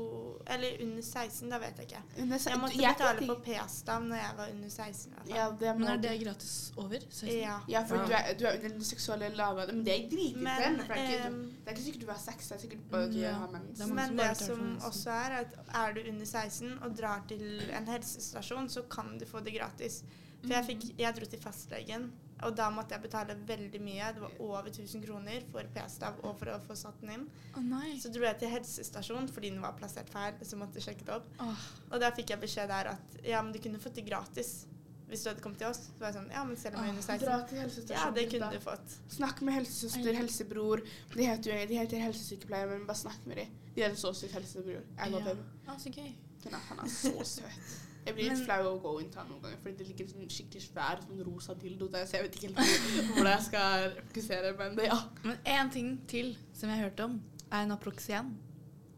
Eller 0.46 0.83
under 0.83 1.02
16, 1.02 1.48
da 1.50 1.59
vet 1.59 1.76
jeg 1.78 1.87
ikke. 1.87 2.02
under, 2.22 2.38
se- 2.38 2.50
Jeg 2.50 2.59
måtte 2.61 2.78
jeg 2.83 2.94
betale 2.98 3.26
på 3.26 3.35
p-stav 3.44 4.02
når 4.05 4.16
jeg 4.16 4.37
var 4.37 4.48
under 4.55 4.68
16. 4.68 5.12
i 5.12 5.14
hvert 5.14 5.26
fall. 5.26 5.37
ja, 5.37 5.50
det 5.61 5.78
Men 5.78 5.88
er 5.88 5.96
det 5.96 6.20
gratis 6.24 6.72
over? 6.76 6.98
16? 7.11 7.28
Ja. 7.40 7.59
Ja, 7.68 7.83
for 7.87 7.96
Ja. 7.96 8.07
Du, 8.07 8.12
er, 8.12 8.33
du 8.38 8.44
er 8.46 8.55
under 8.57 8.68
den 8.68 8.85
seksuelle 8.85 9.28
lavalder. 9.37 9.72
Men 9.74 9.85
det 9.85 9.94
er 9.94 10.09
dritirriterende. 10.09 10.87
det 10.88 10.90
er 10.96 11.09
ikke- 11.09 11.26
ehm, 11.26 11.42
Det 11.64 11.68
er 11.68 11.70
ikke 11.76 11.85
sikkert 11.85 12.00
du 12.07 12.11
er 12.11 12.18
sex, 12.18 12.48
det 12.48 12.57
er 12.57 12.61
sikkert 12.61 12.90
bare 12.90 13.02
at 13.05 13.12
du 13.12 13.18
Ja. 13.18 13.33
har 13.33 13.48
mens. 13.48 13.78
Det 13.78 13.88
Men 13.94 14.16
det 14.16 14.37
som 14.37 14.78
også 14.81 15.11
er, 15.11 15.31
at 15.40 15.46
er 15.74 15.92
du 15.94 16.00
under 16.11 16.26
16 16.26 16.78
og 16.83 16.96
drar 16.96 17.22
til 17.28 17.62
en 17.76 17.87
helsestasjon, 17.87 18.68
så 18.68 18.83
kan 18.88 19.18
du 19.18 19.24
få 19.26 19.40
det 19.44 19.55
gratis. 19.55 20.02
For 20.42 20.48
jeg, 20.55 20.64
fikk, 20.66 20.98
jeg 20.98 21.14
dro 21.14 21.24
til 21.24 21.38
fastlegen, 21.38 22.11
og 22.42 22.57
da 22.59 22.68
måtte 22.70 22.94
jeg 22.96 23.02
betale 23.05 23.37
veldig 23.48 23.81
mye. 23.85 24.09
Det 24.16 24.22
var 24.24 24.33
over 24.40 24.68
1000 24.72 25.05
kroner 25.05 25.44
for 25.52 25.62
p-stav 25.74 26.18
og 26.24 26.37
for 26.40 26.52
å 26.55 26.59
få 26.66 26.74
satt 26.76 27.00
den 27.00 27.11
inn. 27.16 27.28
Oh, 27.57 27.62
nei. 27.62 27.94
Så 28.02 28.11
dro 28.12 28.24
jeg 28.26 28.38
til 28.42 28.52
helsestasjonen 28.52 29.28
fordi 29.33 29.50
den 29.55 29.62
var 29.62 29.76
plassert 29.78 30.11
feil, 30.12 30.35
så 30.42 30.59
måtte 30.61 30.81
jeg 30.81 30.88
sjekke 30.90 31.07
det 31.09 31.14
opp. 31.20 31.31
Oh. 31.40 31.64
Og 31.92 32.00
da 32.02 32.11
fikk 32.16 32.35
jeg 32.35 32.40
beskjed 32.42 32.68
der 32.72 32.92
at 32.96 33.18
ja, 33.24 33.42
men 33.42 33.52
du 33.55 33.59
kunne 33.62 33.78
fått 33.83 33.94
det 34.00 34.07
gratis 34.11 34.66
hvis 35.12 35.26
du 35.26 35.28
hadde 35.28 35.42
kommet 35.44 35.59
til 35.61 35.68
oss. 35.68 35.81
Så 35.92 36.00
var 36.00 36.09
jeg 36.09 36.16
sånn, 36.16 36.28
ja, 36.33 36.42
men 36.48 36.57
selv 36.57 36.78
om 36.78 36.87
jeg 36.87 36.88
er 36.88 36.94
under 36.94 37.05
16 37.05 37.26
Dra 37.28 37.35
til 37.44 37.59
Ja, 37.92 38.05
det 38.11 38.14
det 38.16 38.22
da. 38.24 38.31
kunne 38.33 38.52
du 38.55 38.62
fått. 38.64 38.94
Snakk 39.12 39.42
med 39.44 39.55
helsesøster, 39.59 40.14
helsebror. 40.16 40.81
De 41.12 41.26
heter, 41.28 41.52
jo- 41.52 41.66
de 41.68 41.76
heter 41.83 42.00
helsesykepleier, 42.07 42.70
men 42.70 42.87
bare 42.88 42.96
snakk 42.96 43.26
med 43.28 43.37
dem. 43.42 43.50
De 43.76 43.83
er 43.85 43.94
så 44.00 44.14
syk 44.16 44.33
helsebror. 44.33 44.81
Jeg 44.81 45.12
Ja. 45.12 45.35
Ah, 45.68 45.76
så 45.76 45.92
gøy. 45.92 46.14
Han 46.46 46.55
er, 46.57 46.64
han 46.70 46.78
er 46.85 46.88
så 46.88 47.12
søt. 47.28 47.74
Jeg 48.07 48.15
blir 48.17 48.25
litt 48.31 48.38
Men- 48.38 48.45
flau 48.47 48.61
av 48.67 48.73
å 48.75 48.83
gå 48.83 49.01
inn 49.03 49.11
til 49.11 49.23
noen 49.29 49.43
ganger, 49.43 49.59
fordi 49.62 49.77
det 49.79 49.87
ligger 49.87 50.15
en 50.23 50.29
skikkelig 50.29 50.62
svær 50.65 51.03
sånn 51.05 51.21
rosa 51.27 51.55
dildo 51.55 51.88
der, 51.88 52.05
så 52.07 52.12
jeg 52.19 52.23
vet 52.23 52.35
ikke 52.35 52.49
helt 52.49 53.15
hvor- 53.15 53.29
jeg 53.31 53.43
skal 53.43 53.91
fokusere, 54.09 54.57
men 54.59 54.75
det, 54.77 54.87
ja. 54.87 54.99
Men 55.23 55.37
én 55.47 55.71
ting 55.73 56.01
til 56.09 56.37
som 56.53 56.69
jeg 56.69 56.79
har 56.79 56.91
hørt 56.91 57.01
om, 57.01 57.23
er 57.53 57.67
Naproxen. 57.67 58.35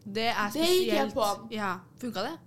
Det 0.06 0.28
er 0.28 0.50
spesielt 0.50 0.68
Det 0.68 0.88
gikk 0.88 0.92
jeg 0.94 1.12
på. 1.14 1.48
Ja, 1.52 1.78
Funka 1.98 2.22
det? 2.22 2.38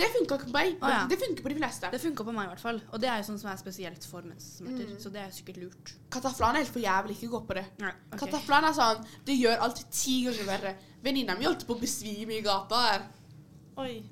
Det 0.00 0.06
funka 0.14 0.34
ikke 0.38 0.46
på 0.46 0.52
meg, 0.54 0.76
Å, 0.80 0.88
ja. 0.88 1.06
det 1.10 1.18
funker 1.18 1.42
på 1.42 1.48
de 1.50 1.54
fleste. 1.58 1.90
Det 1.92 2.00
funka 2.00 2.24
på 2.24 2.32
meg 2.32 2.46
i 2.46 2.48
hvert 2.54 2.60
fall. 2.60 2.78
Og 2.92 3.00
det 3.02 3.08
er 3.10 3.16
jo 3.20 3.24
sånn 3.32 3.38
som 3.38 3.50
er 3.50 3.56
spesielt 3.60 4.04
for 4.08 4.22
menssmerter. 4.22 4.86
Mm. 4.94 5.00
Så 5.02 5.12
det 5.12 5.20
er 5.20 5.30
sikkert 5.34 5.58
lurt. 5.60 5.92
Kataflan 6.10 6.54
er 6.54 6.62
helt 6.64 6.72
for 6.72 6.80
jævlig, 6.80 7.16
ikke 7.18 7.28
gå 7.34 7.40
på 7.46 7.54
det. 7.58 7.66
Nei, 7.82 7.90
ok. 8.12 8.18
Kataflan 8.22 8.64
er 8.64 8.72
sånn, 8.72 9.04
det 9.26 9.36
gjør 9.38 9.58
alltid 9.66 9.90
ti 9.92 10.24
ganger 10.24 10.46
verre. 10.46 10.74
Venninna 11.04 11.36
mi 11.36 11.44
holdt 11.44 11.66
på 11.66 11.76
å 11.76 11.80
besvime 11.80 12.38
i 12.38 12.40
gata 12.40 12.80
der 12.98 13.02
Oi. 13.76 14.02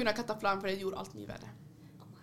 Av 0.00 0.16
kataflan, 0.16 0.60
for 0.60 0.70
det 0.70 0.80
gjorde 0.80 0.98
alt 1.02 1.14
mye 1.18 1.28
verre. 1.28 1.50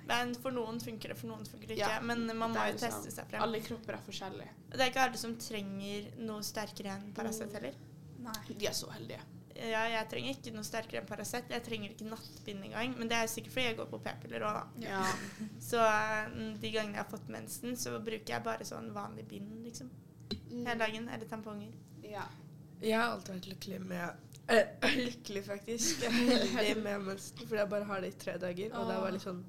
Men 0.09 0.31
for 0.41 0.55
noen 0.55 0.79
funker 0.81 1.11
det, 1.13 1.17
for 1.19 1.29
noen 1.29 1.45
funker 1.45 1.69
det 1.69 1.75
ikke. 1.77 1.89
Ja, 1.93 2.01
Men 2.01 2.25
man 2.33 2.53
må 2.55 2.63
jo 2.71 2.77
teste 2.81 3.03
sant. 3.05 3.13
seg 3.13 3.27
frem. 3.29 3.43
Alle 3.45 3.59
kropper 3.61 3.93
er 3.93 4.05
forskjellige. 4.07 4.53
Det 4.73 4.81
er 4.81 4.89
ikke 4.89 5.03
alle 5.05 5.19
som 5.21 5.35
trenger 5.37 6.07
noe 6.25 6.45
sterkere 6.45 6.95
enn 6.97 7.11
Paracet 7.13 7.53
heller. 7.53 7.77
Nei. 8.25 8.39
De 8.49 8.67
er 8.67 8.73
så 8.73 8.89
heldige. 8.95 9.21
Ja, 9.59 9.83
jeg 9.91 10.07
trenger 10.09 10.37
ikke 10.37 10.53
noe 10.55 10.65
sterkere 10.65 11.03
enn 11.03 11.09
Paracet. 11.09 11.51
Jeg 11.53 11.65
trenger 11.65 11.93
ikke 11.93 12.07
nattbind 12.09 12.65
engang. 12.71 12.95
Men 12.97 13.11
det 13.11 13.19
er 13.19 13.29
sikkert 13.29 13.53
fordi 13.53 13.67
jeg 13.67 13.77
går 13.77 13.89
på 13.91 14.01
p-piller 14.07 14.47
òg, 14.49 14.57
da. 14.57 14.87
Ja. 14.87 15.03
Så 15.69 15.85
mm, 16.33 16.53
de 16.63 16.73
gangene 16.73 16.97
jeg 16.97 17.03
har 17.03 17.11
fått 17.11 17.29
mensen, 17.29 17.77
så 17.77 17.93
bruker 18.01 18.33
jeg 18.33 18.45
bare 18.49 18.65
sånn 18.65 18.89
vanlig 18.95 19.27
bind, 19.29 19.59
liksom. 19.67 19.91
Hele 20.49 20.79
dagen. 20.81 21.05
Eller 21.13 21.29
tamponger. 21.29 21.75
Ja. 22.07 22.25
Jeg 22.81 22.95
har 22.97 23.11
alltid 23.11 23.35
vært 23.35 23.51
lykkelig 23.53 23.79
med 23.83 24.28
eh, 24.55 24.97
Lykkelig, 24.97 25.43
faktisk. 25.45 26.03
Jeg 26.03 26.09
er 26.09 26.45
heldig 26.57 26.83
med 26.83 27.05
mensen, 27.11 27.37
fordi 27.45 27.61
jeg 27.61 27.69
bare 27.69 27.87
har 27.91 28.03
det 28.03 28.11
i 28.13 28.19
tre 28.25 28.35
dager. 28.41 28.73
Og 28.73 28.89
det 28.89 28.95
er 28.95 29.05
bare 29.05 29.15
litt 29.15 29.25
sånn 29.25 29.43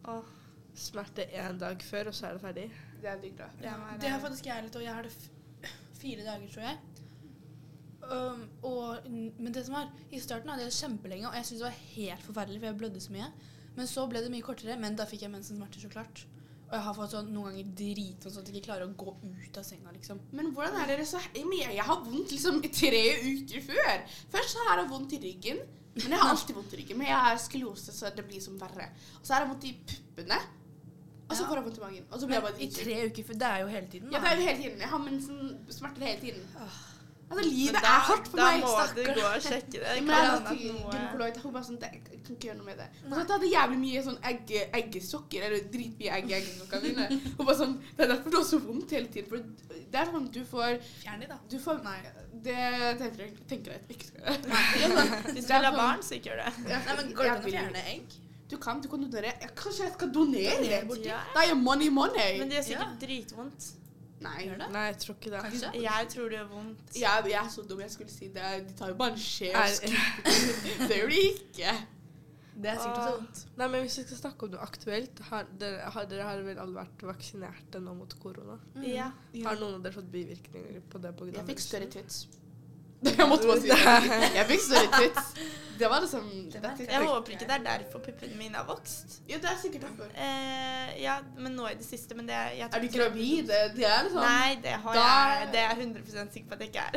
smerte 0.80 1.26
én 1.34 1.58
dag 1.60 1.82
før, 1.82 2.10
og 2.10 2.16
så 2.16 2.28
er 2.28 2.36
det 2.36 2.42
ferdig. 2.44 2.66
Det 3.02 3.10
er 3.10 3.20
digg, 3.20 3.36
da. 3.38 3.50
er 3.60 4.00
Det 4.00 4.10
har 4.12 4.20
faktisk 4.22 4.46
jeg 4.46 4.64
litt, 4.64 4.76
og 4.76 4.84
jeg 4.84 4.94
har 4.94 5.08
det 5.08 5.12
fire 6.00 6.24
dager, 6.24 6.48
tror 6.52 6.66
jeg. 6.68 6.78
Um, 8.10 8.44
og, 8.66 9.08
men 9.10 9.54
det 9.54 9.66
som 9.66 9.76
var, 9.76 9.90
i 10.10 10.20
starten 10.22 10.50
hadde 10.50 10.64
jeg 10.64 10.72
det 10.72 10.78
kjempelenge, 10.78 11.28
og 11.28 11.36
jeg 11.36 11.46
syntes 11.46 11.60
det 11.60 11.68
var 11.68 11.80
helt 11.94 12.22
forferdelig, 12.26 12.60
for 12.60 12.70
jeg 12.70 12.78
blødde 12.80 13.00
så 13.04 13.12
mye. 13.14 13.30
Men 13.76 13.86
så 13.86 14.06
ble 14.10 14.22
det 14.24 14.32
mye 14.32 14.44
kortere, 14.44 14.78
men 14.80 14.96
da 14.98 15.06
fikk 15.08 15.26
jeg 15.26 15.32
mensensmerter, 15.32 15.82
så 15.82 15.90
klart. 15.92 16.24
Og 16.70 16.76
jeg 16.78 16.82
har 16.86 16.94
fått 16.94 17.10
sånn 17.10 17.32
noen 17.34 17.50
ganger 17.50 17.70
dritvondt 17.80 18.34
sånn 18.36 18.44
at 18.44 18.48
jeg 18.52 18.60
ikke 18.60 18.66
klarer 18.68 18.86
å 18.86 18.94
gå 18.94 19.14
ut 19.26 19.56
av 19.58 19.64
senga, 19.66 19.90
liksom. 19.90 20.20
Men 20.38 20.52
hvordan 20.54 20.76
er 20.78 20.86
dere 20.92 21.06
så 21.08 21.18
jeg, 21.34 21.82
har 21.82 22.04
vondt 22.04 22.30
liksom 22.30 22.60
i 22.62 22.70
tre 22.70 23.00
uker 23.24 23.64
før. 23.66 24.04
Først 24.30 24.54
så 24.54 24.66
har 24.68 24.78
jeg 24.78 24.90
vondt 24.92 25.16
i 25.18 25.20
ryggen. 25.24 25.58
Men 25.98 26.14
jeg 26.14 26.20
har 26.22 26.30
alltid 26.30 26.54
vondt 26.54 26.72
i 26.76 26.78
ryggen. 26.78 26.98
Men 27.00 27.08
jeg 27.10 27.16
har 27.26 27.40
skoliose, 27.42 27.92
så 27.92 28.12
det 28.14 28.22
blir 28.28 28.40
som 28.44 28.54
verre. 28.60 28.86
Og 29.18 29.26
så 29.26 29.34
har 29.34 29.42
jeg 29.42 29.50
vondt 29.50 29.66
i 29.66 29.74
puppene. 29.90 30.38
Og 31.30 31.36
så 31.36 31.42
Ja. 31.42 31.48
får 31.48 31.56
jeg 31.58 31.64
vondt 31.64 31.78
i 31.78 31.80
magen. 31.80 32.06
Og 32.10 32.20
så 32.20 32.26
blir 32.26 32.34
jeg 32.38 32.42
bare 32.46 32.62
i 32.62 32.70
tre 32.70 32.94
uker, 33.10 33.24
for 33.24 33.34
det 33.34 33.48
er 33.50 33.58
jo 33.60 33.66
hele 33.66 33.86
tiden. 33.90 34.12
Ja, 34.12 34.20
det 34.20 34.28
er 34.30 34.36
jo 34.36 34.46
hele 34.46 34.62
tiden. 34.62 34.78
Jeg 34.78 34.88
har 34.94 34.98
mensensmerter 34.98 36.06
hele 36.06 36.20
tiden. 36.20 36.46
Åh. 36.56 36.78
Altså, 37.30 37.42
livet 37.46 37.76
da, 37.76 37.80
er 37.86 38.00
hardt 38.08 38.28
for 38.28 38.40
da 38.40 38.46
meg. 38.50 38.60
må 38.64 38.70
stakkar. 38.74 38.96
du 39.14 39.20
gå 39.20 39.26
og 39.30 39.42
sjekke 39.44 39.72
det. 39.78 39.80
Det 39.94 40.02
Men 40.06 40.16
jeg 40.16 40.56
gynekolog. 40.64 41.36
Hun 41.44 41.52
bare 41.54 41.64
sånn 41.68 41.76
det, 41.82 41.90
Jeg 41.94 42.02
kan 42.26 42.34
ikke 42.36 42.48
gjøre 42.48 42.56
noe 42.58 42.66
med 42.66 42.80
det. 42.82 42.88
Og 43.06 43.12
så 43.12 43.20
hadde 43.20 43.38
jeg 43.46 43.52
jævlig 43.54 43.78
mye 43.84 44.02
sånn 44.08 44.18
egg, 44.30 44.50
eggesokker, 44.80 45.44
eller 45.46 45.68
dritmye 45.74 46.16
egg 46.16 46.30
i 46.32 46.34
eggesokkene 46.40 46.82
mine. 46.88 47.20
Hun 47.38 47.44
bare 47.46 47.58
sånn 47.60 47.76
Det 47.96 48.04
er 48.06 48.10
derfor 48.14 48.34
det 48.34 48.40
er 48.40 48.48
så 48.50 48.60
vondt 48.64 48.96
hele 48.96 49.12
tiden. 49.14 49.28
For 49.30 49.78
det 49.90 50.00
er 50.02 50.10
sånn 50.10 50.26
du 50.34 50.40
får 50.50 50.80
Fjern 51.04 51.22
de, 51.22 51.28
da. 51.30 51.38
Du 51.54 51.58
får 51.62 51.80
Nei. 51.86 51.98
Det 52.40 52.56
tenker 53.00 53.22
jeg, 53.26 53.32
tenker 53.50 53.72
jeg 53.74 53.80
at 53.84 53.94
ikke 53.94 54.08
skal 54.10 54.20
gjøre. 54.26 54.58
Hvis 55.34 55.46
du 55.46 55.52
vil 55.54 55.68
ha 55.68 55.72
barn, 55.76 56.02
så 56.06 56.18
ikke 56.18 56.30
gjør 56.32 56.42
det. 56.44 56.52
Nei, 56.66 56.94
men 57.00 57.14
Går 57.14 57.26
det 57.26 57.32
an 57.36 57.42
å 57.44 57.50
fjerne 57.54 57.82
egg? 57.94 58.18
Du 58.50 58.56
kan, 58.58 58.80
du 58.82 58.88
kan 58.90 59.02
donere. 59.06 59.32
Kanskje 59.54 59.84
jeg 59.86 59.92
skal 59.94 60.08
donere? 60.14 60.56
Ja. 61.06 61.18
Det 61.34 61.42
er 61.44 61.48
jo 61.52 61.58
money, 61.62 61.90
money. 61.94 62.32
Men 62.40 62.50
det 62.50 62.58
gjør 62.58 62.66
sikkert 62.72 62.94
Ja. 62.96 63.00
dritvondt. 63.06 63.68
Nei. 64.20 64.36
Gjør 64.46 64.58
det? 64.60 64.66
Nei, 64.74 64.82
jeg 64.90 64.98
tror 65.04 65.14
ikke 65.16 65.30
det. 65.32 65.40
Kanskje? 65.46 65.70
Jeg 65.82 66.08
tror 66.14 66.28
det 66.28 66.36
gjør 66.38 66.48
vondt. 66.50 66.90
Jeg, 67.00 67.24
jeg 67.30 67.38
er 67.44 67.48
så 67.54 67.62
dum. 67.70 67.80
Jeg 67.80 67.90
skulle 67.94 68.10
si 68.12 68.28
det. 68.34 68.50
De 68.68 68.74
tar 68.76 68.92
jo 68.92 68.98
bare 69.00 69.14
en 69.16 69.22
skje 69.24 69.48
og 69.54 69.62
Er- 69.62 69.78
skriver. 69.78 70.88
Det 70.90 70.98
gjør 71.00 71.08
de 71.14 71.22
ikke. 71.30 71.72
Det 72.60 72.68
er 72.68 72.76
sikkert 72.82 72.98
også 73.00 73.14
vondt. 73.16 73.38
Nei, 73.56 73.68
men 73.72 73.80
Hvis 73.86 73.94
vi 73.98 74.02
skal 74.04 74.18
snakke 74.18 74.44
om 74.44 74.50
noe 74.52 74.60
aktuelt, 74.66 75.20
har 75.30 75.46
dere, 75.62 75.78
har, 75.94 76.04
dere 76.10 76.26
har 76.28 76.42
vel 76.44 76.58
alle 76.60 76.76
vært 76.76 77.04
vaksinerte 77.08 77.80
nå 77.80 77.94
mot 77.96 78.12
korona? 78.20 78.58
Ja. 78.84 79.06
Har 79.46 79.56
noen 79.62 79.78
av 79.78 79.82
dere 79.86 79.96
fått 79.96 80.10
bivirkninger 80.12 80.82
på 80.92 81.00
det? 81.00 81.14
På 81.16 81.24
grunn 81.24 81.38
Jeg 81.40 81.46
fikk 81.54 81.62
større 81.64 81.88
tits. 81.94 82.26
Jeg 83.02 83.28
måtte 83.28 83.48
bare 83.48 83.60
si 83.60 83.68
det. 83.70 83.80
Jeg 84.38 84.46
fikk 84.50 84.62
større 84.66 85.00
tits. 85.00 85.34
Det 85.80 85.88
var 85.88 86.02
liksom 86.04 86.24
Det 86.52 86.60
var 86.62 86.80
Jeg 86.84 87.06
håper 87.06 87.32
ikke 87.32 87.46
det 87.48 87.54
er 87.54 87.62
derfor 87.64 88.02
puppene 88.04 88.36
mine 88.36 88.58
har 88.58 88.66
vokst. 88.68 89.22
Ja, 89.28 89.38
det 89.40 89.48
er 89.48 89.56
sikkert 89.62 89.86
derfor. 89.86 90.10
Eh, 90.12 90.90
ja, 91.02 91.14
men 91.38 91.54
nå 91.56 91.68
i 91.70 91.74
det 91.78 91.86
siste. 91.86 92.14
Men 92.14 92.28
det 92.28 92.36
jeg 92.58 92.68
Er 92.68 92.80
du 92.84 92.88
gravid? 92.98 93.48
Det, 93.48 93.60
det 93.76 93.86
er 93.88 94.02
liksom 94.04 94.20
Nei, 94.20 94.58
det 94.62 94.74
har 94.82 94.94
Da- 94.94 95.40
jeg. 95.40 95.48
Det 95.52 95.58
er 95.62 95.68
jeg 95.68 95.78
100 95.86 96.32
sikker 96.32 96.48
på 96.48 96.54
at 96.54 96.60
jeg 96.60 96.68
ikke 96.68 96.80
er. 96.80 96.92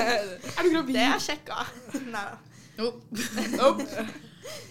Er 0.58 0.62
du 0.62 0.70
gravid? 0.76 0.94
Det 0.94 1.04
har 1.04 1.18
jeg 1.18 1.26
sjekka. 1.28 1.60
Nei 2.16 2.24
da. 2.30 2.36
Nope. 3.58 3.84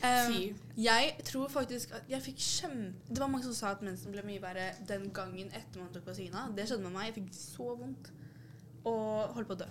Um, 0.03 0.57
jeg 0.77 1.13
tror 1.25 1.47
faktisk 1.47 1.91
at 1.95 2.09
jeg 2.09 2.21
fikk 2.25 2.39
kjempe... 2.41 2.97
Det 3.09 3.19
var 3.19 3.27
mange 3.27 3.45
som 3.45 3.53
sa 3.53 3.71
at 3.75 3.85
mensen 3.85 4.11
ble 4.11 4.23
mye 4.25 4.41
verre 4.41 4.71
den 4.89 5.05
gangen 5.13 5.53
etter 5.53 5.79
man 5.79 5.93
tok 5.93 6.09
vaksina. 6.09 6.47
Det 6.57 6.65
skjedde 6.67 6.83
med 6.83 6.97
meg. 6.97 7.11
Jeg 7.11 7.19
fikk 7.21 7.29
så 7.37 7.69
vondt. 7.77 8.09
Og 8.89 9.37
holdt 9.37 9.47
på 9.47 9.53
å 9.53 9.61
dø. 9.61 9.69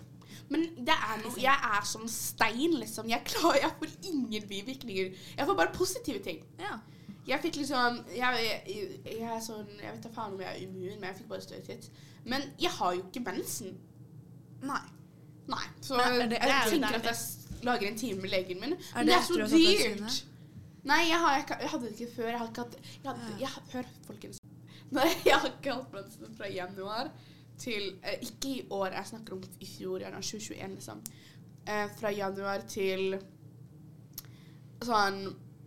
Men 0.48 0.64
det 0.86 0.94
er 0.96 1.20
noe 1.24 1.40
Jeg 1.42 1.56
er 1.78 1.84
som 1.86 2.06
stein, 2.08 2.74
liksom. 2.80 3.08
Jeg 3.10 3.22
klarer 3.24 3.60
Jeg 3.62 3.72
får 3.78 3.96
ingen 4.12 4.48
bivirkninger. 4.48 5.12
Jeg 5.38 5.46
får 5.46 5.58
bare 5.60 5.72
positive 5.74 6.22
ting. 6.24 6.44
Ja. 6.60 6.78
Jeg 7.28 7.40
fikk 7.42 7.56
liksom 7.60 8.00
Jeg, 8.16 8.62
jeg, 8.66 8.88
jeg 9.04 9.28
er 9.36 9.42
sånn 9.44 9.68
Jeg 9.82 9.92
vet 9.92 10.02
da 10.06 10.08
faen 10.14 10.34
om 10.34 10.40
jeg 10.40 10.48
er 10.54 10.62
immun, 10.64 10.96
men 11.00 11.08
jeg 11.10 11.16
fikk 11.20 11.28
bare 11.28 11.44
støytitt. 11.44 11.90
Men 12.24 12.42
jeg 12.60 12.70
har 12.78 12.94
jo 12.96 13.04
ikke 13.06 13.24
mensen. 13.26 13.76
Nei. 14.62 14.82
Nei. 15.50 15.64
Så 15.82 15.94
er 16.00 16.26
det- 16.26 16.38
jeg 16.38 16.40
det 16.40 16.50
er 16.50 16.70
tenker 16.70 16.98
at 17.00 17.04
jeg 17.04 17.62
lager 17.62 17.88
en 17.88 17.98
time 17.98 18.20
med 18.22 18.30
legen 18.30 18.60
min. 18.60 18.72
Er 18.72 18.78
Men 18.96 19.06
det 19.06 19.14
er 19.14 19.22
så 19.22 19.46
dyrt. 19.48 20.24
Nei, 20.84 21.00
jeg, 21.10 21.18
har, 21.20 21.36
jeg 21.60 21.68
hadde 21.68 21.84
det 21.84 22.00
ikke 22.00 22.14
før. 22.16 22.28
Jeg 22.28 22.38
har 22.38 22.46
ikke 22.48 22.62
hatt 22.64 22.76
jeg 23.04 23.10
hadde, 23.10 23.40
jeg, 23.40 23.48
Hør, 23.72 23.88
folkens. 24.06 24.38
Nei, 24.90 25.08
jeg 25.26 25.34
har 25.34 25.48
ikke 25.50 25.74
hatt 25.76 25.92
mensen 25.92 26.36
fra 26.38 26.48
januar 26.50 27.10
til 27.60 27.98
eh, 28.02 28.18
Ikke 28.26 28.54
i 28.54 28.66
år, 28.70 28.94
jeg 28.96 29.10
snakker 29.12 29.36
om 29.36 29.42
i 29.60 29.68
fjor, 29.68 30.00
gjerne 30.02 30.22
2021, 30.22 30.74
liksom. 30.78 31.02
Eh, 31.68 31.86
fra 32.00 32.12
januar 32.14 32.64
til 32.68 33.18
sånn 34.80 35.20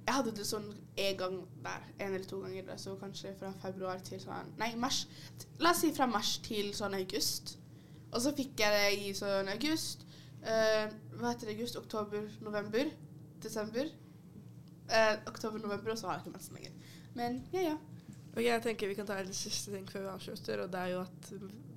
Jeg 0.04 0.16
hadde 0.18 0.34
det 0.36 0.46
sånn 0.50 0.72
en 1.04 1.18
gang 1.18 1.38
der. 1.64 1.86
En 2.00 2.14
eller 2.14 2.26
to 2.30 2.40
ganger. 2.44 2.78
Så 2.78 2.96
kanskje 3.02 3.34
fra 3.40 3.54
februar 3.62 4.02
til 4.06 4.22
sånn 4.22 4.54
Nei, 4.60 4.74
mars. 4.78 5.06
La 5.62 5.72
oss 5.74 5.82
si 5.86 5.94
fra 5.96 6.10
mars 6.10 6.36
til 6.46 6.74
sånn 6.78 6.98
august. 6.98 7.58
Og 8.14 8.22
så 8.22 8.34
fikk 8.38 8.62
jeg 8.62 8.76
det 8.78 9.08
i 9.08 9.14
sånn 9.18 9.50
august. 9.54 10.06
Eh, 10.44 10.92
hva 11.18 11.32
heter 11.32 11.50
det? 11.50 11.56
August, 11.56 11.80
oktober, 11.80 12.28
november, 12.46 12.92
desember. 13.42 13.90
Eh, 14.90 15.16
oktober, 15.30 15.64
november, 15.64 15.94
og 15.94 15.98
så 15.98 16.10
har 16.10 16.20
jeg 16.20 16.26
ikke 16.26 16.36
mensen 16.36 16.60
lenger. 16.60 17.00
Men 17.16 17.42
ja, 17.54 17.68
ja. 17.72 17.78
Ok, 18.34 18.42
jeg 18.44 18.62
tenker 18.66 18.90
Vi 18.90 18.98
kan 18.98 19.08
ta 19.08 19.20
en 19.22 19.34
siste 19.34 19.72
ting 19.72 19.86
før 19.90 20.08
vi 20.08 20.14
avslutter. 20.14 20.64
og 20.64 20.72
det 20.74 20.80
er 20.80 20.94
jo 20.94 21.02
at 21.02 21.34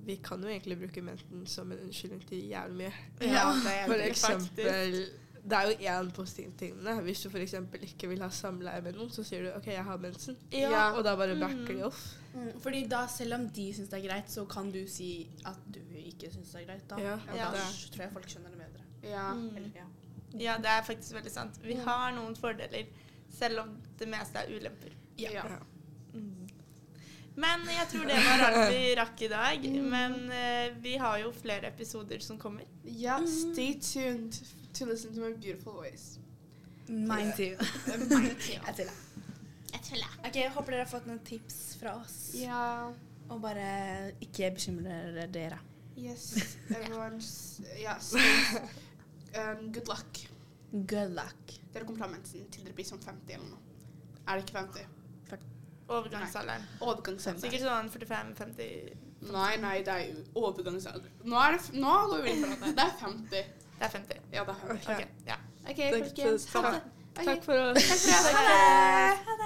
Vi 0.07 0.15
kan 0.23 0.43
jo 0.43 0.47
egentlig 0.47 0.77
bruke 0.79 1.01
menten 1.03 1.45
som 1.49 1.71
en 1.71 1.79
unnskyldning 1.83 2.21
til 2.29 2.45
jævlig 2.47 2.91
mye. 3.19 3.31
Ja, 3.33 3.47
det 3.63 3.73
er 3.73 3.87
For 3.89 3.99
det 3.99 4.11
eksempel 4.13 5.01
Det 5.47 5.55
er 5.57 5.67
jo 5.67 5.75
én 5.87 6.11
positiv 6.11 6.53
ting. 6.59 6.79
Hvis 7.03 7.21
du 7.23 7.29
f.eks. 7.29 7.53
ikke 7.81 8.07
vil 8.11 8.21
ha 8.23 8.27
samleie 8.35 8.81
med 8.83 8.97
noen, 8.99 9.11
så 9.11 9.23
sier 9.23 9.45
du 9.45 9.51
OK, 9.55 9.67
jeg 9.71 9.83
har 9.83 9.99
mensen. 10.03 10.35
Ja. 10.51 10.89
Og 10.91 11.03
da 11.07 11.15
bare 11.15 11.37
backer 11.39 11.73
de 11.73 11.85
off. 11.87 12.01
Mm, 12.33 12.49
fordi 12.63 12.81
da, 12.91 13.05
selv 13.07 13.37
om 13.37 13.45
de 13.55 13.67
syns 13.75 13.91
det 13.91 13.99
er 13.99 14.07
greit, 14.09 14.31
så 14.31 14.43
kan 14.45 14.71
du 14.71 14.81
si 14.91 15.29
at 15.47 15.61
du 15.71 15.79
ikke 16.01 16.31
syns 16.33 16.51
det 16.51 16.61
er 16.61 16.67
greit. 16.67 16.83
da. 16.89 16.99
Ja, 17.03 17.15
ja. 17.35 17.47
da 17.55 17.63
tror 17.93 18.03
jeg 18.03 18.13
folk 18.17 18.27
skjønner 18.31 18.55
det 18.55 18.59
bedre. 18.65 18.83
ja. 19.11 19.29
Mm. 19.33 19.47
Eller, 19.55 19.71
ja. 19.75 19.87
Ja, 20.39 20.57
det 20.59 20.67
er 20.67 20.83
faktisk 20.83 21.15
veldig 21.15 21.31
sant. 21.31 21.63
Vi 21.63 21.79
har 21.87 22.11
noen 22.15 22.35
fordeler, 22.35 22.91
selv 23.39 23.63
om 23.63 23.75
det 23.99 24.07
meste 24.11 24.43
er 24.43 24.55
ulemper. 24.55 24.95
ja. 25.19 25.31
Ja. 25.39 25.57
Mm. 27.37 27.43
Men 27.43 27.67
jeg 27.69 27.87
tror 27.91 28.05
det 28.09 28.17
var 28.25 28.43
alt 28.47 28.71
vi 28.73 28.83
rakk 28.97 29.21
i 29.21 29.27
dag. 29.29 29.65
Men 29.93 30.15
uh, 30.31 30.77
vi 30.81 30.95
har 30.97 31.19
jo 31.21 31.31
flere 31.35 31.69
episoder 31.69 32.19
som 32.19 32.39
kommer. 32.41 32.65
Ja, 32.83 33.19
stay 33.25 33.75
tuned 33.81 34.39
to 34.73 34.85
listen 34.85 35.13
to 35.13 35.21
my 35.21 35.33
beautiful 35.33 35.73
voice. 35.73 36.19
Mine 36.87 37.33
too. 37.37 37.53
Jeg 37.85 38.75
tuller. 38.75 38.97
Jeg 39.73 39.81
tuller. 39.83 40.13
Ok, 40.25 40.35
jeg 40.35 40.51
Håper 40.55 40.71
dere 40.73 40.85
har 40.85 40.89
fått 40.89 41.07
noen 41.09 41.19
tips 41.27 41.75
fra 41.81 41.97
oss. 41.99 42.17
Ja. 42.39 42.89
Og 43.27 43.41
bare 43.43 44.13
ikke 44.23 44.49
bekymre 44.55 45.27
dere. 45.33 45.59
Yes. 45.99 46.55
Everyone's 46.71 47.59
Yes. 47.75 48.13
Um, 49.35 49.73
good 49.73 49.87
luck. 49.91 50.21
Good 50.71 51.11
luck. 51.17 51.57
Dere 51.73 51.83
kommer 51.85 51.99
til 51.99 52.05
å 52.05 52.07
ha 52.07 52.13
mensen 52.13 52.47
til 52.53 52.63
dere 52.63 52.77
blir 52.77 52.87
som 52.87 53.01
50 53.03 53.35
eller 53.35 53.49
noe. 53.51 53.83
Er 54.27 54.39
det 54.39 54.47
ikke 54.47 54.61
50? 54.63 54.96
Overgangsalderen. 55.87 56.63
Overgangsalderen. 56.83 57.41
Sikkert 57.45 57.63
sånn 57.67 57.91
45-50 57.93 59.31
Nei, 59.33 59.53
nei, 59.57 59.77
det 59.83 59.93
er 59.93 60.03
jo 60.11 60.23
overgangsalder. 60.43 61.09
Nå, 61.25 61.37
er 61.41 61.55
det, 61.57 61.71
nå 61.81 61.93
går 62.11 62.21
vi 62.25 62.33
inn 62.35 62.43
for 62.43 62.65
det. 62.67 62.73
Det 62.77 62.83
er 62.83 62.93
50. 63.01 63.29
Det 63.77 63.87
er 63.87 63.93
50. 63.95 64.19
Ja, 64.35 64.43
det 64.43 64.53
er 64.53 64.59
50. 64.67 64.91
Okay. 64.93 65.07
ja. 65.31 65.37
OK, 65.67 65.81
folkens. 65.95 66.45
Takk- 66.51 66.93
Takk 67.17 67.41
for 67.47 67.57
oss. 67.57 67.87
Takk 67.89 68.01
for 68.05 68.13
oss. 68.13 68.27
Ha 68.37 68.41
det. 68.45 69.36